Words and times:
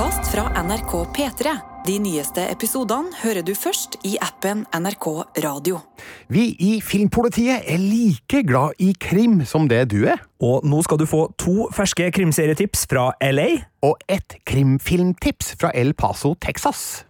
podkast 0.00 0.32
fra 0.32 0.62
NRK 0.62 0.92
P3. 1.12 1.50
De 1.84 1.98
nyeste 2.00 2.40
episodene 2.48 3.12
hører 3.20 3.44
du 3.44 3.50
først 3.52 3.98
i 4.08 4.14
appen 4.24 4.62
NRK 4.72 5.06
Radio. 5.44 5.82
Vi 6.32 6.46
i 6.56 6.70
Filmpolitiet 6.80 7.68
er 7.68 7.82
like 7.82 8.40
glad 8.48 8.80
i 8.80 8.94
krim 8.96 9.42
som 9.44 9.68
det 9.68 9.82
du 9.92 10.06
er. 10.08 10.22
Og 10.40 10.64
nå 10.64 10.80
skal 10.86 11.02
du 11.02 11.04
få 11.04 11.26
to 11.36 11.68
ferske 11.76 12.08
krimserietips 12.16 12.86
fra 12.88 13.10
LA. 13.20 13.50
Og 13.84 14.00
ett 14.08 14.40
krimfilmtips 14.48 15.52
fra 15.60 15.74
El 15.76 15.92
Paso, 15.92 16.32
Texas. 16.40 17.04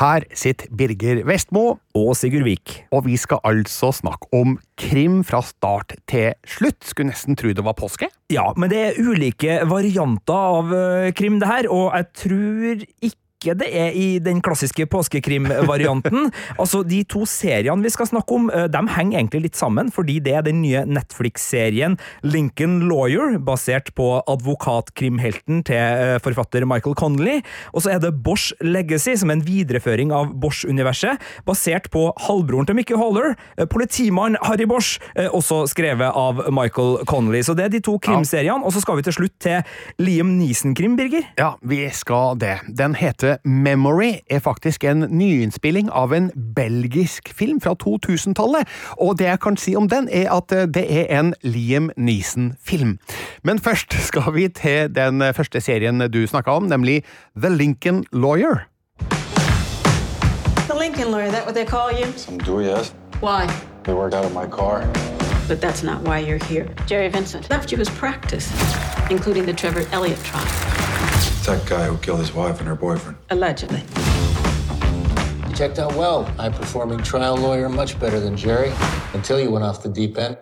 Her 0.00 0.24
sitter 0.32 0.70
Birger 0.72 1.18
Vestmo, 1.28 1.74
Og 1.92 2.14
Sigurd 2.16 2.46
Vik. 2.46 2.86
og 2.90 3.04
vi 3.04 3.18
skal 3.20 3.36
altså 3.44 3.90
snakke 3.92 4.30
om 4.32 4.54
krim 4.80 5.20
fra 5.28 5.42
start 5.44 5.92
til 6.08 6.32
slutt. 6.48 6.80
Skulle 6.88 7.10
nesten 7.10 7.36
tro 7.36 7.52
det 7.52 7.64
var 7.64 7.76
påske. 7.76 8.08
Ja, 8.32 8.46
men 8.56 8.70
det 8.72 8.78
er 8.80 8.96
ulike 8.96 9.58
varianter 9.68 10.32
av 10.32 10.72
eh, 10.72 11.12
krim, 11.12 11.36
det 11.42 11.50
her, 11.50 11.68
og 11.68 11.92
jeg 11.92 12.06
tror 12.16 12.86
ikke 13.02 13.18
det 13.40 13.68
er 13.72 13.94
i 13.96 14.18
den 14.20 14.40
klassiske 14.44 14.84
påskekrimvarianten. 14.90 16.28
altså, 16.60 16.82
De 16.84 17.00
to 17.08 17.24
seriene 17.28 17.84
vi 17.84 17.92
skal 17.92 18.10
snakke 18.10 18.36
om, 18.36 18.50
eh, 18.52 18.66
de 18.68 18.82
henger 18.96 19.18
egentlig 19.18 19.42
litt 19.46 19.56
sammen, 19.58 19.88
fordi 19.92 20.18
det 20.20 20.34
er 20.36 20.44
den 20.44 20.60
nye 20.60 20.84
Netflix-serien 20.84 21.96
Lincoln 22.22 22.88
Lawyer, 22.90 23.38
basert 23.40 23.92
på 23.96 24.08
advokatkrimhelten 24.28 25.64
til 25.68 25.80
eh, 25.80 26.18
forfatter 26.22 26.66
Michael 26.68 26.96
Connolly. 27.00 27.38
Og 27.72 27.84
så 27.84 27.94
er 27.94 28.02
det 28.04 28.12
Bosch 28.24 28.52
Legacy, 28.60 29.16
som 29.16 29.32
er 29.32 29.40
en 29.40 29.46
videreføring 29.46 30.12
av 30.12 30.34
Bosch-universet, 30.42 31.20
basert 31.48 31.88
på 31.94 32.10
halvbroren 32.26 32.68
til 32.68 32.76
Mickey 32.76 32.98
Haller, 33.00 33.36
eh, 33.56 33.68
politimann 33.70 34.38
Harry 34.44 34.68
Bosch, 34.68 34.98
også 35.30 35.62
skrevet 35.70 36.16
av 36.16 36.40
Michael 36.52 37.04
Connolly. 37.08 37.40
Så 37.46 37.54
det 37.56 37.66
er 37.66 37.72
de 37.72 37.80
to 37.84 37.96
krimseriene, 38.02 38.64
og 38.64 38.74
så 38.74 38.82
skal 38.82 38.98
vi 38.98 39.04
til 39.06 39.16
slutt 39.16 39.36
til 39.42 39.62
Liam 40.02 40.34
Neeson-krim, 40.38 40.96
Birger. 40.98 41.24
Ja, 41.38 41.54
vi 41.62 41.82
skal 41.94 42.38
det. 42.40 42.58
Den 42.68 42.96
heter 42.98 43.29
Memory, 43.44 44.12
er 44.30 44.38
faktisk 44.38 44.84
en 44.84 45.06
nyinnspilling 45.08 45.90
av 45.90 46.14
en 46.14 46.30
belgisk 46.56 47.32
film 47.34 47.60
fra 47.60 47.74
2000-tallet. 47.82 48.68
Og 48.98 49.18
det 49.18 49.26
jeg 49.26 49.40
kan 49.40 49.56
si 49.56 49.76
om 49.76 49.88
den, 49.88 50.08
er 50.12 50.30
at 50.34 50.52
eh, 50.52 50.66
det 50.66 50.86
er 50.88 51.10
en 51.18 51.34
Liam 51.42 51.90
Neeson-film. 51.96 52.98
Men 53.42 53.58
først 53.58 53.94
skal 54.08 54.34
vi 54.34 54.48
til 54.48 54.94
den 54.94 55.22
første 55.34 55.60
serien 55.60 56.00
du 56.10 56.26
snakka 56.26 56.50
om, 56.50 56.70
nemlig 56.70 57.02
The 57.36 57.50
Lincoln 57.50 58.04
Lawyer. 58.12 58.66
The 60.68 60.78
Lincoln 60.78 61.10
lawyer, 61.10 61.30
that 61.30 61.44
what 61.46 61.54
they 61.54 61.64
call 61.64 61.90
you? 61.92 62.06
Some 62.16 62.38
do, 62.38 62.60
yes. 62.60 62.94
Why? 63.20 63.46
They 63.84 63.94
work 63.94 64.14
out 64.14 64.24
of 64.24 64.34
my 64.34 64.46
car. 64.46 64.86
But 65.48 65.60
that's 65.60 65.82
not 65.82 66.02
why 66.02 66.20
you're 66.20 66.44
here. 66.44 66.68
Jerry 66.86 67.08
Vincent 67.08 67.50
left 67.50 67.72
you 67.72 67.78
his 67.78 67.90
practice, 67.90 68.48
including 69.10 69.46
the 69.46 69.52
Trevor 69.52 69.84
Elliott 69.90 70.22
trial, 70.22 70.46
It's 71.22 71.46
that 71.46 71.66
guy 71.66 71.86
who 71.86 71.96
killed 71.98 72.20
his 72.20 72.32
wife 72.32 72.58
and 72.60 72.68
her 72.68 72.74
boyfriend. 72.74 73.16
allegedly. 73.30 73.82
You 75.48 75.54
checked 75.54 75.78
out 75.78 75.94
well. 75.94 76.24
High 76.38 76.50
performing 76.50 76.98
trial 77.02 77.36
lawyer, 77.36 77.68
much 77.68 77.98
better 77.98 78.20
than 78.20 78.36
Jerry, 78.36 78.72
until 79.14 79.40
you 79.40 79.50
went 79.50 79.64
off 79.64 79.82
the 79.82 79.88
deep 79.88 80.16
end. 80.18 80.36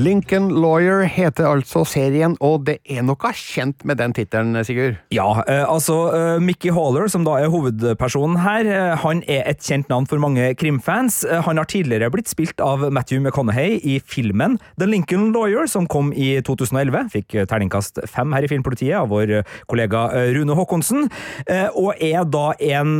Lincoln 0.00 0.48
Lawyer 0.48 1.02
heter 1.04 1.44
altså 1.44 1.82
serien, 1.84 2.32
og 2.40 2.62
det 2.64 2.78
er 2.88 3.02
noe 3.04 3.32
kjent 3.36 3.82
med 3.84 3.98
den 4.00 4.14
tittelen, 4.16 4.56
Sigurd? 4.64 4.96
Ja, 5.12 5.26
eh, 5.44 5.66
altså 5.68 5.96
eh, 6.16 6.38
Mickey 6.40 6.72
Haller, 6.72 7.10
som 7.12 7.26
da 7.26 7.34
er 7.36 7.50
hovedpersonen 7.52 8.38
her, 8.40 8.64
eh, 8.64 8.94
han 9.02 9.20
er 9.28 9.44
et 9.50 9.60
kjent 9.60 9.92
navn 9.92 10.08
for 10.08 10.22
mange 10.22 10.46
krimfans. 10.56 11.20
Han 11.44 11.60
har 11.60 11.68
tidligere 11.68 12.08
blitt 12.14 12.30
spilt 12.32 12.62
av 12.64 12.86
Matthew 12.88 13.20
McConaughey 13.20 13.82
i 13.84 13.98
filmen 14.00 14.56
The 14.80 14.88
Lincoln 14.88 15.28
Lawyer, 15.36 15.68
som 15.68 15.84
kom 15.84 16.08
i 16.16 16.38
2011. 16.40 17.12
Fikk 17.12 17.36
terningkast 17.52 18.00
fem 18.08 18.32
her 18.32 18.46
i 18.46 18.50
Filmpolitiet 18.50 18.96
av 18.96 19.12
vår 19.12 19.42
kollega 19.68 20.06
Rune 20.32 20.56
Håkonsen. 20.56 21.10
Og 21.76 22.00
er 22.00 22.24
da 22.32 22.46
en 22.72 22.94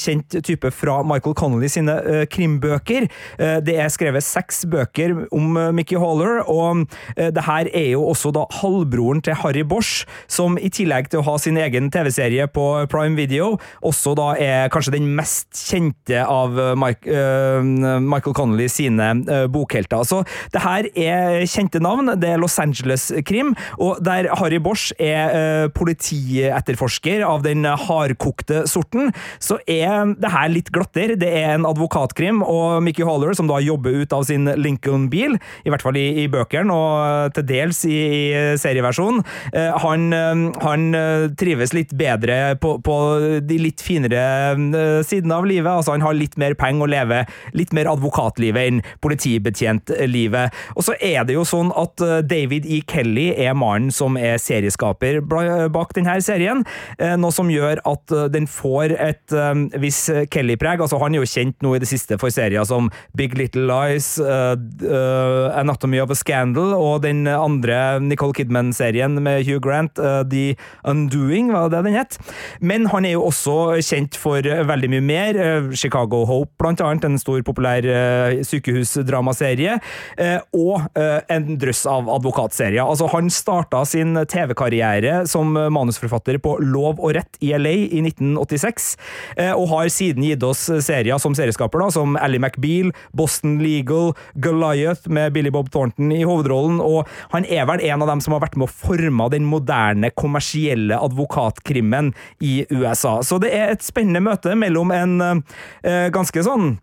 kjent 0.00 0.38
type 0.46 0.72
fra 0.72 1.02
Michael 1.04 1.36
Connolly 1.36 1.68
sine 1.72 2.26
krimbøker. 2.32 3.08
Det 3.36 3.76
er 3.76 3.92
skrevet 3.92 4.24
seks 4.24 4.64
bøker 4.70 5.16
om 5.34 5.58
Mickey 5.76 6.00
Haller, 6.00 6.13
og 6.22 6.84
eh, 7.16 7.30
det 7.34 7.44
her 7.46 7.68
er 7.72 7.90
jo 7.94 8.04
også 8.10 8.32
da 8.34 8.44
halvbroren 8.60 9.22
til 9.24 9.36
Harry 9.42 9.64
Bosch, 9.66 10.04
som 10.28 10.58
i 10.58 10.70
tillegg 10.72 11.10
til 11.10 11.22
å 11.22 11.26
ha 11.28 11.36
sin 11.40 11.58
egen 11.60 11.90
TV-serie 11.94 12.46
på 12.52 12.66
Prime 12.90 13.16
Video, 13.18 13.54
også 13.84 14.14
da 14.18 14.30
er 14.40 14.70
kanskje 14.72 14.96
den 14.96 15.10
mest 15.16 15.50
kjente 15.54 16.22
av 16.24 16.58
eh, 16.58 16.72
Mike, 16.78 17.08
uh, 17.08 17.62
Michael 18.02 18.34
Connolly 18.36 18.68
sine 18.72 19.10
uh, 19.28 19.46
bokhelter. 19.50 20.04
Så 20.06 20.22
det 20.54 20.62
her 20.64 20.88
er 20.94 21.44
kjente 21.50 21.80
navn, 21.82 22.12
det 22.20 22.34
er 22.34 22.42
Los 22.42 22.58
Angeles-krim, 22.62 23.54
og 23.78 24.00
der 24.04 24.30
Harry 24.38 24.60
Bosch 24.62 24.92
er 25.02 25.34
uh, 25.34 25.72
politietterforsker 25.74 27.24
av 27.26 27.44
den 27.46 27.64
hardkokte 27.64 28.64
sorten, 28.70 29.12
så 29.42 29.58
er 29.70 30.14
det 30.20 30.32
her 30.34 30.52
litt 30.52 30.70
glattere. 30.74 31.18
Det 31.20 31.30
er 31.30 31.54
en 31.54 31.68
advokatkrim, 31.68 32.42
og 32.42 32.82
Mickey 32.84 33.06
Haller, 33.06 33.34
som 33.36 33.48
da 33.50 33.60
jobber 33.62 34.02
ut 34.02 34.14
av 34.14 34.26
sin 34.28 34.48
Lincoln-bil, 34.58 35.38
i 35.64 35.72
hvert 35.72 35.84
fall 35.84 35.98
i, 35.98 36.03
i 36.24 36.26
bøkene, 36.32 36.74
og 36.74 37.34
til 37.36 37.46
dels 37.48 37.84
i, 37.88 37.94
i 37.94 38.22
serieversjonen, 38.60 39.22
eh, 39.52 39.72
han, 39.84 40.06
eh, 40.14 40.42
han 40.64 40.86
eh, 40.98 41.26
trives 41.40 41.74
litt 41.76 41.94
bedre 41.98 42.54
på, 42.60 42.76
på 42.84 42.96
de 43.44 43.58
litt 43.60 43.82
finere 43.84 44.24
eh, 44.54 45.00
sidene 45.06 45.38
av 45.38 45.48
livet. 45.48 45.70
Altså, 45.70 45.94
han 45.96 46.04
har 46.06 46.16
litt 46.18 46.38
mer 46.40 46.56
penger 46.58 46.86
og 46.86 46.92
lever 46.94 47.34
litt 47.56 47.74
mer 47.76 47.90
advokatlivet 47.92 48.70
enn 48.70 48.82
politibetjentlivet. 49.04 50.54
Og 50.74 50.86
så 50.86 50.96
er 51.00 51.26
det 51.26 51.36
jo 51.38 51.46
sånn 51.48 51.72
at 51.78 52.02
eh, 52.04 52.20
David 52.26 52.68
E. 52.68 52.80
Kelly 52.88 53.30
er 53.34 53.56
mannen 53.58 53.92
som 53.94 54.18
er 54.20 54.38
serieskaper 54.42 55.20
bak 55.24 55.94
denne 55.96 56.18
serien, 56.24 56.64
eh, 56.98 57.16
noe 57.20 57.34
som 57.34 57.50
gjør 57.52 57.82
at 57.88 58.14
eh, 58.14 58.28
den 58.34 58.48
får 58.50 58.94
et 58.98 59.34
viss 59.80 60.04
Kelly-preg. 60.30 60.82
Altså, 60.84 60.98
han 61.02 61.14
er 61.14 61.22
jo 61.22 61.28
kjent 61.28 61.56
nå 61.64 61.74
i 61.76 61.80
det 61.82 61.88
siste 61.90 62.18
for 62.20 62.32
serier 62.34 62.64
som 62.68 62.90
Big 63.16 63.36
Little 63.38 63.66
Lies, 63.68 64.14
eh, 64.18 64.54
eh, 64.84 65.58
Anatomy 65.60 65.93
of 66.02 66.10
a 66.10 66.16
Scandal 66.18 66.74
og 66.76 67.02
den 67.04 67.26
andre 67.28 68.00
Nicole 68.00 68.34
Kidman-serien 68.36 69.18
med 69.22 69.44
Hugh 69.46 69.60
Grant, 69.62 69.98
eh, 69.98 70.22
The 70.24 70.56
Undoing, 70.88 71.52
var 71.52 71.68
det 71.70 71.84
den 71.84 71.94
het? 71.94 72.18
Men 72.60 72.86
han 72.92 73.04
er 73.04 73.16
jo 73.16 73.26
også 73.28 73.78
kjent 73.84 74.16
for 74.18 74.40
veldig 74.42 74.90
mye 74.90 75.04
mer. 75.04 75.36
eh, 75.36 75.70
Chicago 75.74 76.24
Hope, 76.24 76.52
blant 76.58 76.80
annet, 76.80 77.04
en 77.04 77.18
stor 77.18 77.42
populær 77.42 77.84
eh, 77.84 78.42
sykehusdramaserie, 78.42 79.78
eh, 80.18 80.38
og 80.54 80.86
en 80.94 81.58
drøss 81.58 81.84
av 81.90 82.08
advokatserier. 82.08 82.82
Altså, 82.82 83.08
han 83.12 83.30
starta 83.30 83.84
sin 83.84 84.14
TV-karriere 84.14 85.26
som 85.28 85.52
manusforfatter 85.52 86.38
på 86.42 86.56
Lov 86.62 87.00
og 87.00 87.14
rett 87.16 87.38
i 87.44 87.52
LA 87.56 87.74
i 87.90 88.00
1986, 88.04 88.96
eh, 89.36 89.52
og 89.52 89.68
har 89.68 89.88
siden 89.92 90.24
gitt 90.24 90.42
oss 90.46 90.66
serier 90.84 91.18
som 91.18 91.34
serieskaper, 91.36 91.78
da, 91.82 91.90
som 91.90 92.16
Ally 92.16 92.38
McBeal, 92.38 92.92
Boston 93.12 93.58
Legal, 93.62 94.14
Goliath 94.34 95.08
med 95.08 95.32
Billy 95.32 95.50
Bob 95.50 95.70
Thornton 95.70 95.83
i 95.92 96.22
hovedrollen, 96.24 96.80
og 96.82 97.10
han 97.34 97.46
er 97.48 97.66
vel 97.68 97.82
en 97.84 98.04
av 98.04 98.12
dem 98.12 98.22
som 98.24 98.36
har 98.36 98.44
vært 98.44 98.58
med 98.60 98.68
å 98.68 98.74
forme 98.74 99.28
den 99.32 99.48
moderne, 99.48 100.12
kommersielle 100.14 100.98
advokatkrimmen 101.00 102.12
i 102.44 102.62
USA. 102.72 103.18
Så 103.26 103.40
det 103.42 103.52
er 103.56 103.74
et 103.74 103.84
spennende 103.84 104.24
møte 104.24 104.54
mellom 104.58 104.92
en 104.94 105.20
eh, 105.24 106.08
ganske 106.14 106.44
sånn 106.46 106.76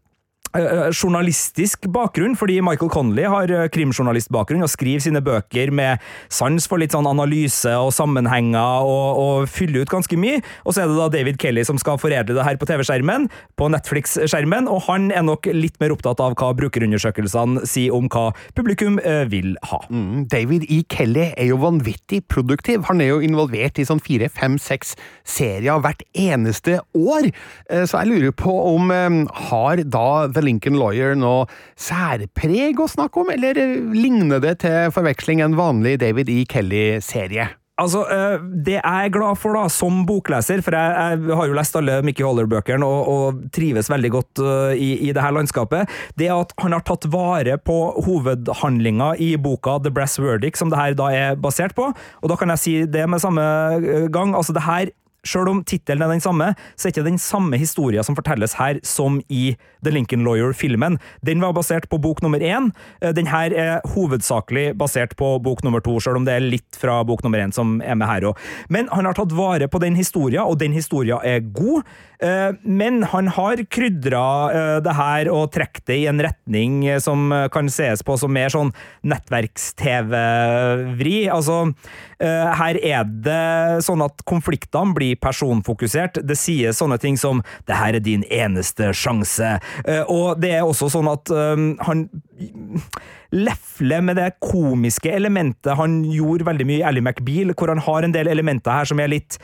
journalistisk 0.54 1.88
bakgrunn, 1.94 2.36
fordi 2.38 2.60
Michael 2.64 2.92
Connolly 2.92 3.24
har 3.30 3.52
eh, 3.54 3.68
krimjournalistbakgrunn 3.72 4.66
og 4.66 4.72
skriver 4.72 5.04
sine 5.06 5.22
bøker 5.24 5.72
med 5.76 6.02
sans 6.32 6.68
for 6.68 6.82
litt 6.82 6.96
sånn 6.96 7.08
analyse 7.10 7.72
og 7.80 7.92
sammenhenger 7.96 8.88
og, 8.88 9.22
og 9.22 9.50
fyller 9.52 9.86
ut 9.86 9.94
ganske 9.94 10.18
mye. 10.20 10.42
Og 10.66 10.76
så 10.76 10.84
er 10.84 10.92
det 10.92 10.98
da 11.00 11.08
David 11.14 11.40
Kelly 11.42 11.64
som 11.68 11.80
skal 11.82 12.00
foredle 12.02 12.36
det 12.36 12.46
her 12.46 12.60
på 12.60 12.68
TV-skjermen, 12.70 13.30
på 13.60 13.70
Netflix-skjermen, 13.74 14.68
og 14.72 14.84
han 14.90 15.10
er 15.16 15.26
nok 15.28 15.48
litt 15.56 15.80
mer 15.82 15.96
opptatt 15.96 16.22
av 16.24 16.36
hva 16.40 16.52
brukerundersøkelsene 16.60 17.66
sier 17.70 17.96
om 17.96 18.10
hva 18.12 18.30
publikum 18.58 19.00
eh, 19.04 19.24
vil 19.32 19.56
ha. 19.72 19.82
Mm, 19.92 20.26
David 20.32 20.68
E. 20.72 20.82
Kelly 20.92 21.30
er 21.32 21.52
jo 21.52 21.62
vanvittig 21.62 22.24
produktiv. 22.32 22.86
Han 22.90 23.02
er 23.04 23.14
jo 23.14 23.22
involvert 23.26 23.80
i 23.82 23.88
sånn 23.88 24.02
fire, 24.04 24.30
fem, 24.32 24.58
seks 24.62 24.96
serier 25.28 25.82
hvert 25.84 26.04
eneste 26.18 26.80
år. 26.98 27.32
Eh, 27.70 27.86
Så 27.88 28.02
jeg 28.02 28.12
lurer 28.12 28.36
på 28.36 28.54
om 28.76 28.92
eh, 28.94 29.10
har 29.50 29.84
da 29.92 30.08
The 30.32 30.41
Lincoln 30.46 30.80
Lawyer 30.80 31.16
noe 31.18 31.48
særpreg 31.80 32.80
å 32.82 32.90
snakke 32.92 33.24
om, 33.24 33.32
eller 33.34 33.58
eh, 33.62 33.80
ligner 33.96 34.44
det 34.44 34.60
til 34.66 34.94
forveksling 34.94 35.44
en 35.46 35.58
vanlig 35.60 35.98
David 36.02 36.32
E. 36.32 36.44
Kelly-serie? 36.50 37.52
Altså, 37.82 38.04
eh, 38.14 38.38
Det 38.66 38.78
jeg 38.78 39.06
er 39.06 39.14
glad 39.14 39.40
for 39.42 39.58
da, 39.58 39.66
som 39.72 40.04
bokleser, 40.06 40.62
for 40.62 40.76
jeg, 40.76 41.18
jeg 41.26 41.38
har 41.38 41.48
jo 41.50 41.58
lest 41.58 41.78
alle 41.80 42.02
Mickey 42.06 42.26
Holler-bøkene 42.26 42.86
og, 42.86 43.10
og 43.10 43.42
trives 43.56 43.90
veldig 43.90 44.12
godt 44.14 44.42
eh, 44.44 44.76
i, 44.78 44.90
i 45.08 45.14
det 45.16 45.24
her 45.24 45.34
landskapet, 45.36 45.90
det 46.20 46.30
at 46.34 46.54
han 46.62 46.76
har 46.76 46.86
tatt 46.86 47.08
vare 47.12 47.58
på 47.58 47.78
hovedhandlinga 48.06 49.16
i 49.24 49.34
boka 49.42 49.80
The 49.82 49.94
Brass 49.94 50.20
Verdict, 50.22 50.60
som 50.62 50.70
det 50.70 50.80
her 50.82 50.98
da 50.98 51.10
er 51.16 51.40
basert 51.42 51.76
på. 51.78 51.90
Og 52.22 52.32
da 52.32 52.38
kan 52.38 52.54
jeg 52.54 52.64
si 52.64 52.76
det 52.86 53.08
med 53.10 53.24
samme 53.24 53.42
gang. 54.14 54.36
altså 54.36 54.54
det 54.54 54.68
her 54.68 54.92
Selv 55.22 55.52
om 55.52 55.60
tittelen 55.68 56.02
er 56.02 56.10
den 56.10 56.22
samme, 56.24 56.56
så 56.74 56.88
er 56.88 56.92
ikke 56.96 57.04
den 57.06 57.20
samme 57.22 57.58
historien 57.62 58.02
som 58.06 58.16
fortelles 58.18 58.56
her 58.58 58.80
som 58.88 59.20
i 59.30 59.56
The 59.86 59.92
Lincoln 59.94 60.24
Lawyer-filmen. 60.26 60.98
Den 61.26 61.42
var 61.44 61.54
basert 61.54 61.90
på 61.92 61.98
bok 62.02 62.22
nummer 62.26 62.40
én. 62.42 62.72
Eh, 63.02 63.14
den 63.14 63.28
her 63.30 63.54
er 63.54 63.82
hovedsakelig 63.94 64.78
basert 64.82 65.16
på 65.20 65.40
bok 65.46 65.64
nummer 65.64 65.80
to, 65.86 66.00
selv 66.02 66.16
om 66.18 66.26
det 66.26 66.34
er 66.34 66.40
litt 66.42 66.76
fra 66.78 67.04
bok 67.06 67.24
nummer 67.26 67.40
én 67.44 67.54
som 67.54 67.82
er 67.86 67.96
med 68.00 68.08
her 68.10 68.22
òg. 68.32 68.38
Men 68.74 68.88
han 68.90 69.06
har 69.06 69.14
tatt 69.18 69.32
vare 69.38 69.68
på 69.70 69.80
den 69.84 69.96
historien, 70.00 70.42
og 70.42 70.60
den 70.62 70.74
historien 70.74 71.20
er 71.22 71.40
god. 71.54 71.84
Eh, 72.22 72.52
men 72.66 73.04
han 73.14 73.28
har 73.38 73.58
krydra 73.70 74.50
eh, 74.50 74.82
det 74.82 74.94
her 74.98 75.30
og 75.34 75.52
trukket 75.54 75.86
det 75.86 75.98
i 76.02 76.08
en 76.10 76.22
retning 76.22 77.02
som 77.02 77.34
kan 77.54 77.70
ses 77.70 78.04
på 78.06 78.18
som 78.18 78.34
mer 78.34 78.50
sånn 78.54 78.74
nettverks-TV-vri. 79.06 81.30
Altså, 81.34 81.74
her 82.22 82.78
er 82.78 83.04
det 83.26 83.82
sånn 83.86 84.02
at 84.06 84.22
konfliktene 84.30 84.94
blir 84.96 85.11
personfokusert. 85.16 86.22
Det 86.28 86.38
sies 86.38 86.80
sånne 86.80 87.00
ting 87.02 87.18
som 87.18 87.44
'det 87.68 87.76
her 87.76 87.96
er 87.96 88.00
din 88.00 88.24
eneste 88.30 88.92
sjanse', 88.94 89.60
og 90.08 90.40
det 90.42 90.52
er 90.52 90.64
også 90.64 90.90
sånn 90.90 91.12
at 91.12 91.30
han 91.86 92.10
lefle 93.32 94.02
med 94.02 94.16
det 94.16 94.40
komiske 94.44 95.12
elementet 95.12 95.78
han 95.78 96.04
gjorde 96.04 96.46
veldig 96.46 96.66
mye 96.68 96.82
i 96.82 96.84
Ally 96.84 97.02
McBeal, 97.02 97.54
hvor 97.56 97.72
han 97.72 97.80
har 97.80 98.04
en 98.04 98.12
del 98.12 98.28
elementer 98.28 98.72
her 98.72 98.86
som 98.86 99.00
er 99.00 99.08
litt 99.08 99.38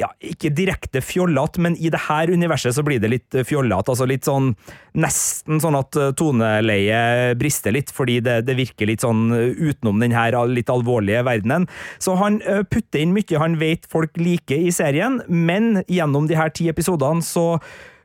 ja, 0.00 0.08
ikke 0.18 0.50
direkte 0.50 0.98
fjollete, 1.04 1.62
men 1.62 1.76
i 1.78 1.90
det 1.92 2.00
her 2.08 2.30
universet 2.32 2.74
så 2.74 2.82
blir 2.86 2.98
det 3.02 3.10
litt 3.12 3.36
fjollete. 3.46 3.94
Altså 3.94 4.08
litt 4.10 4.26
sånn 4.26 4.52
Nesten 4.94 5.58
sånn 5.58 5.74
at 5.74 5.96
toneleiet 6.18 7.34
brister 7.38 7.74
litt, 7.74 7.88
fordi 7.90 8.20
det, 8.22 8.36
det, 8.46 8.54
virker 8.54 8.86
litt 8.86 9.02
sånn 9.02 9.26
utenom 9.34 9.98
den 9.98 10.14
her 10.14 10.36
litt 10.46 10.70
alvorlige 10.70 11.24
verdenen. 11.26 11.66
Så 11.98 12.14
han 12.20 12.38
putter 12.70 13.02
inn 13.02 13.14
mye 13.16 13.40
han 13.42 13.58
vet 13.58 13.88
folk 13.90 14.14
liker 14.20 14.68
i 14.68 14.70
serien, 14.74 15.18
men 15.26 15.82
gjennom 15.90 16.30
de 16.30 16.38
her 16.38 16.54
ti 16.54 16.68
episodene 16.70 17.26
så 17.26 17.58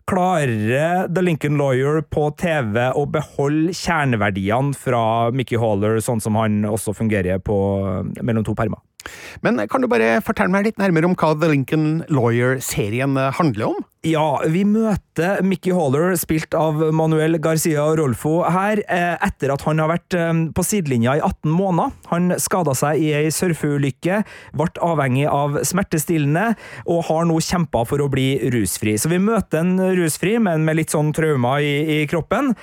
klarer 0.10 1.06
The 1.14 1.22
Lincoln 1.22 1.62
Lawyer 1.62 2.02
på 2.02 2.32
TV 2.42 2.90
å 2.98 3.06
beholde 3.06 3.76
kjerneverdiene 3.78 4.74
fra 4.74 5.30
Mickey 5.30 5.62
Haller, 5.62 6.02
sånn 6.02 6.22
som 6.24 6.38
han 6.42 6.64
også 6.66 6.98
fungerer 6.98 7.38
på 7.46 7.58
mellom 8.26 8.46
to 8.48 8.58
permer. 8.58 8.82
Men 9.46 9.62
kan 9.72 9.84
du 9.84 9.90
bare 9.92 10.20
fortelle 10.26 10.52
meg 10.54 10.68
litt 10.68 10.82
nærmere 10.82 11.08
om 11.08 11.16
hva 11.20 11.32
The 11.40 11.52
Lincoln 11.52 12.04
Lawyer-serien 12.12 13.16
handler 13.40 13.72
om? 13.72 13.80
Ja, 14.08 14.40
vi 14.48 14.62
møter 14.64 15.42
Mickey 15.44 15.74
Haller, 15.76 16.14
spilt 16.16 16.56
av 16.56 16.78
Manuel 16.96 17.36
Garcia 17.44 17.84
Rolfo, 18.00 18.38
her 18.48 18.80
etter 18.88 19.52
at 19.52 19.66
han 19.68 19.82
har 19.84 19.90
vært 19.92 20.16
på 20.56 20.64
sidelinja 20.64 21.18
i 21.18 21.20
18 21.20 21.52
måneder. 21.52 21.92
Han 22.08 22.32
skada 22.40 22.72
seg 22.80 23.02
i 23.04 23.10
ei 23.18 23.34
surfeulykke, 23.36 24.22
ble 24.56 24.68
avhengig 24.88 25.26
av 25.28 25.58
smertestillende, 25.68 26.54
og 26.88 27.02
har 27.10 27.28
nå 27.28 27.42
kjempa 27.44 27.82
for 27.90 28.00
å 28.00 28.08
bli 28.14 28.30
rusfri. 28.54 28.94
Så 28.96 29.12
vi 29.12 29.20
møter 29.20 29.66
en 29.66 29.76
rusfri, 30.00 30.38
men 30.40 30.64
med 30.64 30.80
litt 30.80 30.96
sånn 30.96 31.12
traumer 31.12 31.60
i, 31.60 31.76
i, 31.98 32.08
kroppen. 32.08 32.54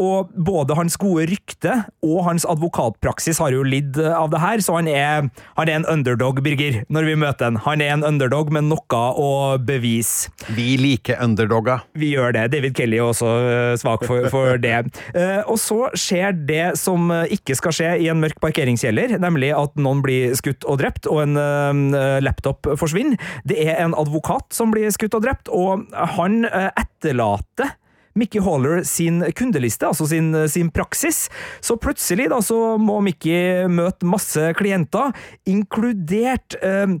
Og 0.00 0.32
både 0.32 0.78
hans 0.80 0.96
gode 0.96 1.28
rykte 1.28 1.82
og 2.00 2.24
hans 2.30 2.48
advokatpraksis 2.48 3.42
har 3.44 3.52
jo 3.52 3.60
lidd 3.60 4.00
av 4.00 4.32
det 4.32 4.40
her, 4.40 4.64
så 4.64 4.80
han 4.80 4.88
er, 4.88 5.28
han 5.60 5.68
er 5.68 5.82
en 5.82 5.88
underdog, 5.98 6.40
Birger, 6.40 6.80
når 6.88 7.12
vi 7.12 7.20
møter 7.26 7.50
han. 7.50 7.60
Han 7.68 7.84
er 7.84 7.92
en 7.98 8.08
underdog 8.14 8.48
med 8.56 8.70
noe 8.72 9.04
å 9.20 9.30
bevise. 9.60 10.32
Vi 10.56 10.61
liker 10.80 11.20
underdogger. 11.22 11.84
Vi 11.98 12.12
gjør 12.14 12.34
det. 12.36 12.46
David 12.54 12.76
Kelly 12.78 12.98
er 12.98 13.08
også 13.08 13.28
uh, 13.28 13.74
svak 13.80 14.06
for, 14.08 14.28
for 14.32 14.58
det. 14.64 14.78
Uh, 15.16 15.42
og 15.50 15.58
så 15.60 15.80
skjer 15.98 16.36
det 16.48 16.64
som 16.80 17.10
ikke 17.32 17.56
skal 17.58 17.76
skje 17.76 17.90
i 18.04 18.08
en 18.12 18.22
mørk 18.22 18.40
parkeringskjeller, 18.42 19.16
nemlig 19.22 19.52
at 19.56 19.76
noen 19.80 20.02
blir 20.04 20.36
skutt 20.38 20.66
og 20.68 20.80
drept, 20.82 21.08
og 21.10 21.24
en 21.24 21.94
laptop 22.24 22.66
forsvinner. 22.78 23.20
Det 23.48 23.58
er 23.64 23.82
en 23.82 23.96
advokat 23.98 24.54
som 24.54 24.72
blir 24.72 24.90
skutt 24.94 25.14
og 25.18 25.24
drept, 25.26 25.50
og 25.52 25.86
han 26.16 26.42
etterlater 26.48 27.74
Mickey 28.14 28.40
Haller 28.44 28.82
sin 28.84 29.22
kundeliste, 29.36 29.86
altså 29.88 30.06
sin, 30.06 30.32
sin, 30.48 30.70
praksis. 30.70 31.28
Så 31.60 31.76
plutselig 31.80 32.28
da, 32.32 32.40
så 32.44 32.76
må 32.80 33.00
Mickey 33.04 33.64
møte 33.72 34.08
masse 34.08 34.52
klienter, 34.58 35.14
inkludert 35.48 36.58
eh, 36.60 36.98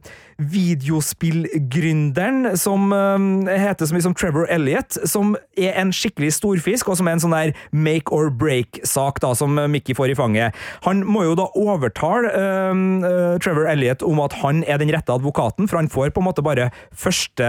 videospillgründeren 0.50 2.56
som 2.58 2.92
uh, 2.92 3.18
heter 3.48 3.86
så 3.86 3.94
mye 3.94 4.02
som 4.04 4.14
Trevor 4.16 4.46
Elliot, 4.52 4.98
som 5.08 5.36
er 5.58 5.72
en 5.80 5.92
skikkelig 5.94 6.32
storfisk, 6.38 6.88
og 6.90 6.96
som 6.98 7.08
er 7.08 7.12
en 7.16 7.22
sånn 7.22 7.36
der 7.36 7.52
make 7.70 8.12
or 8.14 8.30
break-sak 8.30 9.20
da, 9.22 9.34
som 9.38 9.50
Mickey 9.70 9.94
får 9.96 10.08
i 10.12 10.18
fanget. 10.18 10.48
Han 10.86 10.96
må 11.06 11.20
jo 11.28 11.34
da 11.38 11.46
overtale 11.58 12.26
uh, 12.32 12.72
uh, 13.04 13.38
Trevor 13.42 13.66
Elliot 13.70 14.02
om 14.06 14.20
at 14.24 14.32
han 14.42 14.56
er 14.66 14.76
den 14.82 14.92
rette 14.94 15.12
advokaten, 15.14 15.64
for 15.70 15.76
han 15.80 15.90
får 15.92 16.08
på 16.12 16.20
en 16.22 16.28
måte 16.28 16.44
bare 16.44 16.70
første 16.96 17.44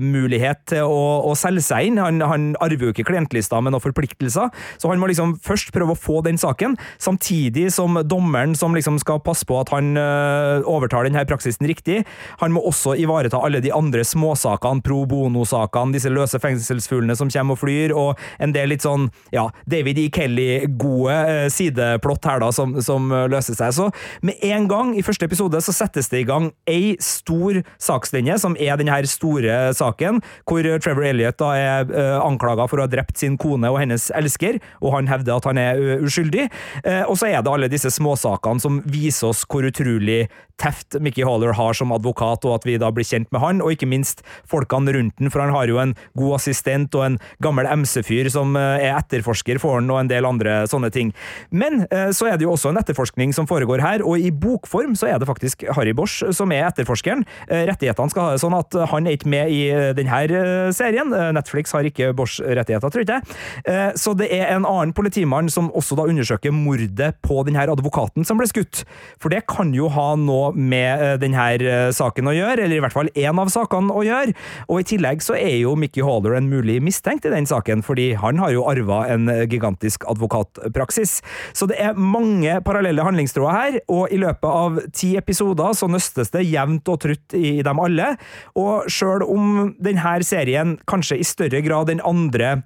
mulighet 0.00 0.58
til 0.70 0.82
å, 0.86 1.02
å, 1.28 1.34
selge 1.38 1.62
seg 1.64 1.80
inn. 1.88 1.98
Han, 2.02 2.20
han 2.24 2.42
arver 2.62 2.84
jo 2.88 2.92
ikke 2.94 3.06
klientlista 3.08 3.60
med 3.62 3.72
noen 3.74 3.84
forpliktelser, 3.84 4.48
så 4.80 4.90
han 4.90 5.00
må 5.02 5.06
liksom 5.10 5.30
først 5.44 5.68
prøve 5.74 5.92
å 5.94 5.98
få 5.98 6.16
den 6.26 6.38
saken, 6.40 6.76
samtidig 7.02 7.66
som 7.74 7.90
dommeren 8.06 8.54
som 8.58 8.74
liksom 8.76 8.98
skal 9.02 9.22
passe 9.24 9.46
på 9.48 9.58
at 9.60 9.72
han 9.74 9.94
overtar 9.98 11.08
denne 11.08 11.24
praksisen 11.28 11.63
riktig. 11.68 12.02
Han 12.42 12.54
må 12.54 12.62
også 12.64 12.94
ivareta 13.00 13.40
alle 13.44 13.62
de 13.64 13.72
andre 13.74 14.04
småsakene, 14.06 14.82
pro 14.84 15.02
bono-sakene, 15.08 15.94
disse 15.94 16.12
løse 16.12 16.40
fengselsfuglene 16.42 17.16
som 17.18 17.30
kommer 17.32 17.56
og 17.56 17.62
flyr, 17.62 17.94
og 17.96 18.20
en 18.42 18.54
del 18.54 18.72
litt 18.74 18.84
sånn 18.84 19.08
ja, 19.34 19.46
David 19.70 20.00
E. 20.00 20.08
Kelly-gode 20.14 21.14
eh, 21.14 21.46
sideplott 21.52 22.28
her, 22.28 22.42
da, 22.44 22.50
som, 22.54 22.76
som, 22.84 23.10
løser 23.30 23.56
seg. 23.58 23.74
Så 23.76 23.88
med 24.24 24.40
en 24.46 24.68
gang, 24.70 24.94
i 24.96 25.04
første 25.04 25.28
episode, 25.28 25.60
så 25.64 25.74
settes 25.74 26.10
det 26.12 26.24
i 26.24 26.28
gang 26.28 26.50
ei 26.70 26.94
stor 27.02 27.60
sakslinje, 27.82 28.38
som 28.42 28.56
er 28.60 28.78
denne 28.80 29.00
store 29.10 29.72
saken, 29.76 30.20
hvor 30.48 30.66
Trevor 30.82 31.08
Elliot 31.08 31.38
da 31.40 31.50
er 31.58 31.90
uh, 31.90 32.20
anklaga 32.24 32.66
for 32.70 32.80
å 32.80 32.86
ha 32.86 32.90
drept 32.90 33.18
sin 33.20 33.38
kone 33.40 33.70
og 33.72 33.80
hennes 33.82 34.08
elsker, 34.14 34.60
og 34.80 34.94
han 34.96 35.10
hevder 35.10 35.36
at 35.36 35.48
han 35.50 35.60
er 35.60 35.82
uskyldig. 36.04 36.48
Uh, 36.86 37.04
og 37.08 37.18
så 37.20 37.30
er 37.30 37.42
det 37.42 37.52
alle 37.52 37.70
disse 37.72 37.92
småsakene 37.94 38.62
som 38.62 38.80
viser 38.88 39.30
oss 39.32 39.44
hvor 39.48 39.66
utrolig 39.66 40.24
teft 40.60 40.96
Mickey 41.00 41.24
Haller 41.24 41.52
har 41.52 41.74
som 41.76 41.92
advokat, 41.94 42.44
og 42.46 42.58
at 42.58 42.66
vi 42.68 42.76
da 42.80 42.90
blir 42.94 43.06
kjent 43.06 43.30
med 43.34 43.42
han, 43.42 43.62
og 43.62 43.74
ikke 43.74 43.88
minst 43.90 44.22
folkene 44.50 44.94
rundt 44.94 45.18
den, 45.18 45.30
for 45.32 45.42
han 45.42 45.54
har 45.54 45.70
jo 45.70 45.80
en 45.82 45.94
god 46.18 46.36
assistent 46.38 46.94
og 46.94 47.06
en 47.08 47.18
gammel 47.42 47.68
MC-fyr 47.82 48.30
som 48.32 48.54
eh, 48.58 48.86
er 48.86 48.98
etterforsker 48.98 49.60
for 49.62 49.80
han, 49.80 49.90
og 49.90 50.02
en 50.02 50.10
del 50.10 50.28
andre 50.28 50.62
sånne 50.70 50.92
ting. 50.94 51.12
Men 51.50 51.84
eh, 51.90 52.10
så 52.14 52.30
er 52.30 52.38
det 52.38 52.46
jo 52.46 52.54
også 52.54 52.70
en 52.70 52.80
etterforskning 52.80 53.34
som 53.36 53.48
foregår 53.50 53.82
her, 53.84 54.04
og 54.06 54.20
i 54.20 54.30
bokform 54.30 54.94
så 54.98 55.10
er 55.10 55.20
det 55.20 55.28
faktisk 55.30 55.66
Harry 55.74 55.94
Bosch 55.96 56.22
som 56.36 56.52
er 56.54 56.68
etterforskeren. 56.68 57.26
Eh, 57.48 57.66
rettighetene 57.70 58.14
skal 58.14 58.28
ha 58.28 58.36
det 58.36 58.44
sånn 58.44 58.58
at 58.58 58.78
han 58.92 59.08
er 59.08 59.18
ikke 59.18 59.32
med 59.32 59.50
i 59.50 59.62
denne 59.96 60.72
serien. 60.74 61.10
Netflix 61.34 61.74
har 61.74 61.86
ikke 61.86 62.12
Bosch-rettigheter, 62.16 62.92
tror 62.92 63.04
jeg. 63.08 63.96
Så 63.98 64.14
det 64.18 64.28
er 64.32 64.52
en 64.52 64.66
annen 64.68 64.92
politimann 64.96 65.48
som 65.52 65.70
også 65.74 65.96
da 65.98 66.06
undersøker 66.10 66.54
mordet 66.54 67.14
på 67.24 67.40
denne 67.46 67.64
advokaten 67.70 68.26
som 68.26 68.38
ble 68.38 68.48
skutt. 68.50 68.84
For 69.20 69.32
det 69.32 69.44
kan 69.50 69.72
jo 69.76 69.90
ha 69.92 70.12
noe 70.20 70.43
med 70.52 71.02
eh, 71.02 71.14
denne 71.22 71.44
eh, 71.56 71.90
saken 71.94 72.28
å 72.30 72.34
gjøre, 72.34 72.64
eller 72.64 72.76
i 72.76 72.82
hvert 72.82 72.94
fall 72.94 73.10
én 73.14 73.40
av 73.40 73.50
sakene 73.52 73.94
å 73.94 74.04
gjøre. 74.06 74.34
Og 74.68 74.82
i 74.82 74.86
tillegg 74.94 75.22
så 75.24 75.36
er 75.38 75.56
jo 75.62 75.74
Mickey 75.78 76.04
Haller 76.04 76.36
en 76.38 76.50
mulig 76.50 76.80
mistenkt 76.84 77.26
i 77.28 77.32
den 77.32 77.48
saken, 77.48 77.84
fordi 77.86 78.12
han 78.20 78.40
har 78.42 78.54
jo 78.54 78.66
arva 78.70 79.04
en 79.12 79.28
eh, 79.32 79.44
gigantisk 79.50 80.06
advokatpraksis. 80.10 81.16
Så 81.56 81.68
det 81.70 81.78
er 81.82 81.98
mange 81.98 82.58
parallelle 82.66 83.06
handlingstråder 83.06 83.58
her, 83.58 83.78
og 83.92 84.12
i 84.14 84.20
løpet 84.20 84.50
av 84.50 84.82
ti 84.96 85.14
episoder 85.20 85.76
så 85.78 85.88
nøstes 85.90 86.34
det 86.34 86.46
jevnt 86.48 86.90
og 86.92 87.00
trutt 87.06 87.38
i 87.38 87.56
dem 87.64 87.80
alle. 87.82 88.14
Og 88.60 88.90
sjøl 88.92 89.24
om 89.26 89.74
denne 89.82 90.18
serien 90.24 90.76
kanskje 90.88 91.18
i 91.20 91.26
større 91.26 91.62
grad 91.64 91.90
enn 91.92 92.04
andre 92.04 92.58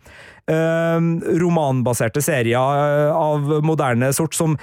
romanbaserte 0.48 2.22
serier 2.24 3.12
av 3.12 3.50
moderne 3.60 4.08
sort 4.16 4.36
som 4.36 4.54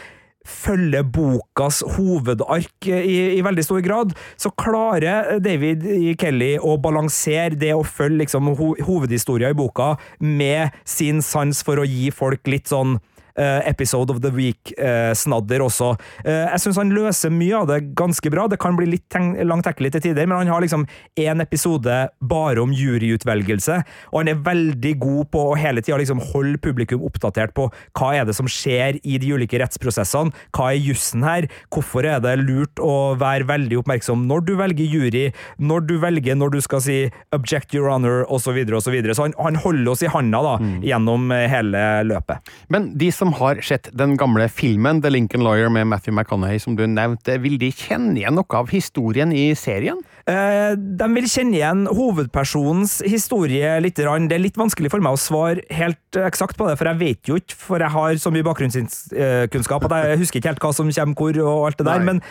følger 0.46 1.06
bokas 1.16 1.82
hovedark 1.96 2.90
i, 2.90 3.38
i, 3.38 3.42
veldig 3.46 3.66
stor 3.66 3.82
grad, 3.86 4.14
så 4.38 4.52
klarer 4.54 5.40
David 5.44 5.86
Kelly 6.22 6.56
å 6.62 6.78
balansere 6.82 7.58
det 7.60 7.74
å 7.76 7.84
følge 7.86 8.24
liksom, 8.24 8.54
ho 8.60 8.74
hovedhistoria 8.86 9.52
i 9.52 9.58
boka 9.58 9.96
med 10.20 10.76
sin 10.88 11.22
sans 11.26 11.64
for 11.66 11.82
å 11.82 11.88
gi 11.90 12.12
folk 12.14 12.48
litt 12.52 12.72
sånn 12.72 13.00
episode 13.36 14.14
of 14.14 14.22
the 14.24 14.32
Week-snadder 14.32 15.60
eh, 15.60 15.66
også. 15.66 15.92
Eh, 16.24 16.46
jeg 16.54 16.64
syns 16.64 16.80
han 16.80 16.94
løser 16.96 17.34
mye 17.34 17.62
av 17.62 17.70
det 17.70 17.82
ganske 17.98 18.32
bra. 18.32 18.48
Det 18.52 18.60
kan 18.62 18.78
bli 18.78 18.88
litt 18.94 19.16
langtekkelig 19.16 19.94
til 19.96 20.06
tider, 20.10 20.28
men 20.28 20.44
han 20.44 20.52
har 20.54 20.64
liksom 20.64 20.86
én 21.20 21.44
episode 21.44 21.98
bare 22.20 22.64
om 22.64 22.74
juryutvelgelse, 22.76 23.82
og 24.12 24.18
han 24.22 24.32
er 24.32 24.42
veldig 24.46 24.94
god 25.02 25.30
på 25.34 25.44
å 25.52 25.58
hele 25.60 25.84
tida 25.84 26.00
liksom 26.02 26.24
holde 26.34 26.60
publikum 26.64 27.04
oppdatert 27.06 27.54
på 27.56 27.68
hva 27.98 28.12
er 28.16 28.28
det 28.28 28.36
som 28.38 28.50
skjer 28.50 29.00
i 29.04 29.20
de 29.22 29.34
ulike 29.36 29.60
rettsprosessene, 29.62 30.34
hva 30.56 30.72
er 30.72 30.82
jussen 30.82 31.26
her, 31.26 31.50
hvorfor 31.74 32.08
er 32.08 32.24
det 32.24 32.38
lurt 32.42 32.82
å 32.84 33.16
være 33.20 33.48
veldig 33.50 33.82
oppmerksom 33.82 34.26
når 34.30 34.46
du 34.48 34.54
velger 34.60 34.92
jury, 34.92 35.26
når 35.60 35.86
du 35.90 35.96
velger 36.02 36.38
når 36.40 36.56
du 36.56 36.60
skal 36.64 36.82
si 36.84 36.98
'object 37.36 37.76
your 37.76 37.90
honor', 37.92 38.24
osv., 38.30 38.46
osv. 38.46 38.46
Så, 38.46 38.54
videre, 38.54 38.76
og 38.78 38.84
så, 38.84 38.92
videre. 38.94 39.16
så 39.16 39.26
han, 39.26 39.34
han 39.42 39.56
holder 39.56 39.92
oss 39.92 40.04
i 40.06 40.10
handa 40.12 40.42
da, 40.46 40.56
mm. 40.62 40.76
gjennom 40.86 41.32
hele 41.32 41.82
løpet. 42.06 42.54
Men 42.70 42.92
de 42.98 43.10
som 43.12 43.25
som 43.26 43.34
har 43.34 43.62
sett 43.66 43.90
den 43.98 44.14
gamle 44.20 44.46
filmen 44.54 45.02
The 45.02 45.10
Lincoln 45.10 45.44
Lawyer 45.44 45.70
med 45.70 45.88
Matthew 45.88 46.14
McConaughey, 46.14 46.60
som 46.60 46.76
du 46.78 46.86
nevnte, 46.86 47.40
vil 47.42 47.58
de 47.58 47.72
kjenne 47.74 48.20
igjen 48.20 48.38
noe 48.38 48.60
av 48.60 48.70
historien 48.70 49.34
i 49.34 49.48
serien? 49.58 50.04
Eh, 50.26 50.74
de 50.74 51.08
vil 51.14 51.28
kjenne 51.30 51.54
igjen 51.54 51.84
hovedpersonens 51.86 53.00
historie 53.06 53.76
litt. 53.82 53.98
Det 53.98 54.06
er 54.06 54.42
litt 54.42 54.58
vanskelig 54.58 54.90
for 54.90 55.04
meg 55.06 55.14
å 55.14 55.22
svare 55.22 55.62
helt 55.74 56.18
eksakt 56.18 56.58
på 56.58 56.66
det, 56.66 56.78
for 56.80 56.90
jeg 56.90 57.02
vet 57.02 57.30
jo 57.30 57.38
ikke, 57.38 57.58
for 57.62 57.82
jeg 57.82 57.94
har 57.94 58.22
så 58.22 58.32
mye 58.34 58.46
bakgrunnskunnskap 58.46 59.86
at 59.86 59.96
jeg 59.98 60.22
husker 60.24 60.42
ikke 60.42 60.54
helt 60.54 60.64
hva 60.64 60.72
som 60.74 60.90
kommer 60.90 61.20
hvor 61.20 61.42
og 61.42 61.68
alt 61.68 61.82
det 61.82 61.88
der. 61.90 62.02
Nei. 62.02 62.08
Men, 62.10 62.24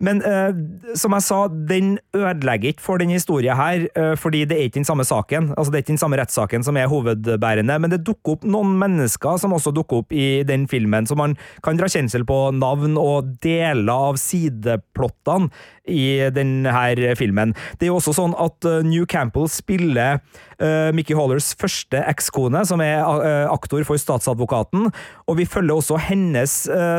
men 0.00 0.22
eh, 0.28 0.96
som 0.96 1.16
jeg 1.16 1.26
sa, 1.28 1.42
den 1.48 1.94
ødelegger 2.16 2.72
ikke 2.72 2.86
for 2.86 3.00
denne 3.00 3.16
historien 3.16 3.56
her, 3.56 3.88
eh, 3.96 4.14
fordi 4.20 4.44
det 4.48 4.58
er 4.58 4.68
ikke 4.68 4.80
den 4.80 4.88
samme 4.88 5.04
saken. 5.08 5.52
Altså, 5.56 5.72
det 5.72 5.80
er 5.80 5.86
ikke 5.86 5.94
den 5.94 6.04
samme 6.04 6.20
rettssaken 6.20 6.64
som 6.64 6.80
er 6.80 6.92
hovedbærende, 6.92 7.80
men 7.84 7.92
det 7.92 8.02
dukker 8.04 8.38
opp 8.38 8.48
noen 8.48 8.76
mennesker 8.80 9.40
som 9.40 9.56
også 9.56 9.74
dukker 9.76 10.04
opp 10.04 10.16
i 10.16 10.41
den 10.48 10.68
filmen, 10.70 11.06
så 11.08 11.16
man 11.18 11.36
kan 11.64 11.78
dra 11.78 11.90
kjensel 11.90 12.26
på 12.28 12.38
navn 12.56 12.98
og 13.00 13.36
deler 13.44 13.92
av 13.92 14.20
sideplottene 14.20 15.52
i 15.88 16.30
denne 16.30 16.72
filmen. 17.18 17.54
Det 17.78 17.86
er 17.86 17.90
jo 17.90 17.98
også 17.98 18.14
sånn 18.14 18.36
at 18.38 18.62
uh, 18.68 18.80
New 18.86 19.06
Campbell 19.08 19.48
spiller 19.50 20.20
uh, 20.62 20.90
Mickey 20.94 21.16
Hollers 21.18 21.52
første 21.58 21.98
ekskone, 22.06 22.62
som 22.68 22.82
er 22.84 23.02
uh, 23.02 23.50
aktor 23.50 23.82
for 23.88 23.98
statsadvokaten, 23.98 24.92
og 25.26 25.38
vi 25.40 25.48
følger 25.48 25.74
også 25.74 25.98
hennes 26.08 26.52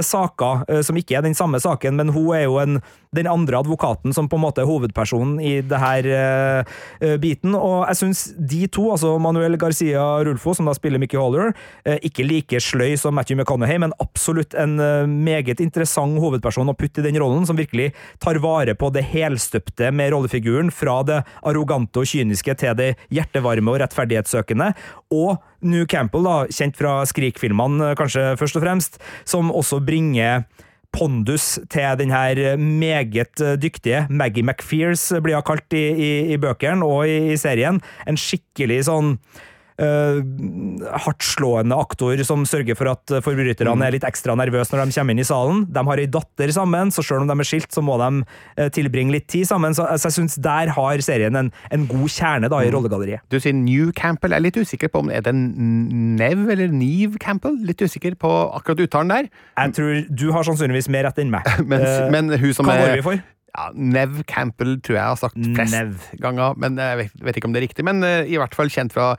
saker, 0.04 0.64
som 0.86 0.98
ikke 0.98 1.16
er 1.18 1.24
den 1.26 1.36
samme 1.38 1.60
saken, 1.62 1.96
men 2.00 2.12
hun 2.16 2.34
er 2.36 2.44
jo 2.46 2.58
en, 2.62 2.80
den 3.16 3.28
andre 3.30 3.60
advokaten 3.62 4.14
som 4.16 4.28
på 4.30 4.38
en 4.40 4.44
måte 4.44 4.64
er 4.64 4.68
hovedpersonen 4.68 5.38
i 5.44 5.52
det 5.66 5.80
her 5.80 6.08
biten, 7.22 7.54
og 7.56 7.86
jeg 7.92 8.00
syns 8.00 8.24
de 8.38 8.64
to, 8.74 8.88
altså 8.96 9.14
Manuel 9.22 9.58
Garcia 9.62 10.02
Rulfo, 10.26 10.56
som 10.58 10.70
da 10.70 10.76
spiller 10.78 11.02
Mickey 11.02 11.20
Holler, 11.20 11.54
ikke 12.02 12.26
like 12.26 12.62
sløy 12.64 12.96
som 13.00 13.16
Matthew 13.18 13.40
McConaughey, 13.40 13.80
men 13.84 13.96
absolutt 14.04 14.58
en 14.60 14.78
meget 15.24 15.62
interessant 15.64 16.20
hovedperson 16.24 16.72
å 16.72 16.78
putte 16.78 17.04
i 17.04 17.08
den 17.08 17.20
rollen, 17.22 17.46
som 17.50 17.60
virkelig 17.60 17.92
tar 18.24 18.42
vare 18.44 18.73
på 18.80 18.90
det 18.94 19.06
helstøpte 19.12 19.92
med 19.96 20.14
rollefiguren, 20.14 20.72
fra 20.74 21.00
det 21.08 21.22
arrogante 21.46 22.02
og 22.02 22.10
kyniske 22.10 22.56
til 22.60 22.76
det 22.80 22.90
hjertevarme 23.14 23.74
og 23.74 23.80
rettferdighetssøkende, 23.84 24.74
og 25.14 25.38
New 25.64 25.88
Campbell, 25.90 26.28
da, 26.28 26.36
kjent 26.52 26.78
fra 26.80 27.00
Skrik-filmene 27.08 27.94
kanskje 28.00 28.34
først 28.40 28.60
og 28.60 28.66
fremst, 28.66 29.00
som 29.30 29.54
også 29.54 29.80
bringer 29.86 30.44
pondus 30.94 31.56
til 31.74 31.98
den 31.98 32.12
her 32.14 32.58
meget 32.58 33.42
dyktige 33.62 34.06
Maggie 34.10 34.46
McFears, 34.46 35.08
blir 35.24 35.40
hun 35.40 35.48
kalt 35.48 35.74
i, 35.74 35.88
i, 35.90 36.12
i 36.36 36.38
bøkene 36.38 36.86
og 36.86 37.08
i, 37.10 37.34
i 37.34 37.40
serien. 37.40 37.82
En 38.08 38.20
skikkelig 38.20 38.84
sånn 38.90 39.18
uh, 39.82 40.20
hardtslående 41.06 41.78
aktor 41.78 42.20
som 42.28 42.44
sørger 42.50 42.78
for 42.80 42.92
at 42.92 43.14
forbryterne 43.26 43.88
er 43.88 43.96
litt 43.96 44.08
ekstra 44.08 44.36
nervøse 44.40 44.74
når 44.74 44.90
de 44.90 44.98
kommer 44.98 45.16
inn 45.16 45.24
i 45.24 45.28
salen. 45.28 45.64
De 45.74 45.86
har 45.88 46.02
ei 46.02 46.10
datter 46.12 46.52
sammen, 46.56 46.92
så 46.94 47.06
selv 47.06 47.24
om 47.24 47.32
de 47.32 47.38
er 47.38 47.50
skilt, 47.50 47.70
så 47.74 47.84
må 47.86 47.98
de 48.02 48.24
uh, 48.24 48.68
tilbringe 48.74 49.16
litt 49.16 49.30
tid 49.32 49.48
sammen. 49.50 49.78
Så, 49.78 49.86
så 50.02 50.10
jeg 50.10 50.18
syns 50.20 50.40
der 50.44 50.74
har 50.76 51.06
serien 51.06 51.38
en, 51.40 51.54
en 51.74 51.88
god 51.90 52.10
kjerne 52.12 52.52
da, 52.52 52.64
i 52.66 52.74
rollegalleriet. 52.74 53.24
Du 53.32 53.40
sier 53.40 53.56
New 53.56 53.94
Campbell. 53.96 54.36
Jeg 54.36 54.42
er 54.42 54.48
litt 54.50 54.60
usikker 54.60 54.92
på 54.92 55.04
om 55.06 55.14
det 55.14 55.22
er 55.30 55.38
Nev 55.38 56.50
eller 56.50 56.74
Neve 56.74 57.22
Campbell. 57.22 57.56
Litt 57.68 57.82
usikker 57.84 58.18
på 58.20 58.32
akkurat 58.58 58.82
uttalen 58.88 59.14
der. 59.14 59.32
Jeg 59.60 59.78
tror 59.78 60.04
du 60.10 60.28
har 60.36 60.48
sannsynligvis 60.48 60.90
mer 60.92 61.08
rett 61.08 61.22
enn 61.22 61.32
meg. 61.34 61.48
Men, 61.70 61.84
Eh, 61.84 62.10
men 62.14 62.34
hun 62.40 62.54
som 62.56 62.68
Hva 62.68 62.80
går 62.80 62.98
vi 62.98 63.06
for? 63.06 63.22
Ja, 63.54 63.68
Nev 63.78 64.24
Campbell 64.30 64.80
tror 64.82 64.98
jeg 64.98 65.06
har 65.06 65.20
sagt 65.20 65.38
flest 65.38 65.76
Nev. 65.76 65.92
ganger, 66.24 66.56
men 66.58 66.80
jeg 66.82 66.98
vet, 67.04 67.20
vet 67.28 67.38
ikke 67.38 67.50
om 67.52 67.54
det 67.54 67.62
er 67.62 67.66
riktig. 67.68 67.86
Men 67.86 68.02
uh, 68.02 68.24
i 68.26 68.40
hvert 68.42 68.56
fall 68.58 68.72
kjent 68.74 68.96
fra 68.96 69.12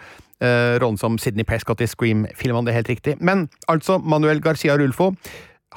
uh, 0.42 0.76
rollen 0.82 0.98
som 1.00 1.18
Sidney 1.18 1.44
Prescott 1.44 1.80
i 1.80 1.88
Scream-filmene, 1.90 2.66
det 2.66 2.74
er 2.74 2.80
helt 2.82 2.92
riktig. 2.94 3.16
Men 3.20 3.48
altså, 3.68 3.98
Manuel 3.98 4.42
Garcia 4.42 4.76
Rulfo. 4.76 5.12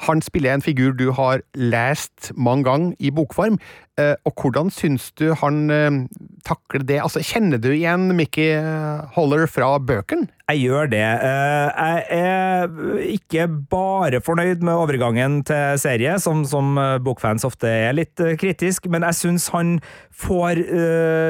Han 0.06 0.22
spiller 0.22 0.54
en 0.54 0.62
figur 0.62 0.92
du 0.94 1.10
har 1.12 1.40
lest 1.54 2.32
mange 2.36 2.64
ganger 2.64 2.92
i 2.98 3.10
bokform. 3.10 3.58
Eh, 3.98 4.14
og 4.26 4.34
hvordan 4.40 4.72
syns 4.72 5.10
du 5.18 5.32
han 5.40 5.68
eh, 5.74 6.00
takler 6.46 6.84
det? 6.86 7.00
Altså, 7.04 7.22
Kjenner 7.24 7.60
du 7.60 7.70
igjen 7.74 8.10
Mickey 8.16 8.54
eh, 8.56 9.06
Holler 9.16 9.48
fra 9.50 9.76
bøkene? 9.78 10.30
Jeg 10.48 10.62
gjør 10.64 10.86
det. 10.88 11.02
Jeg 11.04 12.04
er 12.08 12.70
ikke 13.04 13.42
bare 13.68 14.22
fornøyd 14.24 14.62
med 14.64 14.80
overgangen 14.80 15.42
til 15.44 15.76
serie, 15.76 16.14
som, 16.24 16.40
som 16.48 16.70
bokfans 17.04 17.44
ofte 17.44 17.68
er 17.68 17.92
litt 17.92 18.16
kritisk, 18.40 18.88
men 18.88 19.04
jeg 19.04 19.18
syns 19.18 19.50
han 19.52 19.74
får 20.08 20.62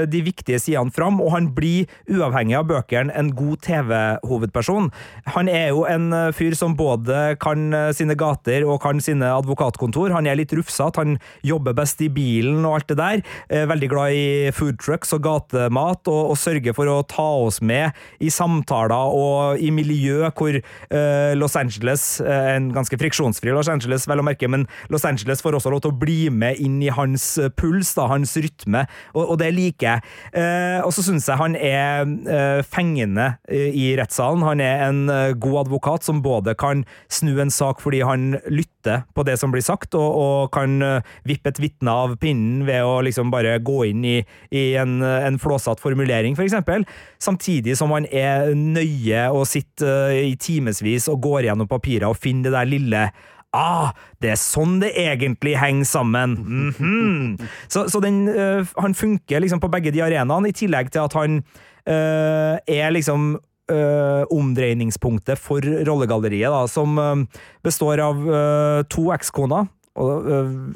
de 0.06 0.20
viktige 0.22 0.60
sidene 0.62 0.94
fram, 0.94 1.18
og 1.18 1.32
han 1.34 1.48
blir, 1.56 1.90
uavhengig 2.06 2.60
av 2.60 2.68
bøkene, 2.70 3.10
en 3.18 3.32
god 3.34 3.58
TV-hovedperson. 3.66 4.86
Han 5.34 5.50
er 5.50 5.72
jo 5.72 5.82
en 5.90 6.14
fyr 6.30 6.54
som 6.54 6.78
både 6.78 7.34
kan 7.42 7.74
sine 7.98 8.14
gater 8.14 8.62
og 8.70 8.78
kan 8.86 9.02
sine 9.02 9.34
advokatkontor. 9.34 10.14
Han 10.14 10.30
er 10.30 10.38
litt 10.38 10.54
rufsete, 10.54 10.94
han 10.94 11.18
jobber 11.42 11.74
best 11.82 12.06
i 12.06 12.12
bilen 12.12 12.57
og 12.66 12.78
alt 12.78 12.88
det 12.90 12.98
der. 12.98 13.22
Eh, 13.48 13.66
Veldig 13.68 13.88
glad 13.90 14.16
i 14.16 14.50
food 14.54 14.78
trucks 14.80 15.12
og 15.16 15.22
gatemat, 15.26 16.08
og, 16.08 16.32
og 16.32 16.38
sørger 16.40 16.74
for 16.76 16.90
å 16.90 17.02
ta 17.08 17.26
oss 17.44 17.60
med 17.60 17.96
i 18.24 18.30
samtaler 18.32 19.14
og 19.18 19.60
i 19.62 19.70
miljø 19.74 20.30
hvor 20.38 20.56
uh, 20.58 21.32
Los 21.38 21.56
Angeles, 21.58 22.04
uh, 22.24 22.54
en 22.54 22.70
ganske 22.74 22.98
friksjonsfri 23.00 23.52
Los 23.54 23.70
Angeles, 23.70 24.06
vel 24.08 24.22
å 24.22 24.26
merke, 24.26 24.48
men 24.50 24.66
Los 24.92 25.06
Angeles 25.08 25.42
får 25.44 25.58
også 25.58 25.72
lov 25.72 25.82
til 25.84 25.92
å 25.92 25.98
bli 25.98 26.18
med 26.32 26.60
inn 26.62 26.78
i 26.84 26.90
hans 26.92 27.26
puls, 27.58 27.92
da, 27.96 28.08
hans 28.10 28.34
rytme, 28.40 28.84
og, 29.14 29.22
og 29.24 29.36
det 29.42 29.50
liker 29.56 29.88
jeg. 29.88 30.06
Uh, 30.32 30.86
og 30.86 30.92
så 30.94 31.04
syns 31.06 31.28
jeg 31.28 31.40
han 31.40 31.56
er 31.58 32.62
fengende 32.66 33.30
i 33.48 33.90
rettssalen. 33.98 34.44
Han 34.46 34.62
er 34.62 34.82
en 34.88 35.00
god 35.40 35.62
advokat 35.64 36.06
som 36.06 36.22
både 36.24 36.54
kan 36.58 36.84
snu 37.12 37.36
en 37.42 37.52
sak 37.52 37.82
fordi 37.82 38.02
han 38.06 38.36
lytter 38.46 38.77
på 38.86 39.24
det 39.26 39.38
som 39.40 39.52
blir 39.52 39.64
sagt, 39.64 39.94
og, 39.98 40.18
og 40.18 40.52
kan 40.54 40.82
eh, 40.82 41.14
vippe 41.28 41.50
et 41.50 41.60
vitne 41.62 41.90
av 41.90 42.16
pinnen 42.20 42.66
ved 42.68 42.84
å 42.86 43.00
liksom 43.04 43.32
bare 43.34 43.58
gå 43.64 43.80
inn 43.90 44.04
i, 44.06 44.18
i 44.54 44.64
en, 44.80 45.00
en 45.02 45.38
flåsatt 45.38 45.80
formulering, 45.82 46.36
for 46.38 46.46
eksempel. 46.46 46.86
Samtidig 47.22 47.76
som 47.78 47.92
han 47.94 48.06
er 48.12 48.54
nøye 48.54 49.28
og 49.34 49.48
sitter 49.50 50.14
eh, 50.14 50.30
i 50.32 50.36
timevis 50.40 51.08
og 51.12 51.22
går 51.26 51.48
gjennom 51.48 51.70
papirer 51.70 52.08
og 52.08 52.20
finner 52.20 52.50
det 52.50 52.56
der 52.58 52.72
lille 52.76 53.08
Ah, 53.56 53.94
det 54.20 54.34
er 54.34 54.36
sånn 54.36 54.76
det 54.82 54.90
egentlig 55.00 55.54
henger 55.56 55.88
sammen! 55.88 56.34
Mhm. 56.36 57.48
Så, 57.72 57.86
så 57.88 58.00
den, 58.04 58.26
øh, 58.28 58.66
han 58.76 58.94
funker 58.94 59.40
liksom 59.40 59.62
på 59.62 59.70
begge 59.72 59.92
de 59.94 60.02
arenaene, 60.04 60.50
i 60.50 60.56
tillegg 60.56 60.92
til 60.92 61.06
at 61.06 61.16
han 61.16 61.40
øh, 61.88 62.58
er 62.60 62.92
liksom 62.92 63.38
eh, 63.72 64.22
omdreiningspunktet 64.34 65.40
for 65.40 65.64
rollegalleriet, 65.86 66.50
da, 66.52 66.66
som 66.70 66.98
uh, 66.98 67.42
består 67.66 68.02
av 68.04 68.22
uh, 68.28 68.82
to 68.90 69.08
ekskoner. 69.14 69.68
Og 69.98 70.28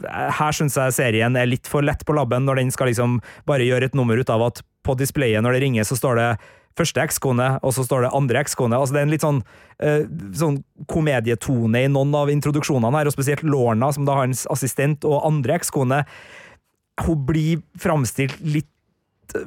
Her 0.02 0.56
syns 0.56 0.75
jeg 0.75 0.94
serien 0.96 1.37
er 1.38 1.46
litt 1.46 1.68
for 1.70 1.84
lett 1.87 2.00
på 2.02 2.14
labben, 2.16 2.42
når 2.42 2.58
den 2.58 2.72
skal 2.75 2.90
liksom 2.90 3.20
bare 3.46 3.68
gjøre 3.68 3.87
et 3.87 3.94
nummer 3.94 4.18
ut 4.18 4.32
av 4.34 4.42
at 4.49 4.64
på 4.82 4.96
displayet 4.99 5.44
når 5.44 5.54
det 5.54 5.61
ringer, 5.62 5.87
så 5.87 5.94
står 5.94 6.18
det 6.18 6.26
første 6.75 7.04
ekskone, 7.04 7.46
og 7.62 7.70
så 7.76 7.84
står 7.87 8.02
det 8.02 8.11
andre 8.18 8.40
ekskone. 8.42 8.75
Altså, 8.75 8.96
det 8.96 9.02
er 9.02 9.06
en 9.06 9.14
litt 9.14 9.22
sånn, 9.22 9.38
sånn 10.34 10.56
komedietone 10.90 11.84
i 11.84 11.92
noen 11.92 12.16
av 12.18 12.32
introduksjonene 12.34 12.99
her, 12.99 13.12
og 13.12 13.14
spesielt 13.14 13.46
Lorna, 13.46 13.92
som 13.94 14.08
da 14.08 14.16
har 14.18 14.26
hans 14.26 14.42
assistent, 14.50 15.06
og 15.06 15.22
andre 15.28 15.61
ekskone. 15.61 16.02
Hun 17.04 17.22
blir 17.28 17.62
framstilt 17.78 18.42
litt 18.42 18.72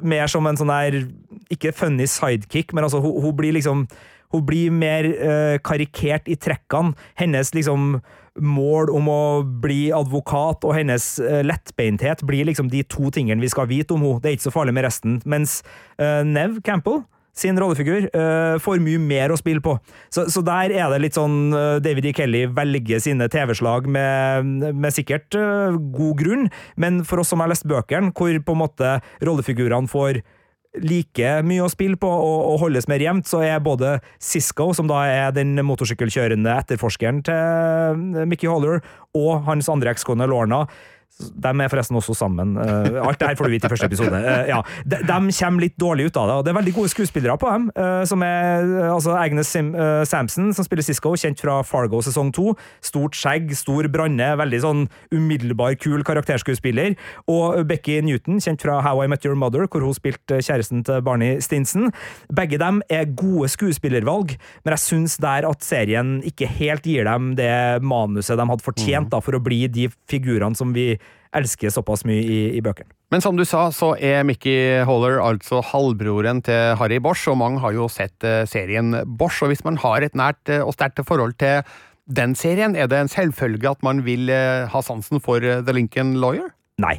mer 0.02 0.28
som 0.30 0.46
en 0.48 0.58
sånn 0.58 0.72
der 0.72 1.00
Ikke 1.52 1.74
funny 1.76 2.08
sidekick, 2.10 2.74
men 2.74 2.86
altså, 2.86 3.00
hun, 3.04 3.18
hun 3.22 3.34
blir 3.38 3.56
liksom 3.56 3.86
Hun 4.34 4.46
blir 4.46 4.72
mer 4.74 5.06
uh, 5.06 5.56
karikert 5.62 6.26
i 6.26 6.34
trekkene. 6.34 6.96
Hennes 7.14 7.52
liksom 7.54 8.00
mål 8.42 8.90
om 8.92 9.06
å 9.08 9.20
bli 9.62 9.92
advokat 9.94 10.66
og 10.66 10.74
hennes 10.76 11.04
uh, 11.22 11.40
lettbeinthet 11.46 12.24
blir 12.26 12.44
liksom 12.48 12.68
de 12.72 12.82
to 12.90 13.08
tingene 13.14 13.40
vi 13.40 13.52
skal 13.52 13.70
vite 13.70 13.94
om 13.94 14.02
henne. 14.02 14.18
Det 14.20 14.32
er 14.32 14.36
ikke 14.36 14.48
så 14.48 14.56
farlig 14.56 14.74
med 14.74 14.84
resten. 14.88 15.20
Mens 15.24 15.60
uh, 16.02 16.26
Nev 16.26 16.58
Campbell 16.66 17.04
sin 17.36 17.58
rollefigur 17.60 18.08
uh, 18.16 18.56
får 18.62 18.80
mye 18.84 19.00
mer 19.02 19.32
å 19.32 19.38
spille 19.40 19.62
på. 19.64 19.76
Så, 20.12 20.26
så 20.32 20.42
der 20.46 20.72
er 20.72 20.88
det 20.92 21.02
litt 21.04 21.18
sånn 21.18 21.52
uh, 21.54 21.76
David 21.84 22.08
E. 22.10 22.14
Kelly 22.16 22.46
velger 22.56 23.02
sine 23.04 23.28
TV-slag 23.32 23.88
med, 23.92 24.72
med 24.72 24.96
sikkert 24.96 25.36
uh, 25.36 25.76
god 25.76 26.22
grunn, 26.22 26.48
men 26.80 27.02
for 27.06 27.22
oss 27.22 27.34
som 27.34 27.44
har 27.44 27.52
lest 27.52 27.68
bøkene, 27.68 28.14
hvor 28.16 28.32
på 28.40 28.56
en 28.56 28.62
måte 28.64 28.96
rollefigurene 29.24 29.90
får 29.92 30.22
like 30.82 31.28
mye 31.46 31.64
å 31.64 31.70
spille 31.72 31.96
på 32.00 32.08
og, 32.08 32.40
og 32.50 32.58
holdes 32.66 32.88
mer 32.90 33.00
jevnt, 33.00 33.28
så 33.28 33.40
er 33.44 33.62
både 33.64 33.96
Cisco, 34.22 34.70
som 34.76 34.88
da 34.90 35.02
er 35.08 35.32
den 35.36 35.54
motorsykkelkjørende 35.64 36.52
etterforskeren 36.64 37.22
til 37.26 38.26
Mickey 38.28 38.50
Holler, 38.50 38.82
og 39.16 39.46
hans 39.48 39.70
andre 39.72 39.94
ekskone 39.94 40.28
Lorna, 40.28 40.66
De 41.16 41.48
er 41.48 41.70
forresten 41.72 41.96
også 41.96 42.12
sammen. 42.16 42.56
Eh, 42.60 42.98
alt 43.00 43.16
det 43.20 43.30
her 43.30 43.38
får 43.38 43.48
du 43.48 43.54
vite 43.54 43.68
i 43.68 43.72
første 43.72 43.88
episode. 43.88 44.18
Eh, 44.20 44.50
ja. 44.50 44.58
de, 44.84 44.98
de, 45.00 45.32
kommer 45.38 45.64
litt 45.64 45.76
dårlig 45.80 46.10
ut 46.10 46.18
av 46.20 46.28
det, 46.28 46.34
og 46.36 46.44
det 46.44 46.52
er 46.52 46.58
veldig 46.58 46.74
gode 46.76 46.92
skuespillere 46.92 47.36
på 47.40 47.52
dem. 47.54 47.70
Eh, 47.72 48.02
som 48.08 48.24
er 48.26 48.66
altså 48.90 49.14
Agnes 49.16 49.48
Sim, 49.48 49.70
Samson, 50.08 50.50
som 50.56 50.66
spiller 50.66 50.84
Sisko, 50.84 51.14
kjent 51.16 51.40
fra 51.40 51.62
Fargo 51.64 52.02
sesong 52.04 52.32
to. 52.36 52.52
Stort 52.84 53.16
skjegg, 53.16 53.54
stor 53.56 53.88
branne, 53.92 54.28
veldig 54.42 54.60
sånn 54.64 54.82
umiddelbar, 55.14 55.78
kul 55.80 56.04
karakterskuespiller. 56.04 56.98
Og 57.32 57.62
Becky 57.70 57.96
Newton, 58.04 58.42
kjent 58.42 58.66
fra 58.66 58.82
How 58.84 59.00
I 59.06 59.08
Met 59.08 59.24
Your 59.24 59.38
Mother, 59.40 59.64
hvor 59.72 59.86
hun 59.86 59.96
spilte 59.96 60.42
kjæresten 60.44 60.84
til 60.84 61.00
Barney 61.06 61.40
Stinson. 61.44 61.88
Begge 62.28 62.60
dem 62.60 62.82
er 62.92 63.08
gode 63.16 63.48
skuespillervalg, 63.54 64.36
men 64.66 64.76
jeg 64.76 64.84
syns 64.84 65.16
der 65.24 65.48
at 65.48 65.64
serien 65.64 66.18
ikke 66.28 66.50
helt 66.58 66.84
gir 66.84 67.08
dem 67.08 67.32
det 67.40 67.80
manuset 67.80 68.36
de 68.36 68.48
hadde 68.52 68.68
fortjent 68.68 69.08
da, 69.14 69.24
for 69.24 69.38
å 69.38 69.42
bli 69.42 69.64
de 69.72 69.88
figurene 70.10 70.58
som 70.58 70.76
vi 70.76 70.92
elsker 71.36 71.72
såpass 71.72 72.04
mye 72.08 72.22
i, 72.22 72.40
i 72.56 72.62
bøkene. 72.64 72.90
Men 73.14 73.22
som 73.22 73.36
du 73.38 73.44
sa, 73.46 73.68
så 73.70 73.92
er 74.02 74.24
Mickey 74.26 74.82
Haller 74.86 75.20
altså 75.22 75.60
halvbroren 75.62 76.42
til 76.46 76.74
Harry 76.80 76.98
Bosch, 77.02 77.28
og 77.30 77.38
mange 77.38 77.62
har 77.62 77.76
jo 77.76 77.86
sett 77.92 78.26
eh, 78.26 78.42
serien 78.50 78.96
Bosch. 79.18 79.44
Og 79.44 79.52
hvis 79.52 79.62
man 79.66 79.78
har 79.82 80.02
et 80.02 80.16
nært 80.18 80.50
eh, 80.50 80.64
og 80.64 80.74
sterkt 80.74 81.04
forhold 81.06 81.36
til 81.38 81.62
den 82.06 82.34
serien, 82.38 82.74
er 82.74 82.90
det 82.90 82.98
en 82.98 83.12
selvfølge 83.12 83.70
at 83.76 83.86
man 83.86 84.02
vil 84.06 84.30
eh, 84.32 84.66
ha 84.72 84.82
sansen 84.82 85.22
for 85.22 85.42
The 85.42 85.76
Lincoln 85.76 86.16
Lawyer? 86.22 86.50
Nei. 86.82 86.98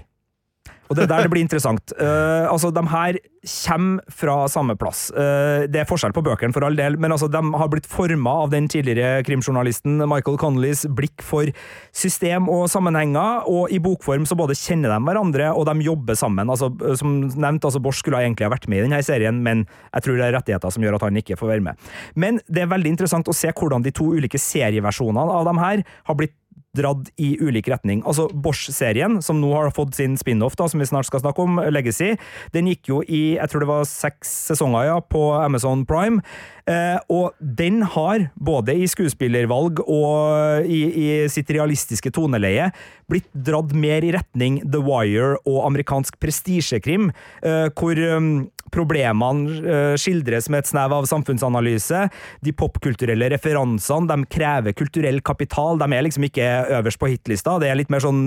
Og 0.88 0.96
det 0.96 1.06
er 1.06 1.12
der 1.12 1.26
det 1.26 1.32
blir 1.34 1.44
interessant. 1.44 1.94
Uh, 2.00 2.48
altså, 2.52 2.72
De 2.72 2.84
her 2.92 3.20
kommer 3.48 4.04
fra 4.12 4.36
samme 4.52 4.76
plass. 4.80 5.08
Uh, 5.16 5.68
det 5.72 5.82
er 5.82 5.90
forskjell 5.90 6.16
på 6.16 6.24
bøkene, 6.26 6.56
for 6.56 6.66
all 6.68 6.78
del, 6.80 6.98
men 7.00 7.14
altså, 7.16 7.30
de 7.32 7.42
har 7.60 7.72
blitt 7.72 7.88
forma 7.90 8.34
av 8.44 8.52
den 8.54 8.70
tidligere 8.72 9.24
krimjournalisten 9.28 10.02
Michael 10.04 10.40
Connollys 10.42 10.86
blikk 10.98 11.24
for 11.26 11.52
system 11.96 12.50
og 12.52 12.68
sammenhenger, 12.72 13.48
og 13.48 13.74
i 13.74 13.82
bokform 13.84 14.28
så 14.28 14.38
både 14.40 14.58
kjenner 14.58 14.94
de 14.94 15.00
hverandre, 15.08 15.52
og 15.54 15.68
de 15.70 15.88
jobber 15.88 16.20
sammen. 16.20 16.50
Altså, 16.50 16.72
som 17.00 17.20
nevnt, 17.28 17.68
altså, 17.68 17.84
Borch 17.84 18.02
skulle 18.04 18.24
egentlig 18.24 18.48
ha 18.48 18.54
vært 18.54 18.70
med 18.72 18.82
i 18.82 18.88
denne 18.88 19.04
serien, 19.06 19.44
men 19.44 19.66
jeg 19.94 20.08
tror 20.08 20.20
det 20.20 20.28
er 20.28 20.36
rettigheter 20.40 20.74
som 20.74 20.84
gjør 20.84 21.00
at 21.00 21.08
han 21.08 21.22
ikke 21.22 21.40
får 21.40 21.56
være 21.56 21.68
med. 21.70 21.88
Men 22.16 22.42
det 22.48 22.64
er 22.64 22.74
veldig 22.74 22.96
interessant 22.96 23.30
å 23.30 23.36
se 23.36 23.52
hvordan 23.54 23.86
de 23.86 23.94
to 23.96 24.12
ulike 24.16 24.40
serieversjonene 24.42 25.40
av 25.40 25.48
dem 25.48 25.62
her 25.62 25.84
har 26.08 26.20
blitt 26.20 26.36
dratt 26.78 27.12
i 27.22 27.34
ulik 27.42 27.70
retning. 27.72 28.04
Altså 28.08 28.28
Bosch-serien, 28.32 29.20
som 29.26 29.42
nå 29.42 29.52
har 29.56 29.74
fått 29.76 29.98
sin 29.98 30.18
spin-off, 30.20 30.58
da, 30.60 30.70
som 30.70 30.82
vi 30.82 30.90
snart 30.90 31.10
skal 31.10 31.24
snakke 31.24 31.44
om, 31.44 31.62
Legacy, 31.74 32.14
den 32.56 32.70
gikk 32.72 32.92
jo 32.92 33.02
i 33.04 33.24
jeg 33.38 33.52
tror 33.52 33.64
det 33.64 33.72
var 33.72 33.90
seks 33.90 34.32
sesonger 34.52 34.92
ja, 34.92 35.00
på 35.02 35.30
Amazon 35.40 35.86
Prime. 35.88 36.24
Eh, 36.68 37.00
og 37.14 37.38
den 37.40 37.82
har, 37.96 38.28
både 38.36 38.76
i 38.76 38.88
skuespillervalg 38.92 39.80
og 39.86 40.68
i, 40.68 40.82
i 40.92 41.08
sitt 41.32 41.52
realistiske 41.56 42.12
toneleie, 42.16 42.70
blitt 43.08 43.30
dratt 43.32 43.72
mer 43.72 44.04
i 44.04 44.12
retning 44.16 44.60
The 44.66 44.82
Wire 44.84 45.38
og 45.48 45.64
amerikansk 45.70 46.20
prestisjekrim, 46.20 47.12
eh, 47.48 47.68
hvor 47.78 48.00
um, 48.18 48.50
problemene 48.74 49.62
uh, 49.64 49.94
skildres 49.96 50.50
med 50.52 50.66
et 50.66 50.68
snev 50.68 50.92
av 50.92 51.06
samfunnsanalyse. 51.08 52.02
De 52.44 52.52
popkulturelle 52.52 53.30
referansene 53.32 54.10
de 54.12 54.28
krever 54.28 54.76
kulturell 54.76 55.22
kapital. 55.24 55.80
De 55.80 55.88
er 55.88 56.04
liksom 56.04 56.26
ikke 56.28 56.50
øverst 56.76 57.00
på 57.00 57.14
hitlista. 57.14 57.56
Det 57.64 57.70
er 57.72 57.80
litt 57.80 57.94
mer 57.94 58.04
sånn 58.04 58.26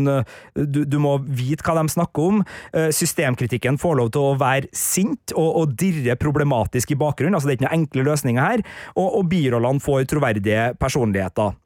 du, 0.57 0.81
du, 0.89 0.97
må 1.03 1.19
vite 1.29 1.67
hva 1.67 1.77
de 1.77 1.93
snakker 1.93 2.31
om. 2.31 2.41
Systemkritikken 2.73 3.77
får 3.81 3.99
lov 4.01 4.11
til 4.15 4.31
å 4.31 4.39
være 4.41 4.71
sint 4.77 5.35
og, 5.37 5.51
og 5.61 5.77
dirre 5.81 6.17
problematisk 6.21 6.95
i 6.95 6.99
bakgrunnen. 7.01 7.37
Altså, 7.37 7.51
det 7.51 7.59
er 7.59 7.61
ikke 7.61 7.69
noen 7.69 7.83
enkle 7.83 8.07
løsninger 8.09 8.30
her. 8.39 8.63
Og, 8.95 9.09
og 9.19 9.29
birollene 9.31 9.83
får 9.83 10.07
troverdige 10.11 10.71
personligheter. 10.81 11.57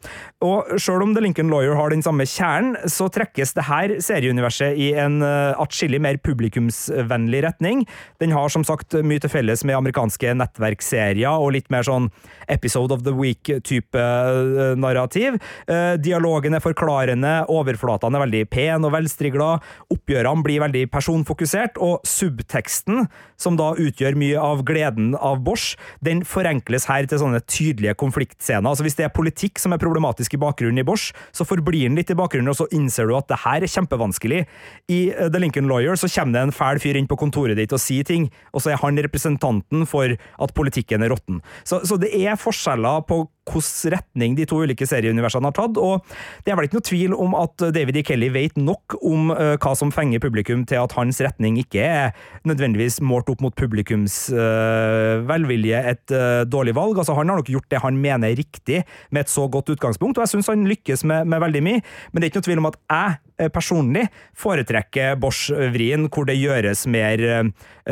Og 0.45 0.75
selv 0.81 1.05
om 1.05 1.15
The 1.15 1.25
Lincoln 1.25 1.51
Lawyer 1.53 1.77
har 1.77 1.93
den 1.93 2.03
samme 2.05 2.27
kjernen, 2.29 2.77
så 2.91 3.11
trekkes 3.13 3.55
det 3.57 3.67
her 3.69 3.97
serieuniverset 4.03 4.79
i 4.81 4.93
en 5.01 5.21
uh, 5.25 5.53
atskillig 5.61 6.01
mer 6.03 6.19
publikumsvennlig 6.25 7.43
retning. 7.45 7.85
Den 8.23 8.35
har 8.37 8.53
som 8.53 8.65
sagt 8.67 8.97
mye 9.05 9.23
til 9.23 9.33
felles 9.33 9.65
med 9.67 9.79
amerikanske 9.79 10.35
nettverksserier 10.39 11.35
og 11.35 11.55
litt 11.57 11.71
mer 11.75 11.87
sånn 11.87 12.11
Episode 12.49 12.95
of 12.95 13.05
the 13.05 13.15
Week-type 13.17 13.99
uh, 13.99 14.75
narrativ. 14.79 15.39
Uh, 15.69 15.97
dialogen 16.01 16.57
er 16.57 16.65
forklarende, 16.65 17.35
overflatene 17.53 18.19
er 18.19 18.25
veldig 18.27 18.45
pen 18.53 18.87
og 18.87 18.95
velstrigla, 18.95 19.51
oppgjørene 19.95 20.45
blir 20.45 20.63
veldig 20.65 20.87
personfokusert, 20.93 21.81
og 21.83 22.05
subteksten, 22.09 23.09
som 23.41 23.59
da 23.59 23.73
utgjør 23.81 24.19
mye 24.19 24.41
av 24.41 24.65
gleden 24.69 25.15
av 25.19 25.43
Bosch, 25.45 25.75
den 26.05 26.23
forenkles 26.55 26.87
her 26.89 27.07
til 27.07 27.21
sånne 27.21 27.41
tydelige 27.47 27.95
konfliktscener. 27.99 28.69
Altså 28.69 28.85
Hvis 28.85 28.97
det 28.97 29.07
er 29.07 29.15
politikk 29.15 29.59
som 29.59 29.73
er 29.73 29.79
problematisk 29.79 30.35
i 30.35 30.41
bakgrunnen 30.41 30.79
i 30.79 30.87
Bosch, 30.87 31.13
så 31.33 31.45
forblir 31.45 31.89
den 31.89 31.97
litt 31.97 32.11
i 32.11 32.15
bakgrunnen, 32.15 32.49
og 32.49 32.57
så 32.57 32.69
innser 32.73 33.07
du 33.07 33.17
at 33.17 33.29
det 33.29 33.43
her 33.45 33.63
er 33.63 33.71
kjempevanskelig. 33.71 34.45
I 34.89 35.01
The 35.13 35.41
Lincoln 35.41 35.69
Lawyer 35.69 35.97
så 35.97 36.09
kommer 36.09 36.39
det 36.39 36.43
en 36.43 36.55
fæl 36.55 36.81
fyr 36.81 36.97
inn 36.97 37.09
på 37.09 37.19
kontoret 37.19 37.57
ditt 37.57 37.73
og 37.73 37.81
sier 37.83 38.05
ting, 38.05 38.31
og 38.53 38.63
så 38.63 38.73
er 38.73 38.81
han 38.83 38.99
representanten 38.99 39.87
for 39.87 40.15
at 40.15 40.55
politikken 40.55 41.03
er 41.03 41.13
råtten. 41.13 41.43
Så, 41.65 41.83
så, 41.85 41.99
det 41.99 42.13
er 42.15 42.39
forskjeller 42.39 43.05
på 43.09 43.25
hvilken 43.45 43.95
retning 43.95 44.37
de 44.39 44.47
to 44.49 44.61
ulike 44.65 44.87
serieuniversene 44.89 45.49
har 45.51 45.57
tatt, 45.57 45.79
og 45.81 46.05
det 46.45 46.53
er 46.53 46.59
vel 46.59 46.69
ikke 46.69 46.79
noe 46.79 46.89
tvil 46.89 47.17
om 47.17 47.37
at 47.39 47.67
David 47.75 47.99
E. 48.01 48.05
Kelly 48.07 48.31
vet 48.35 48.57
nok 48.57 48.97
om 49.03 49.33
uh, 49.35 49.55
hva 49.61 49.75
som 49.79 49.93
fenger 49.95 50.23
publikum 50.23 50.65
til 50.69 50.81
at 50.81 50.95
hans 50.97 51.21
retning 51.25 51.59
ikke 51.61 51.85
er 51.85 52.15
nødvendigvis 52.49 53.01
målt 53.05 53.31
opp 53.33 53.45
mot 53.45 53.55
publikums 53.57 54.17
uh, 54.33 55.21
velvilje 55.29 55.83
et 55.95 56.15
uh, 56.15 56.43
dårlig 56.49 56.75
valg. 56.77 56.99
Altså, 56.99 57.17
han 57.19 57.31
har 57.31 57.41
nok 57.41 57.53
gjort 57.53 57.71
det 57.71 57.83
han 57.85 58.01
mener 58.01 58.33
er 58.33 58.41
riktig 58.41 58.83
med 59.11 59.25
et 59.25 59.33
så 59.33 59.47
godt 59.49 59.73
utgangspunkt, 59.75 60.19
og 60.19 60.25
jeg 60.25 60.37
syns 60.37 60.51
han 60.53 60.67
lykkes 60.69 61.05
med, 61.09 61.29
med 61.29 61.45
veldig 61.45 61.65
mye, 61.65 61.85
men 62.13 62.21
det 62.21 62.27
er 62.27 62.33
ikke 62.33 62.43
noe 62.43 62.51
tvil 62.51 62.65
om 62.65 62.73
at 62.73 62.81
jeg 62.85 63.21
personlig 63.55 64.07
foretrekker 64.39 65.17
Bosch-vrien, 65.21 66.09
hvor 66.13 66.29
det 66.29 66.37
gjøres 66.39 66.85
mer 66.91 67.23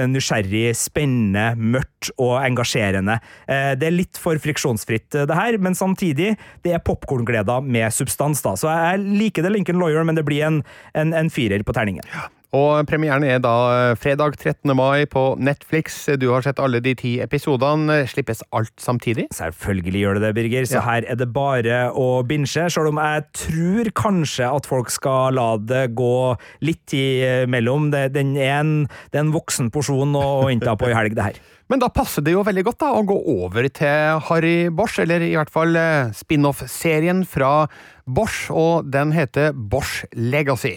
nysgjerrig, 0.09 0.73
spennende, 0.79 1.53
mørkt 1.57 2.13
og 2.17 2.37
engasjerende. 2.41 3.19
Det 3.47 3.89
er 3.89 3.95
litt 3.95 4.21
for 4.21 4.39
friksjonsfritt, 4.43 5.11
det 5.13 5.37
her, 5.37 5.59
men 5.63 5.77
samtidig, 5.79 6.37
det 6.65 6.77
er 6.77 6.85
popkorngleder 6.87 7.65
med 7.65 7.93
substans, 7.95 8.45
da. 8.45 8.55
Så 8.59 8.71
jeg 8.71 9.03
liker 9.23 9.45
det 9.45 9.53
Lincoln 9.57 9.83
Lawyer, 9.83 10.07
men 10.07 10.19
det 10.19 10.27
blir 10.29 10.47
en, 10.49 10.63
en, 10.95 11.13
en 11.17 11.33
firer 11.33 11.67
på 11.67 11.75
terningen. 11.77 12.07
Og 12.53 12.85
Premieren 12.85 13.25
er 13.25 13.39
da 13.41 13.95
fredag 13.97 14.35
13. 14.37 14.75
mai 14.77 15.07
på 15.09 15.23
Netflix. 15.41 16.03
Du 16.21 16.27
har 16.35 16.45
sett 16.45 16.59
alle 16.61 16.83
de 16.85 16.93
ti 17.01 17.15
episodene. 17.25 18.03
Slippes 18.11 18.43
alt 18.53 18.75
samtidig? 18.77 19.31
Selvfølgelig 19.33 20.03
gjør 20.03 20.19
det 20.19 20.25
det, 20.27 20.33
Birger. 20.37 20.69
Så 20.69 20.77
ja. 20.77 20.83
her 20.85 21.07
er 21.09 21.17
det 21.17 21.31
bare 21.33 21.87
å 21.97 22.21
binge. 22.29 22.45
Selv 22.53 22.91
om 22.91 23.01
jeg 23.01 23.25
tror 23.41 23.91
kanskje 23.97 24.51
at 24.53 24.69
folk 24.69 24.93
skal 24.93 25.39
la 25.41 25.49
det 25.57 25.87
gå 25.97 26.37
litt 26.61 26.93
imellom. 26.93 27.89
Det, 27.95 28.11
den 28.19 28.37
er 28.37 28.59
en, 28.59 28.77
det 29.09 29.23
er 29.23 29.25
en 29.25 29.33
voksen 29.33 29.73
porsjon 29.73 30.13
å 30.21 30.53
innta 30.53 30.77
på 30.77 30.93
i 30.93 30.97
helg, 30.99 31.17
det 31.17 31.31
her. 31.31 31.41
Men 31.73 31.81
da 31.81 31.89
passer 31.89 32.21
det 32.21 32.37
jo 32.37 32.45
veldig 32.45 32.69
godt 32.69 32.83
da, 32.85 32.93
å 32.93 33.05
gå 33.09 33.17
over 33.33 33.65
til 33.73 34.21
Harry 34.29 34.69
Bosch, 34.69 35.01
eller 35.01 35.25
i 35.25 35.33
hvert 35.39 35.49
fall 35.49 35.73
eh, 35.81 36.13
spin-off-serien 36.13 37.25
fra 37.25 37.63
Bosch, 38.05 38.51
og 38.53 38.93
den 38.93 39.17
heter 39.17 39.57
Bosch 39.57 40.03
Legacy. 40.13 40.77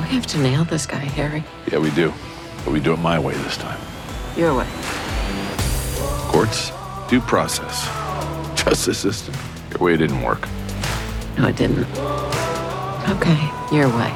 We 0.00 0.08
have 0.16 0.26
to 0.28 0.38
nail 0.38 0.64
this 0.64 0.86
guy, 0.86 1.04
Harry. 1.18 1.44
Yeah, 1.70 1.78
we 1.78 1.90
do. 1.90 2.12
But 2.64 2.72
we 2.72 2.80
do 2.80 2.92
it 2.92 2.98
my 2.98 3.18
way 3.18 3.34
this 3.44 3.56
time. 3.56 3.78
Your 4.36 4.54
way. 4.54 4.66
Courts, 6.32 6.72
due 7.08 7.20
process, 7.20 7.88
justice 8.56 8.98
system. 8.98 9.34
Your 9.70 9.80
way 9.80 9.96
didn't 9.96 10.22
work. 10.22 10.48
No, 11.38 11.48
it 11.48 11.56
didn't. 11.56 11.86
Okay, 13.08 13.40
your 13.72 13.88
way. 13.88 14.12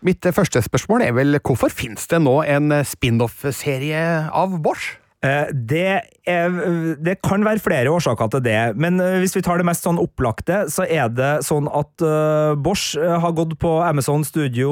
Mitt 0.00 0.24
første 0.32 0.62
spørsmål 0.62 1.02
er 1.04 1.12
vel 1.12 1.38
hvorfor 1.44 1.68
finnes 1.68 2.06
det 2.08 2.22
nå 2.24 2.38
en 2.48 2.72
spin-off-serie 2.84 4.30
av 4.32 4.56
Bosch? 4.64 4.99
Eh, 5.20 5.50
det, 5.52 6.00
er, 6.24 6.54
det, 6.96 7.18
kan 7.20 7.42
være 7.44 7.60
flere 7.60 7.90
årsaker 7.92 8.30
til 8.32 8.42
det, 8.46 8.60
men 8.80 8.96
eh, 9.04 9.18
hvis 9.20 9.34
vi 9.36 9.42
tar 9.44 9.60
det 9.60 9.66
mest 9.68 9.84
sånn 9.84 10.00
opplagte, 10.00 10.62
så 10.72 10.86
er 10.88 11.10
det 11.12 11.42
sånn 11.44 11.68
at 11.68 12.04
uh, 12.04 12.56
Bosch 12.56 12.96
har 12.96 13.34
gått 13.36 13.52
på 13.60 13.74
Amazon 13.84 14.24
Studio 14.24 14.70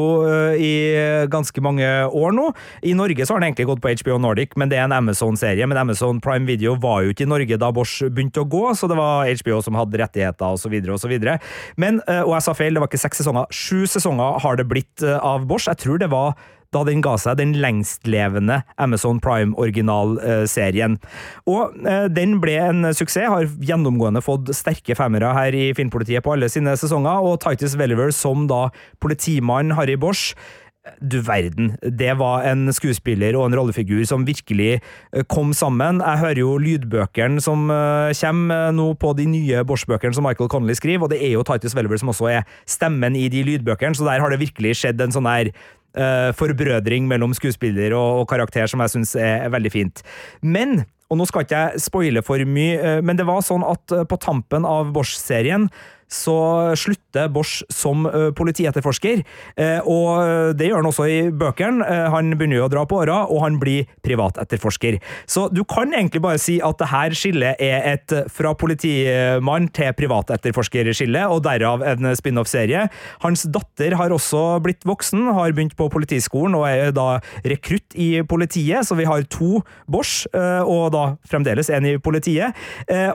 i 0.56 0.72
ganske 1.28 1.60
mange 1.64 1.84
år 2.06 2.32
nå. 2.32 2.48
I 2.80 2.94
Norge 2.96 3.26
så 3.26 3.34
har 3.34 3.42
den 3.42 3.50
egentlig 3.50 3.68
gått 3.68 3.84
på 3.84 3.92
HBO 4.00 4.18
Nordic, 4.24 4.56
men 4.56 4.72
det 4.72 4.78
er 4.80 4.86
en 4.86 4.96
Amazon-serie. 4.96 5.68
Men 5.68 5.80
Amazon 5.82 6.22
Prime 6.24 6.48
Video 6.48 6.74
var 6.80 7.04
jo 7.04 7.12
ikke 7.12 7.26
i 7.26 7.30
Norge 7.30 7.60
da 7.60 7.70
Bosch 7.74 8.00
begynte 8.06 8.44
å 8.44 8.48
gå, 8.48 8.64
så 8.78 8.88
det 8.88 8.96
var 8.98 9.28
HBO 9.42 9.60
som 9.64 9.76
hadde 9.78 10.00
rettigheter 10.00 10.56
osv. 10.56 10.76
osv. 10.96 11.16
Men, 11.80 12.00
og 12.22 12.36
jeg 12.36 12.46
sa 12.46 12.56
feil, 12.56 12.76
det 12.76 12.84
var 12.84 12.90
ikke 12.90 13.02
seks 13.04 13.22
sesonger. 13.22 13.50
Sju 13.52 13.84
sesonger 13.90 14.40
har 14.44 14.60
det 14.60 14.68
blitt 14.70 15.04
av 15.04 15.44
Bosch. 15.48 15.68
Jeg 15.68 15.82
tror 15.84 16.00
det 16.00 16.12
var 16.12 16.38
da 16.74 16.84
den 16.84 17.00
ga 17.04 17.14
seg 17.20 17.38
den 17.40 17.54
lengstlevende 17.62 18.60
Amazon 18.80 19.22
Prime-originalserien. 19.24 20.98
Og 21.48 21.74
eh, 21.88 22.06
den 22.12 22.38
ble 22.42 22.58
en 22.60 22.90
suksess, 22.92 23.28
har 23.28 23.48
gjennomgående 23.64 24.22
fått 24.24 24.52
sterke 24.56 24.96
femmere 24.98 25.32
her 25.36 25.56
i 25.56 25.70
Filmpolitiet 25.76 26.24
på 26.24 26.36
alle 26.36 26.50
sine 26.52 26.76
sesonger, 26.78 27.24
og 27.24 27.40
Titus 27.44 27.78
Welliver 27.80 28.12
som 28.14 28.46
da 28.50 28.68
politimann 29.02 29.76
Harry 29.78 29.96
Bosch 29.98 30.34
du 31.00 31.18
verden. 31.20 31.72
Det 31.82 32.14
var 32.18 32.44
en 32.48 32.68
skuespiller 32.74 33.36
og 33.38 33.48
en 33.48 33.56
rollefigur 33.58 34.02
som 34.08 34.26
virkelig 34.26 34.78
eh, 34.78 35.24
kom 35.28 35.52
sammen. 35.56 36.02
Jeg 36.04 36.22
hører 36.22 36.40
jo 36.42 36.56
lydbøkene 36.62 37.42
som 37.44 37.68
eh, 37.72 38.12
kommer 38.20 38.72
nå 38.74 38.90
på 39.00 39.12
de 39.18 39.28
nye 39.28 39.64
Bosch-bøkene 39.68 40.16
som 40.16 40.26
Michael 40.26 40.50
Connolly 40.52 40.76
skriver, 40.78 41.06
og 41.06 41.12
det 41.12 41.20
er 41.22 41.34
jo 41.36 41.44
Titus 41.46 41.76
Welliver 41.76 42.00
som 42.00 42.12
også 42.12 42.30
er 42.38 42.46
stemmen 42.68 43.16
i 43.18 43.28
de 43.32 43.44
lydbøkene, 43.46 43.96
så 43.96 44.08
der 44.08 44.22
har 44.22 44.32
det 44.32 44.42
virkelig 44.42 44.78
skjedd 44.80 45.02
en 45.04 45.14
sånn 45.14 45.28
her 45.28 45.52
uh, 45.96 46.30
forbrødring 46.36 47.08
mellom 47.10 47.34
skuespiller 47.36 47.96
og, 47.96 48.22
og 48.22 48.30
karakter 48.30 48.68
som 48.70 48.84
jeg 48.84 48.94
syns 48.96 49.16
er, 49.16 49.48
veldig 49.52 49.72
fint. 49.74 50.04
Men 50.42 50.82
og 51.08 51.16
nå 51.16 51.24
skal 51.24 51.46
ikke 51.46 51.60
jeg 51.62 51.80
spoile 51.80 52.20
for 52.20 52.42
mye, 52.44 52.98
men 53.00 53.16
det 53.16 53.24
var 53.24 53.40
sånn 53.40 53.62
at 53.64 53.94
på 54.10 54.18
tampen 54.20 54.66
av 54.68 54.90
Bosch-serien 54.92 55.70
så 56.08 56.74
slutter 56.78 57.28
Bosch 57.32 57.62
som 57.72 58.06
politietterforsker. 58.36 59.22
Og 59.84 60.54
det 60.56 60.68
gjør 60.70 60.80
han 60.80 60.88
også 60.88 61.06
i 61.08 61.18
bøkene. 61.30 61.84
Han 62.12 62.32
begynner 62.38 62.64
å 62.64 62.70
dra 62.72 62.84
på 62.88 63.02
åra, 63.02 63.18
og 63.28 63.42
han 63.44 63.58
blir 63.60 63.88
privatetterforsker. 64.06 64.98
Så 65.28 65.46
du 65.52 65.62
kan 65.68 65.92
egentlig 65.92 66.22
bare 66.24 66.40
si 66.40 66.58
at 66.64 66.80
det 66.80 66.88
her 66.90 67.16
skillet 67.18 67.60
er 67.60 67.84
et 67.92 68.14
fra 68.32 68.54
politimann 68.56 69.68
til 69.76 69.92
privatetterforsker-skille, 69.98 71.26
og 71.28 71.44
derav 71.44 71.84
en 71.84 72.10
spin-off-serie. 72.16 72.86
Hans 73.24 73.44
datter 73.52 73.98
har 74.00 74.14
også 74.14 74.62
blitt 74.64 74.88
voksen, 74.88 75.28
har 75.36 75.52
begynt 75.52 75.76
på 75.76 75.90
Politiskolen 75.92 76.56
og 76.56 76.64
er 76.70 76.92
da 76.96 77.20
rekrutt 77.44 77.96
i 77.98 78.22
politiet, 78.28 78.86
så 78.88 78.96
vi 78.96 79.08
har 79.08 79.28
to 79.28 79.60
Bosch, 79.90 80.24
og 80.32 80.88
da 80.96 81.04
fremdeles 81.28 81.68
en 81.74 81.84
i 81.92 81.96
politiet. 82.00 82.56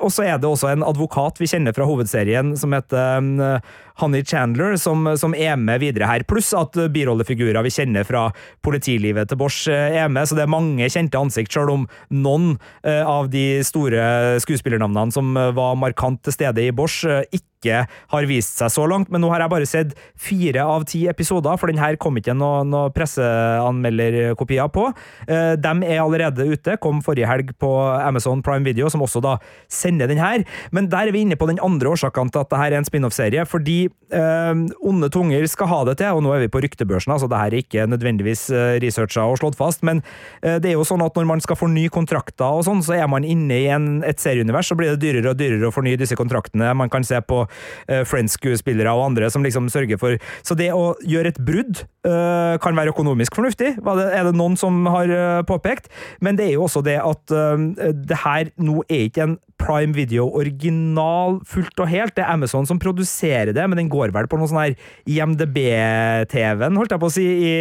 Og 0.03 0.13
så 0.13 0.27
er 0.27 0.38
det 0.38 0.49
også 0.49 0.69
en 0.73 0.86
advokat 0.86 1.41
vi 1.41 1.49
kjenner 1.49 1.73
fra 1.73 1.89
hovedserien 1.89 2.53
som 2.60 2.69
heter 2.75 2.83
heter 2.84 3.17
um, 3.17 3.60
Honey 4.01 4.23
Chandler, 4.25 4.77
som, 4.82 5.06
som, 5.19 5.36
er 5.38 5.56
med 5.60 5.82
videre 5.84 6.10
her. 6.10 6.25
Pluss 6.29 6.51
at 6.58 6.77
birollefigurer 6.93 7.63
vi 7.65 7.73
kjenner 7.73 8.08
fra 8.08 8.25
politilivet 8.65 9.29
til 9.29 9.39
Bosch 9.39 9.69
er 9.69 10.10
med, 10.12 10.27
så 10.27 10.38
det 10.38 10.45
er 10.45 10.53
mange 10.53 10.89
kjente 10.89 11.19
ansikt, 11.19 11.53
selv 11.53 11.73
om 11.73 11.88
noen 12.13 12.56
av 12.84 13.29
de 13.34 13.62
store 13.65 14.39
skuespillernavnene 14.43 15.13
som 15.13 15.34
var 15.34 15.77
markant 15.79 16.21
til 16.25 16.36
stede 16.36 16.67
i 16.67 16.73
Bosch, 16.75 17.03
ikke 17.34 17.84
har 18.12 18.27
vist 18.27 18.58
seg 18.60 18.71
så 18.73 18.86
langt, 18.89 19.12
men 19.13 19.23
nå 19.23 19.29
har 19.32 19.43
jeg 19.43 19.51
bare 19.53 19.67
sett 19.69 19.93
fire 20.19 20.65
av 20.67 20.84
ti 20.89 21.06
episoder, 21.12 21.56
for 21.60 21.71
den 21.71 21.79
her 21.79 21.95
kom 22.01 22.17
ikke 22.19 22.36
noen 22.36 22.73
noe 22.73 22.91
presseanmelderkopier 22.95 24.71
på. 24.73 24.89
De 25.27 25.73
er 25.88 26.01
allerede 26.03 26.47
ute, 26.49 26.77
kom 26.84 27.01
forrige 27.06 27.29
helg 27.29 27.53
på 27.62 27.71
Amazon 27.95 28.43
Prime 28.43 28.67
Video, 28.67 28.89
som 28.91 29.03
også 29.06 29.23
da 29.23 29.38
sender 29.71 30.12
den 30.12 30.21
her. 30.21 30.43
Men 30.75 30.89
der 30.91 31.08
er 31.08 31.15
vi 31.15 31.23
inne 31.23 31.39
på 31.39 31.47
den 31.49 31.62
andre 31.63 31.93
årsaken 31.93 32.34
til 32.34 32.43
at 32.43 32.51
dette 32.51 32.63
er 32.67 32.77
en 32.77 32.88
spin-off-serie, 32.88 33.45
fordi 33.49 33.83
eh, 33.89 34.54
onde 34.86 35.10
tunger 35.13 35.46
skal 35.50 35.69
ha 35.72 35.80
det 35.89 35.98
til, 36.02 36.17
og 36.17 36.24
nå 36.26 36.34
er 36.36 36.46
vi 36.46 36.52
på 36.54 36.62
ryktebørsen, 36.63 37.13
altså 37.15 37.30
det 37.32 37.39
her 37.39 37.54
er 37.54 37.63
ikke 37.63 37.88
nødvendigvis 37.89 38.48
researcha 38.84 39.26
og 39.30 39.39
slått 39.41 39.58
fast, 39.60 39.84
men 39.86 40.02
eh, 40.41 40.60
det 40.62 40.72
er 40.72 40.78
jo 40.78 40.88
sånn 40.88 41.04
at 41.06 41.17
når 41.17 41.28
man 41.30 41.43
skal 41.43 41.60
forny 41.60 41.86
kontrakter 41.93 42.60
og 42.60 42.65
sånn, 42.67 42.84
så 42.86 42.98
er 42.98 43.10
man 43.12 43.28
inne 43.28 43.60
i 43.60 43.69
en, 43.74 43.88
et 44.08 44.22
serieunivers, 44.22 44.72
så 44.72 44.78
blir 44.80 44.93
det 44.93 45.02
dyrere 45.04 45.34
og 45.34 45.39
dyrere 45.39 45.69
å 45.69 45.76
fornye 45.76 46.00
disse 46.00 46.17
kontraktene. 46.19 46.72
Man 46.78 46.91
kan 46.93 47.06
se 47.08 47.19
på 47.22 47.43
eh, 47.43 48.04
Friends-skuespillere 48.08 48.93
og 48.93 49.08
andre 49.12 49.32
som 49.34 49.46
liksom 49.46 49.69
sørger 49.74 50.00
for 50.02 50.17
Så 50.46 50.56
det 50.58 50.69
å 50.74 50.93
gjøre 51.08 51.34
et 51.34 51.39
brudd 51.43 51.84
uh, 52.08 52.56
kan 52.62 52.76
være 52.78 52.91
økonomisk 52.93 53.36
fornuftig, 53.38 53.74
er 53.80 54.28
det 54.28 54.34
noen 54.38 54.56
som 54.60 54.84
har 54.91 55.10
uh, 55.10 55.41
påpekt, 55.48 55.89
men 56.24 56.38
det 56.38 56.50
er 56.50 56.56
jo 56.58 56.65
også 56.67 56.84
det 56.86 56.98
at 57.02 57.34
det 57.34 58.17
her 58.24 58.50
nå 58.62 58.82
er 58.88 59.08
ikke 59.08 59.26
en 59.26 59.36
Prime 59.63 59.96
Video 59.96 60.28
original 60.36 61.39
fullt 61.48 61.80
og 61.80 61.89
helt. 61.91 62.15
Det 62.17 62.24
er 62.26 62.34
Amazon 62.34 62.67
som 62.67 62.80
produserer 62.82 63.54
det, 63.56 63.65
men 63.73 63.83
den 63.83 63.91
går 63.91 64.13
vel 64.15 64.29
på 64.29 64.39
noe 64.39 64.51
sånn 64.51 64.62
her 64.62 64.77
IMDb-TV-en, 65.09 66.79
holdt 66.79 66.95
jeg 66.95 67.03
på 67.03 67.09
å 67.09 67.17
si, 67.17 67.27
i, 67.49 67.53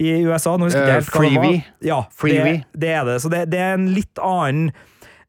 i 0.00 0.14
USA. 0.28 0.54
Nå 0.56 0.68
husker 0.68 0.86
jeg 0.86 1.08
det 1.08 1.34
var. 1.40 1.58
Ja, 1.84 2.04
Freebie. 2.12 2.62
Det, 2.70 2.84
det 2.84 2.94
er 3.00 3.08
det. 3.08 3.18
Så 3.24 3.32
det, 3.32 3.46
det 3.52 3.64
er 3.64 3.76
en 3.78 3.90
litt 3.96 4.20
annen 4.22 4.70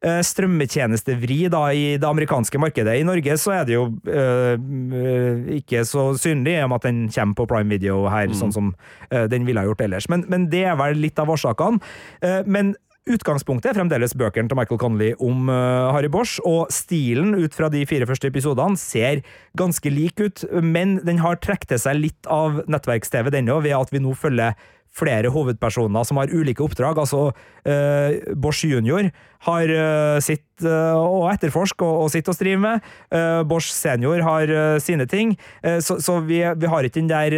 strømmetjenestevri 0.02 1.46
da, 1.52 1.62
i 1.70 1.96
det 2.00 2.08
amerikanske 2.08 2.58
markedet. 2.58 2.96
I 2.98 3.06
Norge 3.06 3.36
så 3.38 3.54
er 3.60 3.68
det 3.68 3.76
jo 3.76 3.84
øh, 4.10 5.50
ikke 5.60 5.84
så 5.86 6.08
synlig, 6.18 6.56
i 6.56 6.62
og 6.64 6.72
med 6.72 6.80
at 6.80 6.88
den 6.88 7.02
kommer 7.14 7.38
på 7.38 7.46
Prime 7.52 7.70
Video 7.70 8.00
her, 8.10 8.26
mm. 8.32 8.38
sånn 8.40 8.54
som 8.54 8.72
øh, 9.12 9.28
den 9.30 9.46
ville 9.46 9.62
ha 9.62 9.68
gjort 9.70 9.84
ellers. 9.86 10.08
Men, 10.10 10.26
men, 10.28 10.48
det 10.50 10.64
er 10.66 10.78
vel 10.80 10.98
litt 10.98 11.22
av 11.22 11.30
årsakene. 11.30 11.78
Uh, 12.24 12.42
men 12.50 12.74
Utgangspunktet 13.10 13.72
er 13.72 13.74
fremdeles 13.74 14.12
bøkene 14.14 14.46
til 14.46 14.54
Michael 14.54 14.78
Connolly 14.78 15.08
om 15.18 15.48
uh, 15.50 15.90
Harry 15.90 16.06
Bosch, 16.12 16.36
og 16.46 16.70
stilen 16.70 17.34
ut 17.34 17.56
fra 17.56 17.66
de 17.72 17.80
fire 17.90 18.06
første 18.06 18.30
episodene 18.30 18.78
ser 18.78 19.24
ganske 19.58 19.90
lik 19.90 20.22
ut, 20.22 20.44
men 20.62 21.00
den 21.02 21.18
har 21.24 21.40
trukket 21.42 21.72
til 21.72 21.82
seg 21.82 21.98
litt 21.98 22.30
av 22.30 22.60
nettverks-TV, 22.70 23.32
den 23.34 23.50
òg, 23.50 23.64
ved 23.66 23.74
at 23.74 23.90
vi 23.90 24.04
nå 24.04 24.14
følger 24.14 24.54
flere 24.94 25.32
hovedpersoner 25.34 26.06
som 26.06 26.20
har 26.20 26.30
ulike 26.30 26.62
oppdrag. 26.62 27.00
Altså, 27.02 27.32
uh, 27.66 28.34
Bosch 28.38 28.62
junior 28.70 29.10
har 29.48 29.74
uh, 29.74 30.22
sitt 30.22 30.62
å 30.62 31.26
etterforske 31.32 31.82
og, 31.82 32.04
og 32.04 32.12
sitt 32.14 32.28
å 32.30 32.36
strive 32.36 32.60
med. 32.62 32.84
Bosch 33.50 33.72
senior 33.74 34.22
har 34.22 34.52
sine 34.78 35.08
ting. 35.10 35.32
så, 35.82 35.96
så 35.98 36.20
vi, 36.22 36.38
vi, 36.38 36.68
har 36.70 36.86
ikke 36.86 37.00
den 37.00 37.10
der 37.10 37.34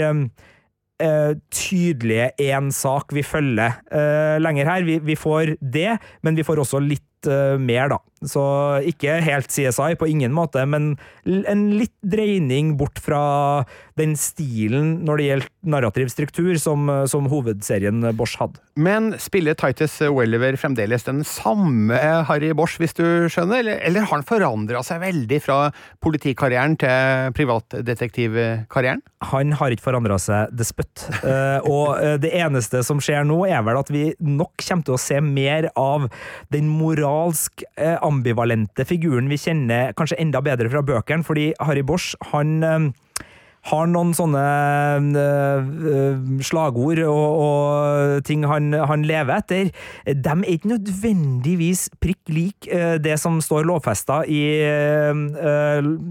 Uh, 1.05 1.35
tydelige 1.53 2.31
én 2.41 2.71
sak 2.73 3.13
vi 3.13 3.25
følger 3.27 3.75
uh, 3.93 4.37
lenger 4.41 4.71
her. 4.71 4.87
Vi, 4.87 4.99
vi, 5.05 5.17
får 5.19 5.57
det, 5.61 5.99
men 6.25 6.39
vi 6.39 6.47
får 6.47 6.63
også 6.63 6.81
litt 6.81 7.05
uh, 7.31 7.57
mer, 7.61 7.89
da. 7.93 8.01
Så 8.25 8.43
ikke 8.89 9.19
helt 9.25 9.53
CSI, 9.53 9.95
på 10.01 10.09
ingen 10.09 10.33
måte, 10.35 10.65
men 10.69 10.95
en 11.25 11.65
litt 11.77 11.95
dreining 12.01 12.75
bort 12.81 13.01
fra 13.03 13.65
den 13.99 14.15
stilen 14.19 15.05
når 15.07 15.21
det 15.21 15.27
gjelder 15.29 15.51
narrativ 15.75 16.11
struktur, 16.13 16.55
som, 16.61 16.89
som 17.11 17.29
hovedserien 17.31 18.03
Bosch 18.17 18.39
hadde. 18.41 18.61
Men 18.81 19.13
spiller 19.23 19.57
Titus 19.59 20.01
Welliver 20.03 20.57
fremdeles 20.59 21.07
den 21.07 21.23
samme 21.29 21.99
Harry 22.29 22.51
Bosch, 22.57 22.79
hvis 22.83 22.97
du 22.97 23.05
skjønner, 23.31 23.61
eller, 23.63 23.79
eller 23.87 24.07
har 24.09 24.17
han 24.17 24.27
forandra 24.27 24.83
seg 24.87 25.03
veldig 25.05 25.41
fra 25.45 25.59
politikarrieren 26.05 26.79
til 26.81 27.35
privatdetektivkarrieren? 27.37 29.05
Han 29.31 29.55
har 29.61 29.75
ikke 29.75 29.89
forandra 29.91 30.19
seg 30.21 30.53
det 30.57 30.67
spøtt. 30.69 31.07
og 31.71 32.21
det 32.25 32.33
eneste 32.41 32.83
som 32.87 33.01
skjer 33.05 33.25
nå, 33.29 33.45
er 33.47 33.63
vel 33.67 33.81
at 33.81 33.93
vi 33.93 34.09
nok 34.21 34.57
kommer 34.65 34.89
til 34.89 34.97
å 34.97 35.01
se 35.01 35.21
mer 35.25 35.71
av 35.79 36.09
den 36.55 36.69
moralsk 37.15 37.63
ambivalente 38.03 38.85
figuren 38.89 39.31
vi 39.31 39.39
kjenner 39.39 39.95
kanskje 39.99 40.19
enda 40.23 40.43
bedre 40.45 40.71
fra 40.73 40.83
bøkene, 40.85 41.27
fordi 41.27 41.53
Harry 41.63 41.85
Bosch, 41.87 42.19
han 42.33 42.93
har 43.71 43.89
noen 43.89 44.13
sånne 44.17 44.45
uh, 45.17 46.19
slagord 46.45 47.01
og, 47.07 47.45
og 47.45 48.27
ting 48.29 48.45
han, 48.49 48.75
han, 48.77 49.05
lever 49.09 49.41
etter. 49.41 49.71
De 50.05 50.35
er 50.35 50.51
ikke 50.53 50.73
nødvendigvis 50.75 51.87
prikk 52.03 52.33
lik 52.35 52.69
uh, 52.69 52.97
det 53.01 53.17
som 53.21 53.41
står 53.45 53.67
lovfesta 53.69 54.23
i 54.29 54.43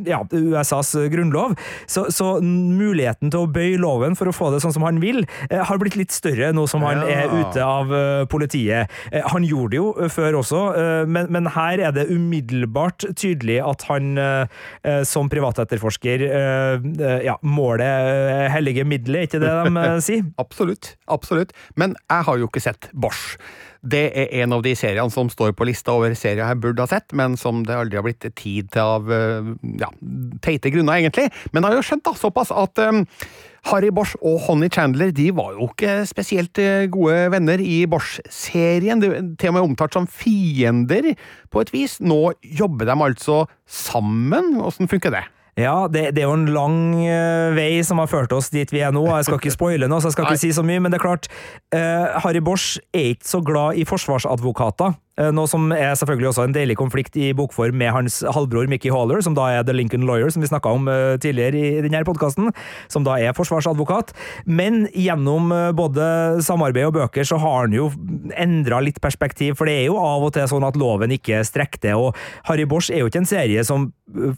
ja, 0.07 0.19
USAs 0.31 0.93
grunnlov. 1.11 1.53
Så, 1.89 2.05
så, 2.13 2.35
muligheten 2.43 3.31
til 3.31 3.45
å 3.45 3.49
bøye 3.51 3.77
loven 3.81 4.17
for 4.17 4.29
å 4.29 4.33
få 4.35 4.49
det 4.53 4.61
sånn 4.63 4.73
som 4.75 4.85
han 4.85 4.99
vil, 5.01 5.23
har 5.51 5.79
blitt 5.81 5.97
litt 5.99 6.13
større 6.13 6.51
nå 6.55 6.65
som 6.69 6.83
han 6.85 7.03
er 7.05 7.31
ute 7.31 7.63
av 7.63 7.91
politiet. 8.31 8.91
han 9.33 9.45
gjorde 9.47 9.71
det 9.73 9.79
jo 9.79 10.09
før 10.13 10.39
også, 10.41 10.61
men, 11.09 11.29
men, 11.33 11.49
her 11.53 11.81
er 11.89 11.95
det 11.95 12.07
umiddelbart 12.11 13.05
tydelig 13.19 13.59
at 13.63 13.85
han 13.89 14.13
som 15.07 15.29
privatetterforsker 15.31 16.25
ja, 17.25 17.37
målet 17.43 17.87
eh, 17.87 18.47
hellige 18.53 18.85
middelet, 18.87 19.27
ikke 19.27 19.41
det 19.43 19.51
de 19.51 19.83
eh, 19.83 19.99
sier? 20.03 20.25
absolutt. 20.43 20.95
Absolutt. 21.11 21.53
Men 21.79 21.97
jeg 22.07 22.27
har 22.29 22.41
jo 22.41 22.49
ikke 22.49 22.63
sett 22.63 22.89
Bosch. 22.93 23.37
Det 23.83 24.05
er 24.15 24.29
en 24.39 24.55
av 24.55 24.61
de 24.63 24.71
seriene 24.79 25.11
som 25.11 25.27
står 25.27 25.51
på 25.59 25.65
lista 25.67 25.91
over 25.91 26.13
serier 26.15 26.45
jeg 26.45 26.61
burde 26.63 26.85
ha 26.85 26.87
sett, 26.87 27.11
men 27.11 27.35
som 27.39 27.65
det 27.67 27.75
aldri 27.75 27.99
har 27.99 28.05
blitt 28.05 28.23
tid 28.39 28.69
til 28.71 28.83
av 28.83 29.11
eh, 29.11 29.49
ja, 29.81 29.91
teite 30.45 30.71
grunner, 30.71 31.01
egentlig. 31.01 31.27
Men 31.51 31.63
jeg 31.63 31.73
har 31.73 31.81
jo 31.81 31.87
skjønt 31.89 32.05
da, 32.07 32.15
såpass 32.19 32.53
at 32.55 32.79
um, 32.87 33.03
Harry 33.67 33.91
Bosch 33.95 34.15
og 34.21 34.39
Honey 34.47 34.71
Chandler 34.71 35.11
de 35.15 35.29
var 35.35 35.53
jo 35.57 35.67
ikke 35.69 36.01
spesielt 36.07 36.59
gode 36.91 37.19
venner 37.35 37.59
i 37.63 37.83
Bosch-serien, 37.91 39.03
til 39.39 39.51
og 39.51 39.59
med 39.59 39.67
omtalt 39.67 39.95
som 39.99 40.07
fiender 40.07 41.13
på 41.51 41.63
et 41.63 41.75
vis. 41.75 41.99
Nå 42.03 42.37
jobber 42.43 42.87
de 42.87 42.99
altså 43.07 43.45
sammen. 43.67 44.55
Åssen 44.63 44.91
funker 44.91 45.15
det? 45.15 45.23
Ja, 45.59 45.87
det, 45.87 46.15
det, 46.15 46.23
er 46.23 46.31
jo 46.31 46.33
en 46.33 46.47
lang 46.49 46.77
uh, 46.97 47.53
vei 47.53 47.83
som 47.85 47.99
har 48.01 48.09
ført 48.09 48.33
oss 48.33 48.49
dit 48.53 48.69
vi 48.73 48.81
er 48.81 48.93
nå. 48.95 49.03
Jeg 49.05 49.27
skal 49.27 49.37
ikke 49.37 49.53
spoile 49.53 49.89
noe, 49.89 50.01
så 50.01 50.09
jeg 50.09 50.17
skal 50.17 50.31
ikke 50.31 50.41
si 50.47 50.53
så 50.55 50.65
mye, 50.65 50.81
men 50.81 50.93
det 50.93 50.97
er 50.97 51.05
klart, 51.05 51.29
uh, 51.75 52.17
Harry 52.25 52.41
Bosch 52.41 52.79
er 52.93 53.13
ikke 53.13 53.29
så 53.29 53.43
glad 53.45 53.77
i 53.77 53.85
forsvarsadvokater. 53.85 54.97
Eh, 55.21 55.29
noe 55.29 55.45
som 55.45 55.67
er 55.75 55.91
selvfølgelig 55.93 56.31
også 56.31 56.47
en 56.47 56.55
deilig 56.55 56.75
konflikt 56.79 57.17
i 57.21 57.27
bokform 57.37 57.75
med 57.77 57.91
hans 57.93 58.23
halvbror 58.33 58.65
Mickey 58.71 58.89
Haller, 58.89 59.21
som 59.21 59.35
da 59.37 59.45
er 59.53 59.65
The 59.67 59.75
Lincoln 59.75 60.07
Lawyer, 60.09 60.31
som 60.33 60.41
vi 60.41 60.49
snakka 60.49 60.71
om 60.73 60.87
eh, 60.89 61.19
tidligere 61.21 61.59
i 61.59 61.83
denne 61.85 62.01
podkasten, 62.07 62.49
som 62.89 63.05
da 63.05 63.19
er 63.21 63.35
forsvarsadvokat. 63.37 64.15
Men 64.49 64.87
gjennom 64.89 65.53
eh, 65.53 65.69
både 65.77 66.41
samarbeid 66.41 66.89
og 66.89 66.97
bøker 66.97 67.29
så 67.29 67.37
har 67.43 67.67
han 67.67 67.77
jo 67.77 67.91
endra 68.33 68.81
litt 68.81 68.97
perspektiv, 69.05 69.59
for 69.59 69.69
det 69.69 69.83
er 69.83 69.91
jo 69.91 69.99
av 70.01 70.25
og 70.25 70.33
til 70.33 70.49
sånn 70.49 70.65
at 70.65 70.79
loven 70.81 71.13
ikke 71.13 71.43
strekker 71.45 71.85
til, 71.85 72.07
og 72.09 72.49
Harry 72.49 72.65
Bosch 72.65 72.89
er 72.89 73.03
jo 73.03 73.11
ikke 73.11 73.21
en 73.21 73.29
serie 73.29 73.61
som 73.67 73.91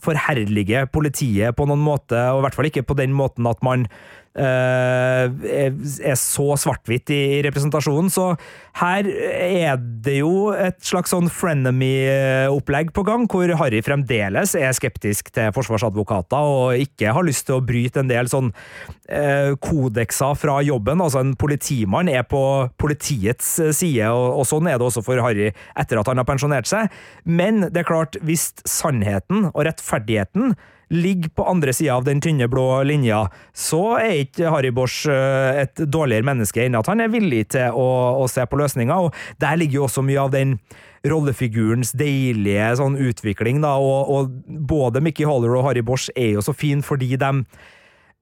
forherliger 0.03 0.91
politiet 0.91 1.55
på 1.55 1.65
noen 1.69 1.81
måte, 1.83 2.19
og 2.33 2.41
i 2.41 2.45
hvert 2.45 2.59
fall 2.59 2.67
ikke 2.67 2.85
på 2.88 2.99
den 2.99 3.15
måten 3.15 3.47
at 3.47 3.63
man 3.65 3.88
er 4.36 6.06
er 6.06 6.17
så 6.19 6.56
svart-hvitt 6.60 7.12
i, 7.13 7.21
representasjonen. 7.45 8.12
Så 8.12 8.34
her 8.82 9.08
er 9.08 9.80
det 9.80 10.17
jo 10.19 10.52
et 10.52 10.78
slags 10.86 11.13
sånn 11.13 11.30
frenemy-opplegg 11.32 12.91
på 12.95 13.06
gang, 13.08 13.26
hvor 13.32 13.54
Harry 13.62 13.82
fremdeles 13.86 14.56
er 14.60 14.76
skeptisk 14.76 15.32
til 15.36 15.54
forsvarsadvokater 15.56 16.52
og 16.52 16.84
ikke 16.84 17.13
har 17.15 17.28
lyst 17.28 17.48
til 17.48 17.60
å 17.60 17.65
bryte 17.65 18.04
en 18.04 18.12
del 18.12 18.30
sånn 18.32 18.52
eh, 19.08 19.56
kodekser 19.63 20.36
fra 20.39 20.60
jobben. 20.65 21.04
Altså 21.04 21.24
En 21.24 21.36
politimann 21.39 22.12
er 22.12 22.28
på 22.28 22.43
politiets 22.82 23.56
side, 23.78 24.12
og, 24.12 24.41
og 24.41 24.50
sånn 24.50 24.69
er 24.69 24.80
det 24.80 24.89
også 24.89 25.06
for 25.06 25.24
Harry 25.24 25.52
etter 25.76 26.02
at 26.02 26.12
han 26.12 26.21
har 26.21 26.28
pensjonert 26.28 26.69
seg. 26.69 26.91
Men 27.24 27.67
det 27.69 27.84
er 27.84 27.91
klart, 27.91 28.19
hvis 28.26 28.52
sannheten 28.67 29.50
og 29.54 29.65
rettferdigheten 29.67 30.56
ligger 30.93 31.30
på 31.30 31.45
andre 31.50 31.74
sida 31.74 31.95
av 31.95 32.06
den 32.06 32.21
tynne 32.21 32.48
blå 32.52 32.84
linja, 32.88 33.26
så 33.54 33.98
er 34.00 34.26
ikke 34.26 34.52
Harry 34.54 34.71
Bosch 34.76 35.06
eh, 35.12 35.63
et 35.65 35.86
dårligere 35.86 36.28
menneske 36.28 36.65
enn 36.65 36.78
at 36.78 36.89
han 36.91 37.04
er 37.04 37.13
villig 37.13 37.45
til 37.56 37.74
å, 37.74 37.88
å 38.21 38.28
se 38.32 38.45
på 38.45 38.60
løsninger. 38.60 39.08
og 39.08 39.41
Der 39.41 39.58
ligger 39.60 39.82
jo 39.82 39.88
også 39.89 40.06
mye 40.06 40.28
av 40.28 40.34
den 40.36 40.58
rollefigurens 41.06 41.93
deilige 41.98 42.71
sånn 42.80 42.98
utvikling, 42.98 43.62
da, 43.62 43.76
og, 43.78 44.10
og 44.10 44.60
både 44.69 45.04
Mickey 45.06 45.28
Haller 45.28 45.54
og 45.58 45.67
Harry 45.67 45.86
Bosch 45.86 46.10
er 46.15 46.36
jo 46.38 46.45
så 46.45 46.56
fine 46.56 46.86
fordi 46.86 47.13
de 47.21 47.32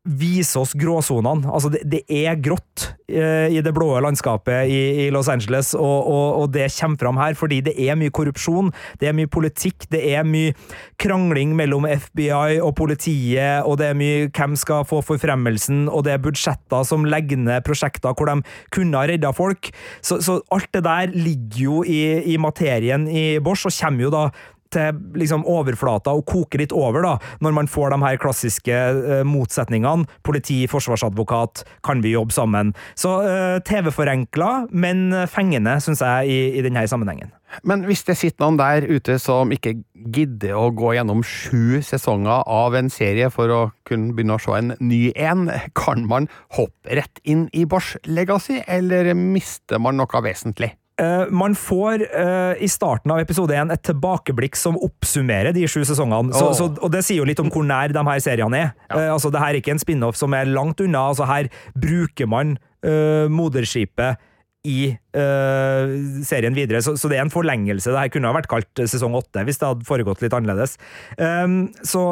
vise 0.03 0.59
oss 0.59 0.73
gråsonene. 0.75 1.47
Altså, 1.47 1.69
det, 1.71 1.83
det, 1.87 2.01
er 2.11 2.35
grått 2.43 2.89
eh, 3.07 3.47
i 3.55 3.61
det 3.63 3.71
blå 3.75 3.87
landskapet 4.03 4.67
i, 4.67 4.79
i 5.05 5.07
Los 5.15 5.29
Angeles, 5.31 5.71
og, 5.77 6.09
og, 6.11 6.41
og, 6.41 6.47
det 6.51 6.67
kommer 6.75 6.99
fram 6.99 7.19
her 7.21 7.37
fordi 7.39 7.61
det 7.63 7.73
er 7.79 7.95
mye 7.99 8.11
korrupsjon, 8.11 8.73
det 8.99 9.09
er 9.09 9.15
mye 9.15 9.31
politikk, 9.31 9.87
det 9.93 10.01
er 10.11 10.27
mye 10.27 10.51
krangling 10.99 11.55
mellom 11.55 11.87
FBI 11.87 12.59
og 12.59 12.73
politiet, 12.79 13.63
og 13.63 13.79
det 13.79 13.93
er 13.93 13.99
mye 13.99 14.27
hvem 14.27 14.57
skal 14.59 14.83
få 14.89 14.99
forfremmelsen, 15.07 15.87
og 15.87 16.03
det 16.07 16.17
er 16.17 16.23
budsjetter 16.23 16.83
som 16.87 17.07
legger 17.07 17.39
ned 17.39 17.63
prosjekter 17.63 18.11
hvor 18.11 18.27
de 18.27 18.41
kunne 18.75 18.99
ha 18.99 19.07
redda 19.07 19.31
folk. 19.35 19.71
Så, 20.03 20.19
så, 20.19 20.41
alt 20.51 20.67
det 20.75 20.83
der 20.83 21.15
ligger 21.15 21.63
jo 21.63 21.83
i, 21.87 22.19
i 22.33 22.35
materien 22.41 23.07
i 23.07 23.39
Bosch, 23.43 23.69
og 23.69 23.79
kommer 23.79 24.09
jo 24.09 24.11
da 24.11 24.27
til 24.73 24.99
liksom 25.19 25.45
overflata 25.49 26.13
og 26.15 26.25
koker 26.29 26.63
litt 26.63 26.75
over, 26.75 27.05
da, 27.05 27.13
når 27.43 27.57
man 27.59 27.71
får 27.71 27.93
de 27.93 28.01
her 28.05 28.19
klassiske 28.21 28.79
uh, 28.97 29.21
motsetningene. 29.27 30.07
Politi, 30.25 30.63
forsvarsadvokat, 30.71 31.63
kan 31.85 32.03
vi 32.03 32.15
jobbe 32.15 32.35
sammen? 32.35 32.73
Så 32.99 33.15
uh, 33.23 33.61
TV-forenkla, 33.65 34.51
men 34.71 35.05
fengende, 35.31 35.79
syns 35.83 36.03
jeg, 36.03 36.33
i, 36.33 36.41
i 36.59 36.65
denne 36.65 36.85
sammenhengen. 36.89 37.33
Men 37.61 37.83
hvis 37.85 38.01
det 38.07 38.15
sitter 38.17 38.47
noen 38.47 38.57
der 38.57 38.87
ute 38.89 39.19
som 39.21 39.51
ikke 39.53 39.75
gidder 39.93 40.57
å 40.57 40.71
gå 40.73 40.95
gjennom 40.97 41.21
sju 41.27 41.83
sesonger 41.85 42.47
av 42.49 42.73
en 42.77 42.89
serie 42.93 43.29
for 43.33 43.53
å 43.53 43.61
kunne 43.87 44.15
begynne 44.15 44.39
å 44.39 44.41
se 44.41 44.57
en 44.57 44.73
ny 44.81 45.03
en, 45.13 45.45
kan 45.77 46.07
man 46.09 46.29
hoppe 46.57 46.97
rett 46.97 47.21
inn 47.23 47.45
i 47.53 47.67
Bosch 47.69 47.93
Legacy, 48.09 48.63
eller 48.65 49.13
mister 49.17 49.81
man 49.81 50.01
noe 50.01 50.23
vesentlig? 50.25 50.73
Uh, 51.01 51.25
man 51.33 51.55
får 51.57 52.03
uh, 52.13 52.53
i 52.61 52.67
starten 52.69 53.09
av 53.09 53.17
episode 53.23 53.55
én 53.57 53.73
et 53.73 53.81
tilbakeblikk 53.81 54.57
som 54.59 54.75
oppsummerer 54.77 55.55
de 55.55 55.65
sju 55.65 55.81
sesongene. 55.89 56.29
Oh. 56.29 56.37
Så, 56.37 56.51
så, 56.59 56.67
og 56.69 56.91
Det 56.93 57.01
sier 57.05 57.23
jo 57.23 57.25
litt 57.25 57.41
om 57.41 57.49
hvor 57.53 57.65
nær 57.65 57.93
de 57.95 58.03
her 58.05 58.21
seriene 58.21 58.59
er. 58.59 58.69
Ja. 58.91 58.99
Uh, 58.99 59.07
altså, 59.15 59.31
det 59.33 59.41
her 59.41 59.55
er 59.55 59.61
ikke 59.61 59.73
en 59.73 59.81
spin-off 59.81 60.19
som 60.19 60.35
er 60.37 60.51
langt 60.51 60.83
unna. 60.85 61.07
altså 61.09 61.29
Her 61.29 61.49
bruker 61.73 62.29
man 62.29 62.57
moderskipet 62.83 64.19
i 64.63 64.93
uh, 64.95 65.91
serien 66.23 66.55
videre. 66.55 66.79
Så, 66.83 66.95
så, 66.95 67.09
det 67.11 67.17
er 67.17 67.25
en 67.25 67.33
forlengelse. 67.33 67.91
Det 67.91 67.99
her 67.99 68.11
kunne 68.13 68.29
ha 68.31 68.37
vært 68.37 68.47
kalt 68.51 68.83
sesong 68.87 69.15
åtte 69.19 69.43
hvis 69.43 69.59
det 69.59 69.67
hadde 69.67 69.87
foregått 69.87 70.23
litt 70.23 70.35
annerledes. 70.35 70.77
Um, 71.19 71.73
så, 71.83 72.03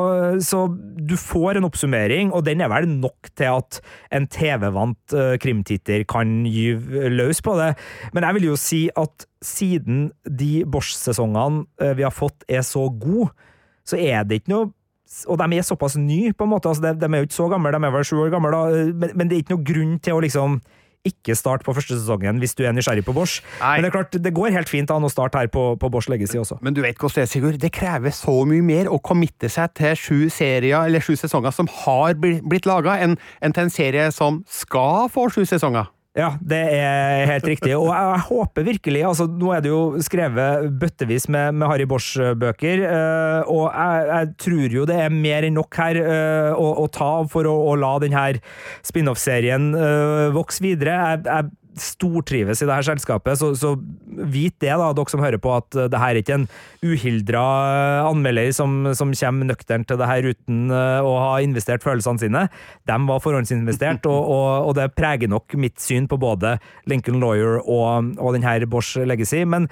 så, 0.44 0.66
du 1.00 1.16
får 1.20 1.60
en 1.60 1.68
oppsummering, 1.70 2.34
og 2.36 2.44
den 2.50 2.64
er 2.64 2.72
vel 2.74 2.90
nok 2.92 3.32
til 3.40 3.56
at 3.56 3.80
en 4.12 4.28
TV-vant 4.32 5.16
uh, 5.16 5.38
krimtitter 5.40 6.04
kan 6.12 6.42
gyve 6.50 7.08
løs 7.14 7.40
på 7.46 7.56
det. 7.62 7.72
Men 8.12 8.28
jeg 8.28 8.40
vil 8.40 8.50
jo 8.52 8.60
si 8.60 8.82
at 9.00 9.28
siden 9.42 10.10
de 10.28 10.52
Bosch-sesongene 10.68 11.64
uh, 11.80 11.96
vi 11.96 12.04
har 12.04 12.14
fått, 12.14 12.44
er 12.52 12.68
så 12.68 12.90
gode, 12.92 13.32
så 13.88 13.96
er 13.96 14.28
det 14.28 14.42
ikke 14.42 14.56
noe 14.58 14.72
og 15.28 15.36
de 15.42 15.58
er 15.58 15.66
såpass 15.68 15.98
nye, 16.00 16.32
på 16.32 16.46
en 16.46 16.54
måte. 16.54 16.70
Altså, 16.72 16.86
de, 16.86 16.94
de, 16.96 17.08
er 17.08 17.20
jo 17.20 17.28
ikke 17.28 17.36
så 17.36 17.50
gamle, 17.52 17.74
de 17.76 17.84
er 17.84 17.92
vel 17.92 18.06
sju 18.08 18.14
år 18.24 18.30
gamle, 18.32 18.52
da. 18.56 18.84
Men, 18.96 19.12
men 19.20 19.28
det 19.28 19.36
er 19.36 19.42
ikke 19.44 19.58
noe 19.58 19.66
grunn 19.68 19.98
til 20.00 20.16
å 20.16 20.22
liksom 20.24 20.54
ikke 21.08 21.36
start 21.38 21.66
på 21.66 21.74
første 21.76 21.98
sesongen 21.98 22.42
hvis 22.42 22.54
du 22.58 22.64
er 22.66 22.76
nysgjerrig 22.76 23.06
på 23.08 23.16
Bosch. 23.16 23.40
Nei. 23.62 23.78
Men 23.78 23.86
det 23.86 23.92
er 23.92 23.96
klart, 23.96 24.18
det 24.26 24.34
går 24.38 24.56
helt 24.56 24.72
fint 24.72 24.92
an 24.94 25.08
å 25.08 25.12
starte 25.12 25.42
her 25.42 25.50
på, 25.54 25.72
på 25.82 25.92
Bosch 25.94 26.12
Legacy 26.12 26.40
også. 26.42 26.60
Men 26.62 26.78
du 26.78 26.84
vet 26.86 27.00
hvordan 27.00 27.22
det 27.22 27.28
er, 27.28 27.32
Sigurd. 27.32 27.62
Det 27.62 27.72
krever 27.74 28.14
så 28.16 28.36
mye 28.48 28.66
mer 28.66 28.92
å 28.92 29.00
committe 29.04 29.50
seg 29.52 29.74
til 29.78 29.96
sju 29.98 30.20
serier 30.34 30.90
eller 30.90 31.04
sju 31.04 31.16
sesonger 31.20 31.56
som 31.56 31.70
har 31.84 32.18
blitt 32.22 32.70
laga, 32.70 33.00
enn 33.02 33.18
til 33.18 33.66
en 33.66 33.74
serie 33.74 34.12
som 34.16 34.44
skal 34.52 35.10
få 35.12 35.30
sju 35.34 35.44
sesonger. 35.48 35.90
Ja, 36.12 36.34
det 36.43 36.58
er 36.76 37.21
helt 37.30 37.45
riktig. 37.47 37.71
Og 37.78 37.88
jeg, 37.88 38.24
håper 38.28 38.65
virkelig 38.67 39.04
altså 39.08 39.30
Nå 39.32 39.54
er 39.56 39.62
det 39.63 39.69
jo 39.71 40.02
skrevet 40.04 40.67
bøttevis 40.82 41.30
med, 41.32 41.56
med 41.56 41.71
Harry 41.71 41.86
Bosch-bøker, 41.88 42.84
øh, 42.84 43.47
og 43.47 43.69
jeg, 43.71 44.10
jeg, 44.10 44.34
tror 44.43 44.76
jo 44.76 44.84
det 44.89 44.97
er 45.00 45.15
mer 45.15 45.47
enn 45.47 45.56
nok 45.56 45.80
her 45.80 46.02
øh, 46.02 46.52
å, 46.60 46.67
å, 46.84 46.89
ta 46.91 47.12
for 47.32 47.47
å, 47.47 47.56
å 47.71 47.78
la 47.80 47.93
denne 48.04 48.26
spin-off-serien 48.84 49.71
øh, 49.71 50.28
vokse 50.36 50.65
videre. 50.67 50.97
Jeg, 51.00 51.24
jeg 51.30 51.61
stortrives 51.80 52.62
i 52.62 52.68
det 52.68 52.76
her 52.76 52.88
selskapet, 52.90 53.40
så, 53.40 53.52
så, 53.56 53.74
vit 54.12 54.56
det, 54.60 54.72
da, 54.76 54.90
dere 54.96 55.12
som 55.12 55.24
hører 55.24 55.40
på, 55.42 55.54
at 55.56 55.78
det 55.92 56.00
her 56.02 56.16
er 56.16 56.20
ikke 56.22 56.40
en 56.40 56.48
uhildra 56.84 57.44
anmelder 58.10 58.52
som, 58.56 58.92
som 58.98 59.14
kommer 59.16 59.52
nøkternt 59.52 59.88
til 59.90 60.00
det 60.02 60.10
her 60.10 60.28
uten 60.34 60.66
uh, 60.74 61.00
å 61.06 61.14
ha 61.22 61.38
investert 61.44 61.86
følelsene 61.86 62.22
sine. 62.22 62.44
De 62.90 62.98
var 63.08 63.24
forhåndsinvestert, 63.24 64.10
og, 64.10 64.20
og, 64.20 64.50
og, 64.68 64.74
det 64.80 64.92
preger 64.98 65.32
nok 65.32 65.56
mitt 65.60 65.80
syn 65.82 66.10
på 66.12 66.20
både 66.22 66.58
Lincoln 66.92 67.22
Lawyer 67.24 67.62
og, 67.62 68.12
og 68.20 68.36
den 68.36 68.46
her 68.48 68.68
Bosch 68.70 69.00
Legacy. 69.00 69.46
men 69.48 69.70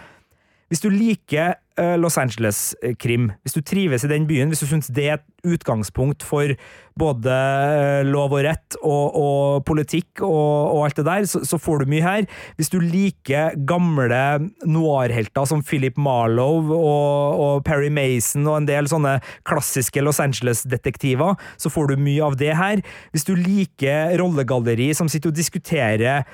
hvis 0.69 0.83
du 0.83 0.89
liker 0.93 1.57
uh, 1.79 1.95
Los 1.97 2.17
Angeles-krim, 2.21 3.31
hvis 3.41 3.55
du 3.57 3.63
trives 3.65 4.05
i 4.05 4.11
den 4.11 4.27
byen, 4.29 4.51
hvis 4.51 4.61
du 4.61 4.69
syns 4.69 4.91
det 4.93 5.07
er 5.07 5.17
et 5.17 5.25
utgangspunkt 5.49 6.21
for 6.25 6.51
både 6.99 7.33
uh, 7.33 8.03
lov 8.05 8.35
og 8.35 8.43
rett 8.45 8.77
og, 8.83 9.15
og 9.17 9.63
politikk 9.65 10.21
og, 10.25 10.75
og, 10.75 10.83
alt 10.85 10.99
det 10.99 11.05
der, 11.07 11.27
så, 11.31 11.41
så, 11.47 11.57
får 11.57 11.81
du 11.81 11.93
mye 11.93 12.05
her. 12.05 12.27
Hvis 12.59 12.69
du 12.73 12.77
liker 12.83 13.55
gamle 13.69 14.51
noir-helter 14.67 15.47
som 15.49 15.63
Philip 15.65 15.97
Marlowe 15.97 16.75
og, 16.75 17.39
og, 17.39 17.63
Perry 17.65 17.89
Mason 17.93 18.45
og 18.47 18.59
en 18.59 18.69
del 18.69 18.89
sånne 18.91 19.17
klassiske 19.47 20.03
Los 20.05 20.21
Angeles-detektiver, 20.21 21.39
så 21.57 21.73
får 21.73 21.93
du 21.93 22.03
mye 22.03 22.29
av 22.29 22.37
det 22.39 22.53
her. 22.59 22.83
Hvis 23.15 23.25
du 23.25 23.33
liker 23.39 24.13
rollegalleri 24.21 24.91
som 24.97 25.09
sitter 25.09 25.33
og 25.33 25.39
diskuterer 25.39 26.27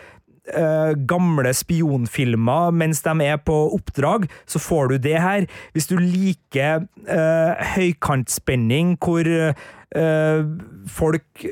uh, 0.54 0.92
gamle 1.10 1.54
spionfilmer 1.56 2.74
mens 2.76 3.02
de 3.06 3.14
er 3.26 3.40
på 3.42 3.56
oppdrag, 3.76 4.28
så 4.46 4.62
får 4.62 4.92
du 4.92 4.98
det 5.08 5.18
her. 5.22 5.48
Hvis 5.74 5.90
du 5.92 5.98
liker 6.00 6.86
uh, 7.10 7.72
høykantspenning 7.76 8.96
hvor 9.04 9.30
uh, 9.30 10.46
folk 10.92 11.46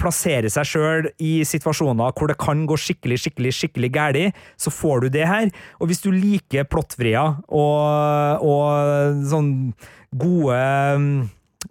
plasserer 0.00 0.48
seg 0.48 0.64
sjøl 0.64 1.08
i 1.20 1.42
situasjoner 1.44 2.14
hvor 2.16 2.30
det 2.30 2.38
kan 2.40 2.62
gå 2.64 2.78
skikkelig, 2.80 3.18
skikkelig, 3.20 3.52
skikkelig 3.52 3.90
galt, 3.92 4.38
så 4.56 4.72
får 4.72 5.04
du 5.04 5.08
det 5.18 5.26
her. 5.28 5.50
Og 5.76 5.90
hvis 5.90 6.00
du 6.00 6.08
liker 6.14 6.64
plottvrier 6.72 7.42
og, 7.52 8.46
og 8.48 9.20
sånn 9.28 9.52
gode 10.08 10.62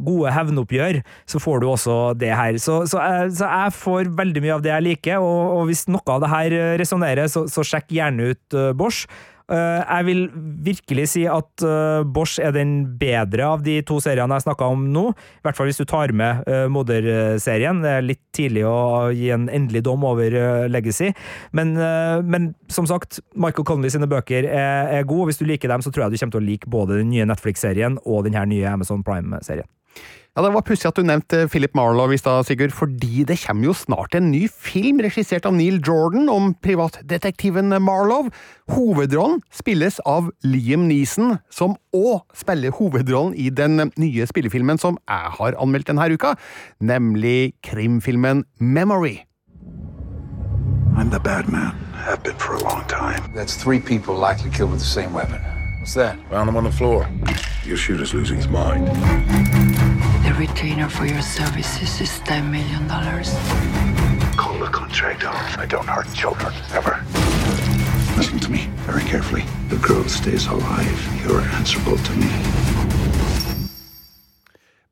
gode 0.05 0.33
hevnoppgjør, 0.35 1.01
så 1.29 1.41
får 1.41 1.61
du 1.61 1.67
også 1.71 1.97
det 2.19 2.31
her. 2.35 2.59
Så, 2.61 2.81
så, 2.91 3.01
jeg, 3.01 3.33
så, 3.39 3.49
jeg, 3.49 3.75
får 3.81 4.13
veldig 4.17 4.45
mye 4.45 4.55
av 4.57 4.63
det 4.65 4.73
jeg 4.73 4.87
liker, 4.89 5.25
og, 5.25 5.41
og 5.57 5.67
hvis 5.71 5.87
noe 5.91 6.15
av 6.15 6.23
det 6.23 6.31
her 6.31 6.57
resonnerer, 6.81 7.31
så, 7.31 7.47
så, 7.51 7.65
sjekk 7.71 7.93
gjerne 7.95 8.31
ut 8.33 8.57
uh, 8.57 8.71
Bosch. 8.77 9.05
Uh, 9.51 9.81
jeg 9.83 10.05
vil 10.07 10.21
virkelig 10.63 11.05
si 11.11 11.25
at 11.27 11.63
uh, 11.65 12.07
Bosch 12.07 12.39
er 12.39 12.53
den 12.55 12.85
bedre 12.99 13.49
av 13.49 13.65
de 13.65 13.81
to 13.83 13.97
seriene 14.03 14.37
jeg 14.37 14.45
snakka 14.45 14.69
om 14.71 14.85
nå. 14.93 15.09
I 15.11 15.43
hvert 15.43 15.57
fall 15.57 15.67
hvis 15.67 15.81
du 15.81 15.83
tar 15.89 16.13
med 16.15 16.45
uh, 16.47 16.69
moderserien. 16.71 17.81
Det 17.83 17.91
er 17.97 18.05
litt 18.05 18.23
tidlig 18.37 18.63
å 18.69 19.09
gi 19.11 19.27
en 19.35 19.49
endelig 19.51 19.83
dom 19.89 20.05
over 20.07 20.31
Legacy. 20.71 21.11
Men, 21.57 21.73
men, 22.23 22.51
som 22.71 22.87
sagt, 22.87 23.19
Michael 23.35 23.67
Connolly 23.67 23.91
sine 23.91 24.07
bøker 24.09 24.47
er, 24.47 24.87
er 25.01 25.09
gode. 25.09 25.31
Hvis 25.31 25.41
du 25.41 25.45
liker 25.49 25.71
dem, 25.71 25.83
så 25.83 25.91
tror 25.91 26.05
jeg 26.05 26.15
du 26.15 26.21
kommer 26.21 26.37
til 26.37 26.43
å 26.43 26.47
like 26.47 26.71
både 26.71 27.01
den 27.01 27.11
nye 27.11 27.27
Netflix-serien 27.27 27.99
og 28.05 28.23
den 28.27 28.39
her 28.39 28.47
nye 28.47 28.71
Amazon 28.71 29.03
Prime-serien. 29.03 29.67
Ja, 30.31 30.41
Det 30.45 30.53
var 30.53 30.63
pussig 30.63 30.87
at 30.87 30.95
du 30.95 31.03
nevnte 31.03 31.41
Philip 31.51 31.73
Marlowe 31.75 32.15
i 32.15 32.17
stad, 32.17 32.45
Sigurd, 32.47 32.71
fordi 32.71 33.25
det 33.27 33.35
kommer 33.41 33.67
jo 33.67 33.73
snart 33.75 34.13
en 34.15 34.29
ny 34.31 34.45
film 34.47 35.01
regissert 35.03 35.43
av 35.45 35.51
Neil 35.57 35.81
Jordan 35.83 36.29
om 36.31 36.53
privatdetektiven 36.63 37.67
Marlowe. 37.83 38.31
Hovedrollen 38.71 39.41
spilles 39.51 39.99
av 40.07 40.29
Liam 40.47 40.87
Neeson, 40.87 41.35
som 41.51 41.75
òg 41.91 42.23
spiller 42.31 42.71
hovedrollen 42.71 43.35
i 43.35 43.49
den 43.51 43.91
nye 43.99 44.27
spillefilmen 44.29 44.79
som 44.79 44.95
jeg 45.03 45.35
har 45.35 45.59
anmeldt 45.59 45.91
denne 45.91 46.07
uka, 46.07 46.37
nemlig 46.79 47.51
krimfilmen 47.67 48.45
Memory. 48.57 49.25
I'm 50.95 51.11
the 51.11 51.19
bad 51.19 51.49
man. 51.51 51.75
Have 52.07 52.23
been 52.23 52.39
for 52.39 52.55
a 52.55 52.63
long 52.63 52.87
time. 52.87 53.19
That's 53.35 53.57
three 53.57 53.81
people 53.81 54.15
likely 54.15 54.49
killed 54.49 54.71
with 54.71 54.79
the 54.79 54.87
same 54.87 55.11
weapon. 55.11 55.41
What's 55.81 55.93
that? 55.95 56.15
Found 56.29 56.47
him 56.47 56.55
on 56.55 56.63
the 56.63 56.71
floor. 56.71 57.05
Your 57.65 57.75
shooter's 57.75 58.13
losing 58.13 58.37
his 58.37 58.47
mind. 58.47 58.87
Retainer 60.41 60.89
for 60.89 61.05
your 61.05 61.21
services 61.21 62.01
is 62.01 62.09
$10 62.25 62.49
million. 62.49 62.87
call 64.41 64.57
the 64.57 64.71
contract 64.71 65.23
off. 65.23 65.57
I 65.59 65.67
don't 65.67 65.85
hurt 65.85 66.07
children, 66.15 66.51
ever. 66.73 66.97
Listen 68.17 68.39
to 68.39 68.49
me 68.51 68.61
very 68.89 69.03
carefully. 69.03 69.43
The 69.69 69.77
girl 69.87 70.03
stays 70.05 70.47
alive. 70.47 70.97
You're 71.23 71.45
answerable 71.59 71.97
to 71.97 72.13
me. 72.13 72.29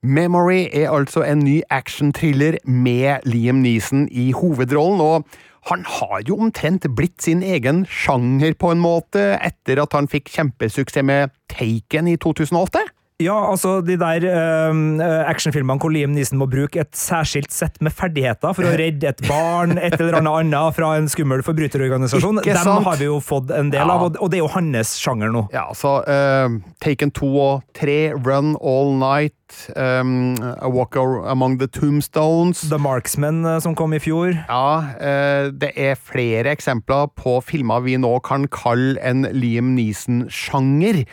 Memory 0.04 0.70
er 0.74 0.92
altså 0.92 1.24
en 1.24 1.40
ny 1.40 1.62
actionthriller 1.70 2.58
med 2.64 3.26
Liam 3.26 3.56
Neeson 3.56 4.08
i 4.12 4.32
hovedrollen, 4.32 5.02
og 5.02 5.26
han 5.72 5.86
har 5.88 6.22
jo 6.30 6.38
omtrent 6.38 6.86
blitt 6.96 7.24
sin 7.24 7.44
egen 7.44 7.86
sjanger 7.90 8.54
på 8.54 8.72
en 8.72 8.80
måte, 8.80 9.34
etter 9.42 9.82
at 9.82 9.98
han 9.98 10.08
fikk 10.08 10.30
kjempesuksess 10.30 11.04
med 11.04 11.34
Taken 11.50 12.08
i 12.08 12.16
2008? 12.22 12.86
Ja, 13.19 13.34
altså 13.51 13.82
de 13.84 13.97
der 13.99 14.23
uh, 14.32 15.01
actionfilmene 15.27 15.75
hvor 15.84 15.91
Liam 15.91 16.13
Neeson 16.15 16.39
må 16.39 16.45
bruke 16.47 16.79
et 16.79 16.93
særskilt 16.95 17.51
sett 17.51 17.75
med 17.84 17.91
ferdigheter 17.91 18.53
for 18.55 18.63
å 18.63 18.71
redde 18.79 19.10
et 19.10 19.19
barn, 19.27 19.73
et 19.75 19.97
eller 19.97 20.21
annet 20.21 20.32
annet 20.38 20.77
fra 20.77 20.93
en 20.95 21.10
skummel 21.12 21.41
forbryterorganisasjon, 21.43 22.39
Ikke 22.39 22.53
dem 22.55 22.63
sant? 22.63 22.86
har 22.88 22.95
vi 23.01 23.10
jo 23.10 23.17
fått 23.19 23.51
en 23.51 23.73
del 23.73 23.82
Ja. 23.84 23.97
av, 23.97 24.05
og- 24.15 24.29
det 24.32 24.38
er 24.39 24.45
jo 24.45 24.47
hans 24.53 24.93
sjanger 25.01 25.34
nå. 25.36 25.41
Ja, 25.51 25.65
altså 25.73 25.97
uh, 26.08 26.55
Taken 26.79 27.12
2 27.12 27.29
og 27.43 27.65
3, 27.75 27.97
Run 28.23 28.53
All 28.63 28.93
Night, 29.01 29.36
um, 29.75 30.38
A 30.55 30.69
Walk 30.71 30.95
Among 30.95 31.58
the 31.60 31.67
Tombstones 31.67 32.62
The 32.71 32.79
Marksmen 32.79 33.41
eh, 33.43 33.58
som 33.60 33.75
kom 33.75 33.91
i 33.97 33.99
fjor. 33.99 34.32
Ja, 34.47 34.63
uh, 34.95 35.49
det 35.51 35.73
er 35.75 35.99
flere 35.99 36.53
eksempler 36.55 37.12
på 37.19 37.36
filmer 37.43 37.84
vi 37.84 37.97
nå 37.99 38.13
kan 38.23 38.47
kalle 38.47 38.95
en 39.03 39.27
Liam 39.36 39.73
Neeson-sjanger. 39.75 41.03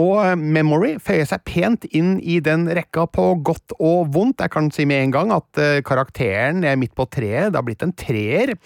Og 0.00 0.16
eh, 0.24 0.34
Memory 0.38 0.96
føyer 1.02 1.28
seg 1.28 1.44
pent 1.46 1.86
inn 1.94 2.16
i 2.18 2.40
den 2.42 2.66
rekka 2.74 3.06
på 3.10 3.28
godt 3.46 3.76
og 3.78 4.10
vondt. 4.14 4.42
Jeg 4.42 4.54
kan 4.54 4.72
si 4.74 4.86
med 4.90 5.04
en 5.04 5.14
gang 5.14 5.32
at 5.34 5.62
eh, 5.62 5.82
karakteren 5.86 6.64
er 6.66 6.78
midt 6.80 6.96
på 6.98 7.06
treet. 7.06 7.52
Det 7.52 7.60
har 7.60 7.66
blitt 7.66 7.86
en 7.86 7.94
treer. 7.94 8.56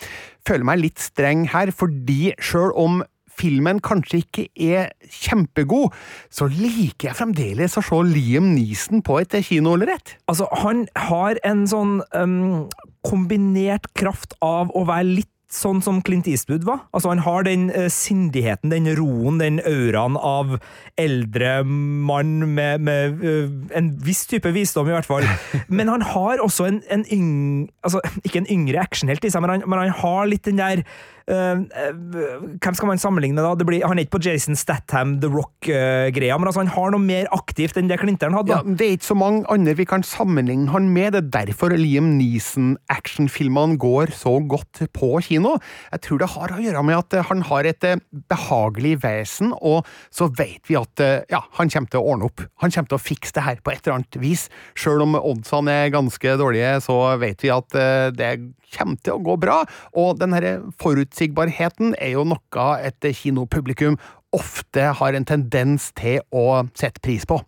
Føler 0.49 0.67
meg 0.69 0.83
litt 0.87 1.03
streng 1.03 1.45
her, 1.53 1.73
fordi 1.75 2.33
sjøl 2.41 2.73
om 2.79 3.03
filmen 3.39 3.79
kanskje 3.85 4.23
ikke 4.25 4.45
er 4.59 4.89
kjempegod, 5.15 5.95
så 6.27 6.49
liker 6.51 7.11
jeg 7.11 7.19
fremdeles 7.21 7.79
å 7.79 7.85
se 7.87 8.01
Liam 8.09 8.53
Neeson 8.57 9.05
på 9.07 9.21
et 9.23 9.37
kinolerret. 9.47 10.17
Altså, 10.31 10.49
han 10.65 10.87
har 11.09 11.39
en 11.47 11.63
sånn 11.71 12.01
um, 12.17 12.67
kombinert 13.07 13.87
kraft 13.99 14.35
av 14.45 14.73
å 14.75 14.85
være 14.89 15.21
litt 15.21 15.33
sånn 15.53 15.81
som 15.85 16.03
Clint 16.05 16.29
Eastwood 16.29 16.67
var. 16.69 16.83
Altså, 16.93 17.11
han 17.13 17.23
har 17.25 17.47
den 17.47 17.69
uh, 17.73 17.87
sindigheten, 17.93 18.73
den 18.73 18.89
roen, 18.99 19.41
den 19.41 19.61
auraen 19.65 20.19
av 20.21 20.59
eldre 21.01 21.63
mann 21.65 22.43
med, 22.55 22.85
med 22.85 23.23
uh, 23.25 23.49
en 23.77 23.93
viss 24.05 24.27
type 24.29 24.53
visdom, 24.55 24.91
i 24.91 24.97
hvert 24.97 25.09
fall. 25.09 25.25
Men 25.81 25.89
han 25.93 26.05
har 26.13 26.45
også 26.45 26.69
en, 26.69 26.83
en 26.93 27.07
yng... 27.13 27.31
Altså, 27.87 28.03
ikke 28.25 28.43
en 28.43 28.51
yngre 28.53 28.83
actionhelt 28.83 29.25
i 29.25 29.33
seg, 29.33 29.41
men 29.45 29.57
han, 29.57 29.63
men 29.65 29.81
han 29.81 29.95
har 30.03 30.29
litt 30.29 30.45
den 30.45 30.61
der 30.61 30.83
hvem 31.29 32.77
skal 32.77 32.89
man 32.89 33.01
sammenligne 33.01 33.45
da? 33.45 33.53
Blir, 33.69 33.85
han 33.85 33.99
er 33.99 34.07
ikke 34.07 34.17
på 34.17 34.23
Jason 34.25 34.57
Statham, 34.57 35.19
The 35.23 35.29
Rock-greia, 35.33 36.39
men 36.39 36.49
altså 36.49 36.63
han 36.63 36.73
har 36.73 36.95
noe 36.95 37.05
mer 37.05 37.29
aktivt 37.37 37.77
enn 37.77 37.91
det 37.91 37.99
Klinteren 38.01 38.37
hadde. 38.37 38.55
Ja, 38.55 38.63
det 38.65 38.87
er 38.87 38.97
ikke 38.97 39.11
så 39.11 39.19
mange 39.19 39.45
andre 39.53 39.75
vi 39.79 39.87
kan 39.89 40.05
sammenligne 40.07 40.73
han 40.73 40.89
med. 40.95 41.13
Det 41.15 41.21
er 41.21 41.31
derfor 41.49 41.75
Liam 41.77 42.15
Neeson-actionfilmene 42.19 43.79
går 43.81 44.15
så 44.17 44.39
godt 44.49 44.83
på 44.97 45.11
kino. 45.27 45.57
Jeg 45.93 46.05
tror 46.07 46.23
det 46.23 46.31
har 46.35 46.55
å 46.55 46.63
gjøre 46.63 46.85
med 46.87 47.01
at 47.01 47.19
eh, 47.19 47.27
han 47.29 47.45
har 47.49 47.69
et 47.69 47.87
eh, 47.87 48.01
behagelig 48.31 48.97
vesen, 49.05 49.53
og 49.59 49.89
så 50.15 50.31
vet 50.39 50.69
vi 50.71 50.79
at 50.81 51.05
eh, 51.05 51.27
ja, 51.33 51.43
han 51.59 51.73
kommer 51.73 51.93
til 51.93 52.03
å 52.03 52.15
ordne 52.15 52.31
opp. 52.31 52.45
Han 52.65 52.75
kommer 52.75 52.93
til 52.93 52.99
å 52.99 53.03
fikse 53.03 53.37
det 53.37 53.47
her 53.47 53.63
på 53.63 53.75
et 53.75 53.83
eller 53.85 54.01
annet 54.01 54.21
vis. 54.23 54.49
Selv 54.79 55.05
om 55.07 55.19
oddsene 55.19 55.75
er 55.85 55.95
ganske 55.95 56.39
dårlige, 56.41 56.79
så 56.85 57.01
vet 57.21 57.45
vi 57.45 57.53
at 57.55 57.79
eh, 57.79 58.09
det 58.17 58.33
kommer 58.77 59.01
til 59.03 59.17
å 59.17 59.25
gå 59.25 59.39
bra, 59.41 59.63
og 59.97 60.19
den 60.21 60.37
her 60.37 60.49
forutsigbarheten 60.83 61.95
er 61.99 62.17
jo 62.17 62.27
noe 62.29 62.69
et 62.85 63.11
kinopublikum 63.19 63.99
ofte 64.37 64.83
har 64.99 65.17
en 65.17 65.25
tendens 65.25 65.89
til 65.97 66.21
å 66.37 66.61
sette 66.77 67.01
pris 67.05 67.25
på. 67.29 67.39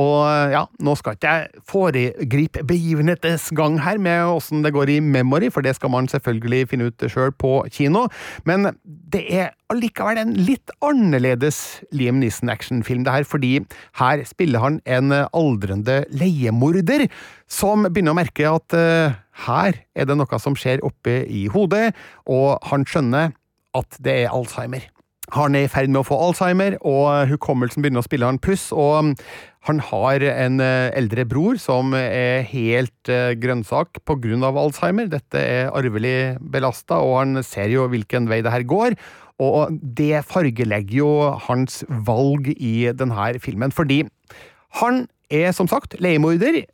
Og 0.00 0.52
ja, 0.52 0.62
nå 0.80 0.94
skal 0.96 1.16
ikke 1.18 1.32
jeg 1.32 1.62
foregripe 1.68 2.64
begivenhetens 2.68 3.50
gang 3.56 3.76
her 3.84 4.00
med 4.00 4.24
åssen 4.30 4.64
det 4.64 4.72
går 4.72 4.94
i 4.94 5.00
Memory, 5.04 5.50
for 5.52 5.64
det 5.64 5.74
skal 5.76 5.92
man 5.92 6.08
selvfølgelig 6.08 6.70
finne 6.70 6.88
ut 6.88 7.04
sjøl 7.12 7.34
på 7.36 7.52
kino, 7.72 8.06
men 8.48 8.70
det 8.84 9.26
er 9.28 9.52
allikevel 9.72 10.22
en 10.22 10.32
litt 10.40 10.72
annerledes 10.84 11.82
Liam 11.92 12.20
Neeson-actionfilm, 12.22 13.04
det 13.04 13.16
her, 13.18 13.28
fordi 13.28 13.58
her 14.00 14.24
spiller 14.28 14.64
han 14.64 14.80
en 14.88 15.12
aldrende 15.12 16.02
leiemorder 16.16 17.10
som 17.50 17.84
begynner 17.90 18.16
å 18.16 18.20
merke 18.22 18.48
at 18.48 18.76
eh, 18.78 19.20
her 19.46 19.78
er 19.94 20.08
det 20.08 20.16
noe 20.18 20.40
som 20.40 20.56
skjer 20.58 20.82
oppe 20.84 21.22
i 21.24 21.46
hodet, 21.52 21.92
og 22.28 22.58
han 22.68 22.84
skjønner 22.88 23.32
at 23.76 24.02
det 24.04 24.24
er 24.24 24.34
Alzheimer. 24.34 24.84
Han 25.32 25.54
er 25.56 25.64
i 25.64 25.70
ferd 25.70 25.88
med 25.88 26.02
å 26.02 26.04
få 26.04 26.18
Alzheimer, 26.20 26.76
og 26.84 27.30
hukommelsen 27.30 27.84
begynner 27.84 28.02
å 28.02 28.08
spille 28.08 28.28
han 28.28 28.42
puss. 28.42 28.70
og 28.72 29.14
han 29.62 29.78
har 29.78 30.24
en 30.26 30.58
eh, 30.58 30.90
eldre 30.98 31.22
bror 31.30 31.58
som 31.62 31.94
er 31.94 32.42
helt 32.50 33.08
eh, 33.08 33.36
grønnsak 33.38 34.00
av 34.02 34.58
Alzheimer. 34.58 35.06
Dette 35.06 35.38
er 35.38 35.70
arvelig 35.70 36.36
belasta, 36.40 36.98
og 36.98 37.18
han 37.20 37.42
ser 37.46 37.70
jo 37.70 37.86
hvilken 37.86 38.26
vei 38.28 38.42
det 38.42 38.50
her 38.50 38.66
går. 38.66 38.98
Og 39.38 39.78
det 39.80 40.24
fargelegger 40.26 40.96
jo 40.96 41.12
hans 41.46 41.84
valg 41.88 42.50
i 42.58 42.90
denne 42.90 43.38
filmen, 43.38 43.70
fordi 43.70 44.02
han 44.82 45.06
er 45.30 45.52
som 45.54 45.68
sagt 45.70 45.94
leiemorder, 46.02 46.64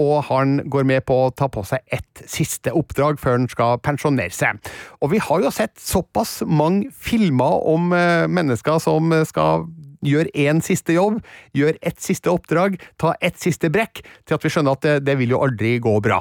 og 0.00 0.24
han 0.30 0.58
går 0.70 0.86
med 0.88 1.04
på 1.08 1.16
å 1.26 1.32
ta 1.36 1.48
på 1.52 1.64
seg 1.68 1.82
ett 1.92 2.24
siste 2.30 2.72
oppdrag 2.74 3.20
før 3.20 3.38
han 3.38 3.48
skal 3.50 3.80
pensjonere 3.84 4.34
seg. 4.34 4.60
Og 5.02 5.12
vi 5.14 5.22
har 5.22 5.44
jo 5.44 5.52
sett 5.54 5.76
såpass 5.80 6.40
mange 6.46 6.90
filmer 6.94 7.64
om 7.68 7.92
eh, 7.96 8.26
mennesker 8.30 8.80
som 8.82 9.12
skal 9.28 9.66
gjøre 10.04 10.32
én 10.36 10.60
siste 10.64 10.96
jobb, 10.96 11.20
gjøre 11.56 11.80
ett 11.80 12.00
siste 12.02 12.32
oppdrag, 12.32 12.76
ta 13.00 13.14
ett 13.24 13.40
siste 13.40 13.70
brekk, 13.72 14.02
til 14.24 14.36
at 14.36 14.44
vi 14.44 14.52
skjønner 14.52 14.76
at 14.76 14.84
det, 14.84 14.96
det 15.08 15.18
vil 15.20 15.34
jo 15.36 15.42
aldri 15.46 15.78
gå 15.82 15.96
bra. 16.04 16.20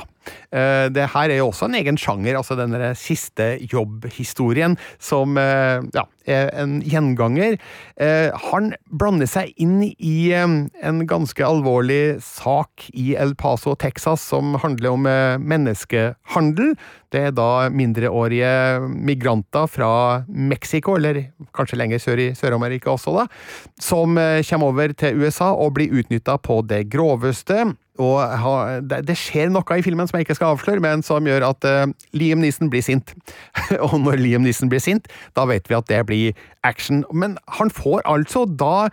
Eh, 0.52 0.90
Det 0.94 1.10
her 1.14 1.30
er 1.30 1.38
jo 1.42 1.50
også 1.52 1.66
en 1.70 1.76
egen 1.80 1.98
sjanger, 1.98 2.38
altså 2.38 2.56
den 2.60 2.72
der 2.76 2.94
siste 2.98 3.58
jobbhistorien, 3.72 4.78
som 5.00 5.38
eh, 5.38 5.82
ja, 5.96 6.06
er 6.28 6.52
en 6.62 6.80
gjenganger. 6.82 7.58
Eh, 7.98 8.32
Han 8.52 8.74
blander 8.92 9.28
seg 9.30 9.54
inn 9.58 9.82
i 9.98 10.32
en 10.34 11.02
ganske 11.10 11.44
alvorlig 11.44 12.22
sak 12.24 12.88
i 12.94 13.14
El 13.20 13.36
Paso, 13.36 13.76
Texas, 13.76 14.22
som 14.22 14.56
handler 14.64 14.94
om 14.96 15.08
eh, 15.10 15.38
menneskehandel. 15.42 16.76
Det 17.14 17.28
er 17.28 17.36
da 17.36 17.70
mindreårige 17.70 18.54
migranter 18.90 19.68
fra 19.70 20.24
Mexico, 20.28 20.96
eller 20.98 21.28
kanskje 21.54 21.78
lenger 21.78 22.02
sør 22.02 22.22
i 22.24 22.32
Sør-Amerika 22.38 22.90
også, 22.96 23.14
da, 23.20 23.28
som 23.82 24.18
kommer 24.50 24.72
over 24.72 24.94
til 24.98 25.22
USA 25.22 25.52
og 25.54 25.76
blir 25.78 25.94
utnytta 25.94 26.40
på 26.42 26.62
det 26.66 26.88
groveste. 26.94 27.76
Og 28.02 28.18
ha- 28.42 28.80
det, 28.82 29.04
det 29.08 29.16
skjer 29.20 29.52
noe 29.54 29.78
i 29.78 29.84
filmen 29.86 30.10
som 30.10 30.18
jeg 30.18 30.26
ikke 30.26 30.38
skal 30.40 30.56
avsløre, 30.56 30.82
men 30.82 31.04
som 31.06 31.28
gjør 31.30 31.46
at 31.52 31.68
uh, 31.70 31.92
Liam 32.18 32.42
Neeson 32.42 32.72
blir 32.74 32.82
sint. 32.86 33.14
og 33.86 34.00
når 34.02 34.22
Liam 34.22 34.46
Neeson 34.46 34.72
blir 34.72 34.82
sint, 34.82 35.10
da 35.38 35.46
vet 35.50 35.70
vi 35.70 35.78
at 35.78 35.90
det 35.92 36.02
blir 36.10 36.40
action. 36.66 37.04
Men 37.14 37.38
han 37.60 37.70
får 37.74 38.02
altså 38.10 38.48
da 38.50 38.90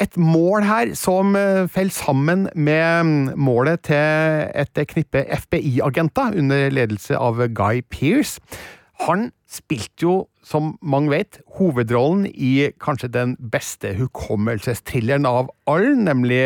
et 0.00 0.16
mål 0.16 0.64
her 0.64 0.94
som 0.98 1.36
uh, 1.36 1.68
faller 1.68 1.92
sammen 1.92 2.48
med 2.56 3.04
mm, 3.04 3.32
målet 3.36 3.84
til 3.90 4.48
et 4.64 4.84
knippe 4.94 5.26
FBI-agenter 5.44 6.38
under 6.40 6.72
ledelse 6.72 7.18
av 7.18 7.44
Guy 7.52 7.84
Pearce. 7.92 8.40
Han 9.06 9.30
spilte 9.50 10.06
jo, 10.06 10.14
som 10.42 10.76
mange 10.82 11.12
vet, 11.12 11.40
hovedrollen 11.58 12.26
i 12.26 12.70
kanskje 12.82 13.10
den 13.14 13.34
beste 13.52 13.94
hukommelsesthrilleren 13.98 15.26
av 15.28 15.52
alle, 15.70 15.94
nemlig 15.96 16.42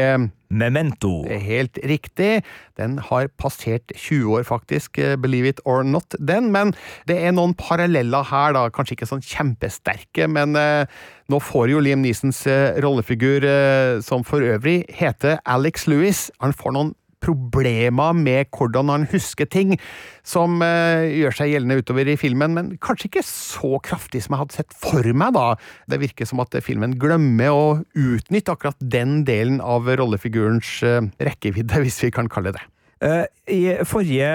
Memento. 0.48 1.24
helt 1.26 1.78
riktig. 1.82 2.44
Den 2.76 2.98
har 2.98 3.28
passert 3.28 3.92
20 3.96 4.36
år, 4.36 4.44
faktisk, 4.44 4.98
eh, 4.98 5.16
believe 5.16 5.48
it 5.48 5.60
or 5.64 5.82
not, 5.82 6.14
den. 6.18 6.52
Men 6.52 6.74
det 7.08 7.18
er 7.24 7.32
noen 7.32 7.54
paralleller 7.54 8.22
her, 8.22 8.52
da. 8.52 8.68
Kanskje 8.68 8.96
ikke 8.96 9.10
sånn 9.10 9.24
kjempesterke, 9.24 10.28
men 10.28 10.54
eh, 10.56 10.86
nå 11.28 11.40
får 11.40 11.70
jo 11.70 11.80
Liam 11.80 12.02
Neesons 12.02 12.46
eh, 12.46 12.78
rollefigur, 12.80 13.42
eh, 13.42 14.00
som 14.00 14.22
for 14.24 14.40
øvrig 14.40 14.84
heter 14.92 15.40
Alex 15.46 15.86
Lewis, 15.86 16.30
han 16.40 16.52
får 16.52 16.72
noen 16.72 16.94
problemer 17.26 18.14
med 18.16 18.52
hvordan 18.54 18.92
han 18.92 19.08
husker 19.10 19.48
ting, 19.50 19.74
som 20.26 20.60
eh, 20.64 21.06
gjør 21.20 21.36
seg 21.40 21.52
gjeldende 21.52 21.80
utover 21.82 22.10
i 22.12 22.18
filmen, 22.20 22.54
men 22.56 22.70
kanskje 22.82 23.10
ikke 23.10 23.26
så 23.26 23.76
kraftig 23.84 24.22
som 24.24 24.36
jeg 24.36 24.44
hadde 24.44 24.58
sett 24.60 24.78
for 24.78 25.10
meg, 25.12 25.34
da. 25.36 25.48
Det 25.90 26.00
virker 26.02 26.28
som 26.28 26.42
at 26.44 26.54
filmen 26.64 26.96
glemmer 27.00 27.52
å 27.52 27.66
utnytte 27.98 28.54
akkurat 28.54 28.78
den 28.80 29.20
delen 29.28 29.60
av 29.64 29.90
rollefigurens 29.90 30.78
eh, 30.86 31.02
rekkevidde, 31.28 31.82
hvis 31.84 32.02
vi 32.06 32.14
kan 32.14 32.30
kalle 32.32 32.54
det. 32.56 32.64
Eh, 33.04 33.26
I 33.52 33.84
forrige 33.84 34.28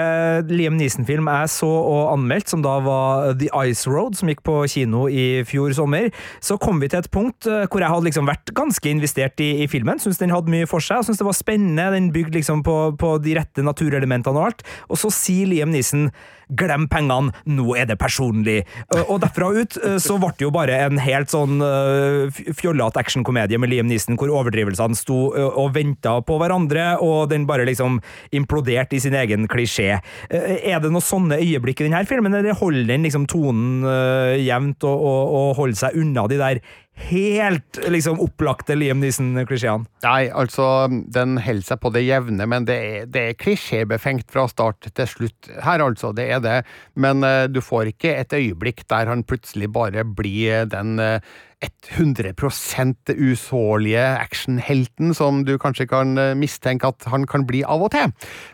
Liam 0.46 0.76
Neeson-film 0.78 1.26
jeg 1.26 1.50
så 1.50 1.66
og 1.66 2.12
anmeldt, 2.12 2.52
som 2.52 2.60
da 2.62 2.76
var 2.84 3.32
The 3.40 3.48
Ice 3.66 3.90
Road, 3.90 4.14
som 4.14 4.30
gikk 4.30 4.44
på 4.46 4.60
kino 4.70 5.08
i 5.10 5.42
fjor 5.48 5.74
sommer, 5.74 6.12
så 6.38 6.54
kom 6.62 6.78
vi 6.78 6.86
til 6.92 7.02
et 7.02 7.10
punkt 7.10 7.48
eh, 7.50 7.64
hvor 7.66 7.82
jeg 7.82 7.90
hadde 7.90 8.06
liksom 8.06 8.30
vært 8.30 8.52
ganske 8.54 8.92
investert 8.92 9.42
i, 9.42 9.64
i 9.64 9.68
filmen. 9.70 9.98
Syns 10.02 10.22
den 10.22 10.34
hadde 10.34 10.52
mye 10.54 10.70
for 10.70 10.84
seg, 10.84 11.02
og 11.02 11.08
syns 11.08 11.18
det 11.18 11.26
var 11.26 11.38
spennende. 11.38 11.88
Den 11.96 12.12
bygde 12.14 12.38
liksom 12.38 12.62
på, 12.66 12.76
på 13.02 13.16
de 13.24 13.34
rette 13.40 13.66
naturelementene 13.66 14.38
og 14.38 14.52
alt. 14.52 14.64
Og 14.86 15.02
så 15.02 15.10
sier 15.10 15.50
Liam 15.50 15.74
Neeson 15.74 16.12
glem 16.58 16.88
pengene, 16.90 17.32
nå 17.48 17.76
er 17.78 17.88
det 17.90 17.98
personlig. 18.00 18.62
Eh, 18.92 19.04
og 19.06 19.22
derfra 19.24 19.50
ut 19.54 19.78
eh, 19.80 19.98
så 20.02 20.18
ble 20.20 20.32
det 20.36 20.46
jo 20.46 20.52
bare 20.54 20.78
en 20.86 21.00
helt 21.02 21.32
sånn 21.32 21.60
uh, 21.62 22.40
fjollete 22.56 23.00
actionkomedie 23.00 23.58
med 23.60 23.72
Liam 23.72 23.88
Neeson, 23.90 24.16
hvor 24.20 24.32
overdrivelsene 24.32 24.96
sto 24.98 25.18
og 25.32 25.74
venta 25.74 26.14
på 26.24 26.36
hverandre, 26.40 26.96
og 27.04 27.30
den 27.30 27.44
bare 27.48 27.66
liksom 27.68 27.98
imploderte 28.34 28.96
i 28.96 29.02
sin 29.02 29.16
egen 29.18 29.46
klisjé. 29.50 29.98
Er 30.30 30.82
det 30.82 30.90
noen 30.92 31.04
sånne 31.04 31.38
øyeblikk 31.42 31.82
i 31.82 31.86
denne 31.86 32.02
filmen, 32.08 32.34
eller 32.36 32.56
holder 32.58 32.88
den 32.90 33.06
liksom 33.06 33.26
tonen 33.30 33.86
jevnt 34.40 34.86
og, 34.88 35.04
og, 35.08 35.34
og 35.38 35.54
holder 35.60 35.80
seg 35.84 35.98
unna 36.02 36.26
de 36.30 36.40
der 36.40 36.62
helt 36.94 37.78
liksom 37.88 38.20
opplagte 38.20 38.76
Liam 38.76 39.00
Neeson-klisjeene? 39.02 39.88
Nei, 40.04 40.26
altså, 40.28 40.66
den 40.90 41.38
holder 41.42 41.66
seg 41.66 41.80
på 41.82 41.92
det 41.94 42.04
jevne, 42.04 42.46
men 42.48 42.66
det 42.68 42.76
er, 42.76 43.06
det 43.10 43.22
er 43.30 43.38
klisjébefengt 43.40 44.28
fra 44.32 44.46
start 44.50 44.90
til 44.90 45.08
slutt 45.08 45.50
her, 45.64 45.84
altså. 45.84 46.12
Det 46.16 46.28
er 46.36 46.42
det. 46.44 46.58
Men 46.94 47.24
uh, 47.26 47.46
du 47.50 47.62
får 47.64 47.94
ikke 47.94 48.14
et 48.20 48.36
øyeblikk 48.36 48.84
der 48.92 49.10
han 49.10 49.24
plutselig 49.24 49.70
bare 49.72 50.04
blir 50.04 50.68
den 50.72 50.98
uh, 51.00 51.18
100% 51.62 53.12
usårlige 53.14 54.02
actionhelten 54.02 55.14
som 55.14 55.42
du 55.46 55.54
kanskje 55.60 55.86
kan 55.90 56.16
eh, 56.18 56.34
mistenke 56.38 56.88
at 56.88 57.06
han 57.12 57.26
kan 57.28 57.46
bli 57.48 57.62
av 57.62 57.84
og 57.86 57.92
til. 57.94 58.12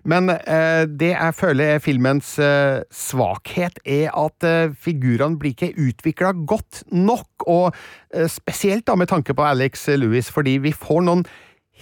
Men 0.08 0.30
eh, 0.34 0.84
det 0.88 1.12
jeg 1.14 1.36
føler 1.38 1.74
er 1.76 1.82
filmens 1.84 2.34
eh, 2.42 2.84
svakhet, 2.92 3.80
er 3.84 4.12
at 4.12 4.46
eh, 4.46 4.74
figurene 4.74 5.38
blir 5.40 5.56
ikke 5.56 5.74
utvikla 5.88 6.34
godt 6.48 6.84
nok, 6.92 7.46
og 7.46 7.74
eh, 8.14 8.28
spesielt 8.28 8.86
da 8.88 8.96
med 8.98 9.10
tanke 9.12 9.36
på 9.36 9.46
Alex 9.46 9.88
Lewis, 9.96 10.32
fordi 10.34 10.58
vi 10.62 10.74
får 10.76 11.04
noen 11.08 11.26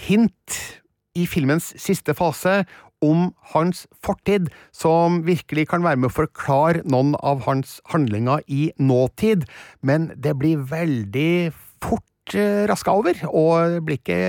hint 0.06 0.60
i 1.16 1.24
filmens 1.28 1.72
siste 1.80 2.14
fase 2.16 2.60
om 3.04 3.30
hans 3.52 3.84
fortid, 4.04 4.50
som 4.72 5.22
virkelig 5.26 5.68
kan 5.72 5.84
være 5.84 6.00
med 6.00 6.10
å 6.10 6.16
forklare 6.22 6.84
noen 6.88 7.14
av 7.20 7.44
hans 7.46 7.78
handlinger 7.92 8.44
i 8.48 8.70
nåtid, 8.78 9.46
men 9.82 10.10
det 10.16 10.36
blir 10.40 10.64
veldig 10.70 11.52
fort 11.82 12.36
eh, 12.36 12.64
raska 12.70 12.94
over, 12.96 13.20
og 13.28 13.82
blir 13.86 14.00
ikke 14.00 14.20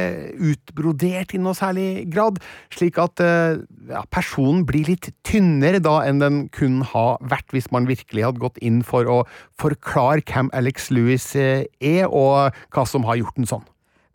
utbrodert 0.51 1.33
i 1.33 1.41
noe 1.41 1.55
særlig 1.57 2.07
grad, 2.11 2.41
slik 2.73 2.99
at 3.01 3.23
eh, 3.23 3.61
ja, 3.91 4.03
personen 4.13 4.65
blir 4.67 4.89
litt 4.91 5.11
tynnere 5.27 5.81
da 5.83 6.01
enn 6.07 6.21
den 6.23 6.43
kunne 6.55 6.87
ha 6.91 7.07
vært 7.23 7.55
hvis 7.55 7.71
man 7.75 7.89
virkelig 7.89 8.27
hadde 8.27 8.43
gått 8.43 8.59
inn 8.59 8.83
for 8.85 9.07
å 9.07 9.21
forklare 9.61 10.25
hvem 10.27 10.51
Alex 10.57 10.91
Lewis 10.93 11.31
eh, 11.39 11.65
er, 11.79 12.05
og 12.11 12.55
hva 12.75 12.87
som 12.89 13.07
har 13.07 13.21
gjort 13.21 13.39
den 13.39 13.49
sånn. 13.49 13.65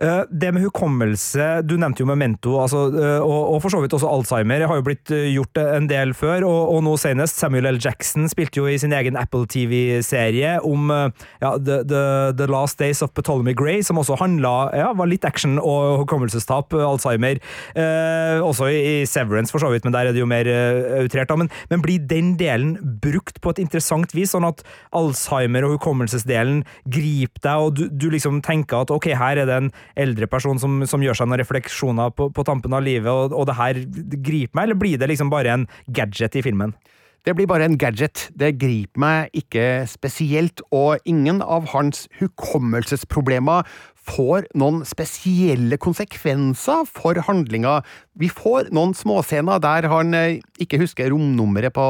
Eh, 0.03 0.22
det 0.30 0.50
med 0.50 0.64
hukommelse 0.64 1.44
Du 1.62 1.76
nevnte 1.78 2.03
jo 2.03 2.09
Memento, 2.11 2.57
altså, 2.59 2.88
eh, 2.90 3.22
og, 3.22 3.61
for 3.62 3.70
så 3.70 3.82
vidt 3.82 3.94
også 3.94 4.11
Alzheimer. 4.11 4.64
har 4.66 4.78
jo 4.78 4.84
blitt 4.86 5.11
eh, 5.14 5.30
gjort 5.30 5.59
en 5.62 5.86
del 5.86 6.14
før, 6.14 6.42
og, 6.48 6.80
nå 6.82 6.96
senest 6.98 7.38
Samuel 7.38 7.68
L. 7.70 7.78
Jackson 7.78 8.26
spilte 8.30 8.59
jo 8.59 8.66
i 8.66 8.78
sin 8.80 8.92
egen 8.92 9.16
Apple 9.16 9.46
TV-serie 9.46 10.57
om 10.66 10.90
ja, 10.90 11.53
the, 11.55 11.82
the, 11.86 12.03
the, 12.34 12.48
Last 12.50 12.80
Days 12.80 13.03
of 13.03 13.12
Ptolemy 13.14 13.55
Gray, 13.55 13.82
som 13.86 14.00
også 14.00 14.16
handla 14.18 14.72
ja, 14.74 14.88
var 14.98 15.07
litt 15.07 15.24
action 15.24 15.61
og 15.61 16.03
hukommelsestap, 16.03 16.74
Alzheimer. 16.74 17.38
Eh, 17.78 18.42
også 18.42 18.72
i 18.72 19.07
Severance, 19.07 19.55
for 19.55 19.62
så 19.62 19.70
vidt, 19.70 19.86
men 19.86 19.94
der 19.94 20.11
er 20.11 20.16
det 20.16 20.22
jo 20.22 20.26
mer 20.26 20.50
outrert. 20.98 21.30
Men, 21.38 21.53
men 21.70 21.84
blir 21.84 22.03
den 22.11 22.34
delen 22.40 22.74
brukt 23.05 23.38
på 23.40 23.55
et 23.55 23.62
interessant 23.62 24.16
vis, 24.16 24.34
sånn 24.34 24.48
at 24.48 24.64
Alzheimer 24.98 25.68
og 25.68 25.76
hukommelsesdelen 25.78 26.64
griper 26.90 27.46
deg, 27.46 27.68
og 27.68 27.78
du, 27.78 27.86
du 27.86 28.11
liksom 28.12 28.42
tenker 28.42 28.82
at 28.82 28.94
ok, 28.94 29.12
her 29.18 29.44
er 29.44 29.48
det 29.48 29.61
en 29.62 29.72
eldre 29.99 30.28
person 30.30 30.61
som, 30.62 30.80
som 30.88 31.03
gjør 31.05 31.18
seg 31.18 31.28
noen 31.28 31.43
refleksjoner 31.43 32.14
på, 32.16 32.30
på 32.34 32.47
tampen 32.49 32.74
av 32.76 32.84
livet, 32.84 33.11
og, 33.11 33.36
og 33.36 33.49
det 33.51 33.59
her 33.59 33.84
griper 34.16 34.59
meg, 34.59 34.66
eller 34.68 34.80
blir 34.80 35.01
det 35.01 35.11
liksom 35.12 35.32
bare 35.32 35.55
en 35.57 35.68
gadget 35.93 36.38
i 36.38 36.45
filmen? 36.45 36.74
Det 37.22 37.36
blir 37.38 37.47
bare 37.47 37.68
en 37.68 37.78
gadget. 37.78 38.24
Det 38.34 38.57
griper 38.59 38.99
meg 38.99 39.36
ikke 39.38 39.84
spesielt, 39.86 40.59
og 40.74 40.99
ingen 41.07 41.38
av 41.38 41.68
hans 41.70 42.09
hukommelsesproblemer 42.18 43.62
får 44.03 44.49
noen 44.59 44.80
spesielle 44.86 45.78
konsekvenser 45.78 46.82
for 46.90 47.20
handlinga. 47.28 47.78
Vi 48.20 48.28
får 48.28 48.68
noen 48.76 48.90
småscener 48.92 49.60
der 49.64 49.86
han 49.88 50.12
eh, 50.12 50.42
ikke 50.60 50.82
husker 50.82 51.08
romnummeret 51.14 51.72
på 51.72 51.84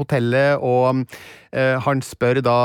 hotellet, 0.00 0.58
og 0.58 1.04
eh, 1.54 1.76
han 1.84 2.02
spør 2.02 2.40
da 2.42 2.56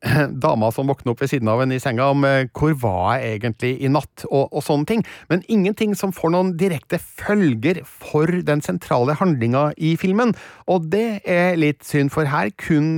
dama 0.46 0.70
som 0.72 0.88
våkner 0.88 1.12
opp 1.12 1.20
ved 1.20 1.28
siden 1.34 1.50
av 1.52 1.60
henne 1.60 1.76
i 1.76 1.82
senga 1.82 2.08
om 2.14 2.24
eh, 2.24 2.46
hvor 2.56 2.72
var 2.80 3.18
jeg 3.20 3.42
egentlig 3.42 3.74
i 3.84 3.92
natt, 3.92 4.24
og, 4.30 4.48
og, 4.48 4.64
sånne 4.64 4.88
ting. 4.88 5.04
Men 5.28 5.44
ingenting 5.52 5.92
som 5.98 6.14
får 6.16 6.32
noen 6.32 6.54
direkte 6.56 7.02
følger 7.04 7.82
for 7.84 8.32
den 8.48 8.64
sentrale 8.64 9.18
handlinga 9.20 9.66
i 9.76 9.92
filmen. 10.00 10.32
Og 10.64 10.88
det 10.94 11.20
er 11.28 11.60
litt 11.60 11.84
synd, 11.84 12.14
for 12.16 12.24
her 12.32 12.48
kun 12.64 12.96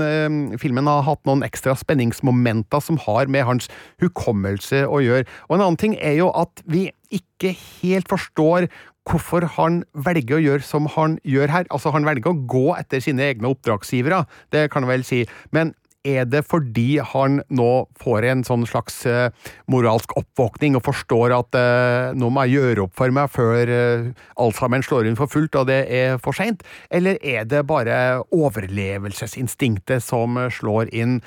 filmen 0.62 0.86
ha 0.86 1.00
hatt 1.02 1.26
noen 1.26 1.42
ekstra 1.46 1.74
spenningsmomenter 1.78 2.84
som 2.84 3.02
har 3.02 3.26
med 3.26 3.48
hans 3.50 3.66
hukommelse 4.02 4.86
å 4.86 5.02
gjøre. 5.02 5.26
Og 5.48 5.58
en 5.58 5.64
annen 5.64 5.80
ting 5.80 5.98
er 5.98 6.20
jo 6.20 6.30
at 6.38 6.62
vi 6.70 6.86
ikke 7.14 7.52
helt 7.82 8.08
forstår 8.10 8.70
hvorfor 9.07 9.46
han 9.57 9.82
velger 10.07 10.38
å 10.38 10.42
gjøre 10.42 10.66
som 10.66 10.88
han 10.96 11.18
gjør 11.26 11.52
her. 11.52 11.66
Altså, 11.70 11.92
han 11.94 12.07
velger 12.09 12.32
å 12.32 12.40
gå 12.50 12.66
etter 12.76 13.02
sine 13.04 13.28
egne 13.30 13.52
oppdragsgivere, 13.54 14.24
det 14.52 14.68
kan 14.72 14.86
jeg 14.86 14.92
vel 14.92 15.07
si, 15.07 15.24
men 15.54 15.74
er 16.07 16.26
det 16.30 16.42
fordi 16.46 16.98
han 17.12 17.40
nå 17.54 17.70
får 18.00 18.26
en 18.30 18.44
sånn 18.46 18.66
slags 18.68 18.98
uh, 19.09 19.28
moralsk 19.70 20.14
oppvåkning 20.18 20.78
og 20.78 20.84
forstår 20.86 21.34
at 21.36 21.59
uh, 21.59 22.14
nå 22.16 22.30
må 22.32 22.46
jeg 22.46 22.61
gjøre 22.61 22.86
opp 22.86 22.94
for 22.98 23.14
meg 23.14 23.32
før 23.32 23.72
uh, 23.72 24.09
Alzheimeren 24.42 24.86
slår 24.86 25.11
inn 25.11 25.18
for 25.18 25.30
fullt 25.30 25.59
og 25.59 25.68
det 25.70 25.80
er 25.92 26.20
for 26.22 26.36
seint, 26.36 26.64
eller 26.94 27.18
er 27.24 27.46
det 27.48 27.64
bare 27.68 28.22
overlevelsesinstinktet 28.34 30.04
som 30.04 30.38
slår 30.52 30.92
inn? 30.94 31.20